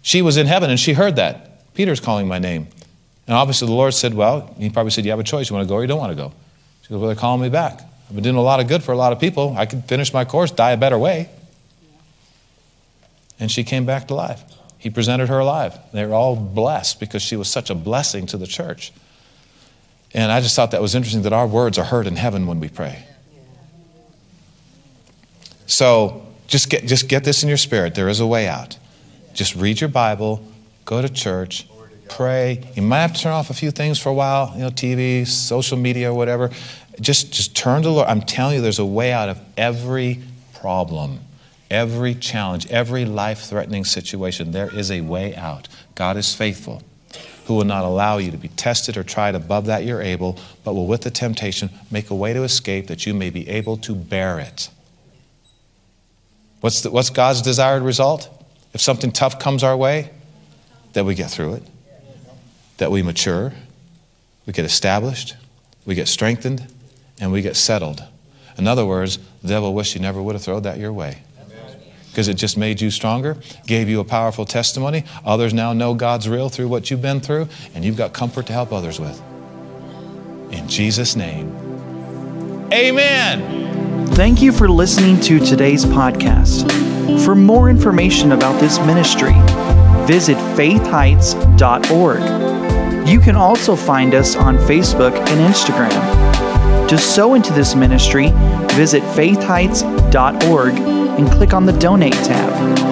She 0.00 0.22
was 0.22 0.36
in 0.36 0.46
heaven 0.46 0.70
and 0.70 0.78
she 0.78 0.94
heard 0.94 1.16
that. 1.16 1.72
Peter's 1.74 2.00
calling 2.00 2.28
my 2.28 2.38
name. 2.38 2.68
And 3.26 3.36
obviously 3.36 3.66
the 3.66 3.74
Lord 3.74 3.94
said, 3.94 4.14
Well, 4.14 4.54
he 4.58 4.68
probably 4.70 4.90
said, 4.90 5.04
You 5.04 5.10
have 5.12 5.20
a 5.20 5.24
choice. 5.24 5.48
You 5.48 5.54
want 5.54 5.66
to 5.66 5.68
go 5.68 5.76
or 5.76 5.82
you 5.82 5.88
don't 5.88 5.98
want 5.98 6.10
to 6.10 6.16
go? 6.16 6.32
She 6.82 6.88
goes, 6.88 6.98
Well, 6.98 7.06
they're 7.08 7.16
calling 7.16 7.40
me 7.40 7.48
back. 7.48 7.80
I've 8.08 8.14
been 8.14 8.24
doing 8.24 8.36
a 8.36 8.42
lot 8.42 8.60
of 8.60 8.68
good 8.68 8.82
for 8.82 8.92
a 8.92 8.96
lot 8.96 9.12
of 9.12 9.20
people. 9.20 9.54
I 9.56 9.66
could 9.66 9.84
finish 9.84 10.12
my 10.12 10.24
course, 10.24 10.50
die 10.50 10.72
a 10.72 10.76
better 10.76 10.98
way. 10.98 11.30
And 13.38 13.50
she 13.50 13.64
came 13.64 13.86
back 13.86 14.08
to 14.08 14.14
life. 14.14 14.42
He 14.78 14.90
presented 14.90 15.28
her 15.28 15.38
alive. 15.38 15.78
They 15.92 16.04
were 16.04 16.14
all 16.14 16.36
blessed 16.36 16.98
because 17.00 17.22
she 17.22 17.36
was 17.36 17.48
such 17.48 17.70
a 17.70 17.74
blessing 17.74 18.26
to 18.26 18.36
the 18.36 18.46
church. 18.46 18.92
And 20.12 20.30
I 20.30 20.40
just 20.40 20.54
thought 20.54 20.72
that 20.72 20.82
was 20.82 20.94
interesting 20.94 21.22
that 21.22 21.32
our 21.32 21.46
words 21.46 21.78
are 21.78 21.84
heard 21.84 22.06
in 22.06 22.16
heaven 22.16 22.46
when 22.46 22.60
we 22.60 22.68
pray. 22.68 23.06
So 25.66 26.26
just 26.46 26.68
get, 26.68 26.86
just 26.86 27.08
get 27.08 27.24
this 27.24 27.42
in 27.42 27.48
your 27.48 27.58
spirit. 27.58 27.94
There 27.94 28.08
is 28.08 28.20
a 28.20 28.26
way 28.26 28.46
out. 28.48 28.76
Just 29.32 29.54
read 29.54 29.80
your 29.80 29.88
Bible, 29.88 30.44
go 30.84 31.00
to 31.00 31.08
church, 31.08 31.66
pray. 32.08 32.62
You 32.74 32.82
might 32.82 33.00
have 33.00 33.14
to 33.14 33.20
turn 33.20 33.32
off 33.32 33.50
a 33.50 33.54
few 33.54 33.70
things 33.70 33.98
for 33.98 34.10
a 34.10 34.14
while, 34.14 34.52
you 34.54 34.60
know, 34.60 34.70
TV, 34.70 35.26
social 35.26 35.78
media, 35.78 36.12
whatever. 36.12 36.50
Just, 37.00 37.32
just 37.32 37.56
turn 37.56 37.82
to 37.82 37.88
the 37.88 37.94
Lord. 37.94 38.08
I'm 38.08 38.20
telling 38.20 38.56
you, 38.56 38.60
there's 38.60 38.78
a 38.78 38.84
way 38.84 39.12
out 39.12 39.28
of 39.28 39.40
every 39.56 40.20
problem, 40.54 41.20
every 41.70 42.14
challenge, 42.14 42.66
every 42.70 43.06
life 43.06 43.40
threatening 43.40 43.84
situation. 43.84 44.52
There 44.52 44.72
is 44.74 44.90
a 44.90 45.00
way 45.00 45.34
out. 45.34 45.68
God 45.94 46.18
is 46.18 46.34
faithful, 46.34 46.82
who 47.46 47.54
will 47.54 47.64
not 47.64 47.84
allow 47.84 48.18
you 48.18 48.30
to 48.30 48.36
be 48.36 48.48
tested 48.48 48.96
or 48.96 49.02
tried 49.02 49.34
above 49.34 49.66
that 49.66 49.84
you're 49.84 50.02
able, 50.02 50.38
but 50.64 50.74
will, 50.74 50.86
with 50.86 51.00
the 51.00 51.10
temptation, 51.10 51.70
make 51.90 52.10
a 52.10 52.14
way 52.14 52.34
to 52.34 52.42
escape 52.42 52.88
that 52.88 53.06
you 53.06 53.14
may 53.14 53.30
be 53.30 53.48
able 53.48 53.78
to 53.78 53.94
bear 53.94 54.38
it. 54.38 54.68
What's, 56.62 56.82
the, 56.82 56.92
what's 56.92 57.10
God's 57.10 57.42
desired 57.42 57.82
result? 57.82 58.30
If 58.72 58.80
something 58.80 59.10
tough 59.10 59.40
comes 59.40 59.64
our 59.64 59.76
way, 59.76 60.10
that 60.92 61.04
we 61.04 61.16
get 61.16 61.28
through 61.28 61.54
it, 61.54 61.62
that 62.76 62.92
we 62.92 63.02
mature, 63.02 63.52
we 64.46 64.52
get 64.52 64.64
established, 64.64 65.34
we 65.84 65.96
get 65.96 66.06
strengthened, 66.06 66.72
and 67.20 67.32
we 67.32 67.42
get 67.42 67.56
settled. 67.56 68.04
In 68.56 68.68
other 68.68 68.86
words, 68.86 69.18
the 69.42 69.48
devil 69.48 69.74
wish 69.74 69.94
he 69.94 69.98
never 69.98 70.22
would 70.22 70.36
have 70.36 70.42
thrown 70.42 70.62
that 70.62 70.78
your 70.78 70.92
way. 70.92 71.22
Because 72.10 72.28
it 72.28 72.34
just 72.34 72.56
made 72.56 72.80
you 72.80 72.92
stronger, 72.92 73.38
gave 73.66 73.88
you 73.88 73.98
a 73.98 74.04
powerful 74.04 74.44
testimony. 74.44 75.04
Others 75.24 75.52
now 75.52 75.72
know 75.72 75.94
God's 75.94 76.28
real 76.28 76.48
through 76.48 76.68
what 76.68 76.92
you've 76.92 77.02
been 77.02 77.20
through, 77.20 77.48
and 77.74 77.84
you've 77.84 77.96
got 77.96 78.12
comfort 78.12 78.46
to 78.46 78.52
help 78.52 78.72
others 78.72 79.00
with. 79.00 79.20
In 80.52 80.68
Jesus' 80.68 81.16
name, 81.16 81.56
amen. 82.72 84.06
Thank 84.08 84.42
you 84.42 84.52
for 84.52 84.68
listening 84.68 85.20
to 85.22 85.38
today's 85.38 85.84
podcast. 85.84 86.70
For 87.24 87.34
more 87.34 87.70
information 87.70 88.32
about 88.32 88.60
this 88.60 88.78
ministry, 88.80 89.32
visit 90.06 90.36
faithheights.org. 90.56 93.08
You 93.08 93.20
can 93.20 93.36
also 93.36 93.76
find 93.76 94.14
us 94.14 94.36
on 94.36 94.56
Facebook 94.58 95.14
and 95.14 95.54
Instagram. 95.54 96.88
To 96.88 96.98
sow 96.98 97.34
into 97.34 97.52
this 97.52 97.74
ministry, 97.74 98.28
visit 98.74 99.02
faithheights.org 99.02 100.74
and 100.74 101.30
click 101.30 101.54
on 101.54 101.66
the 101.66 101.72
Donate 101.72 102.12
tab. 102.12 102.91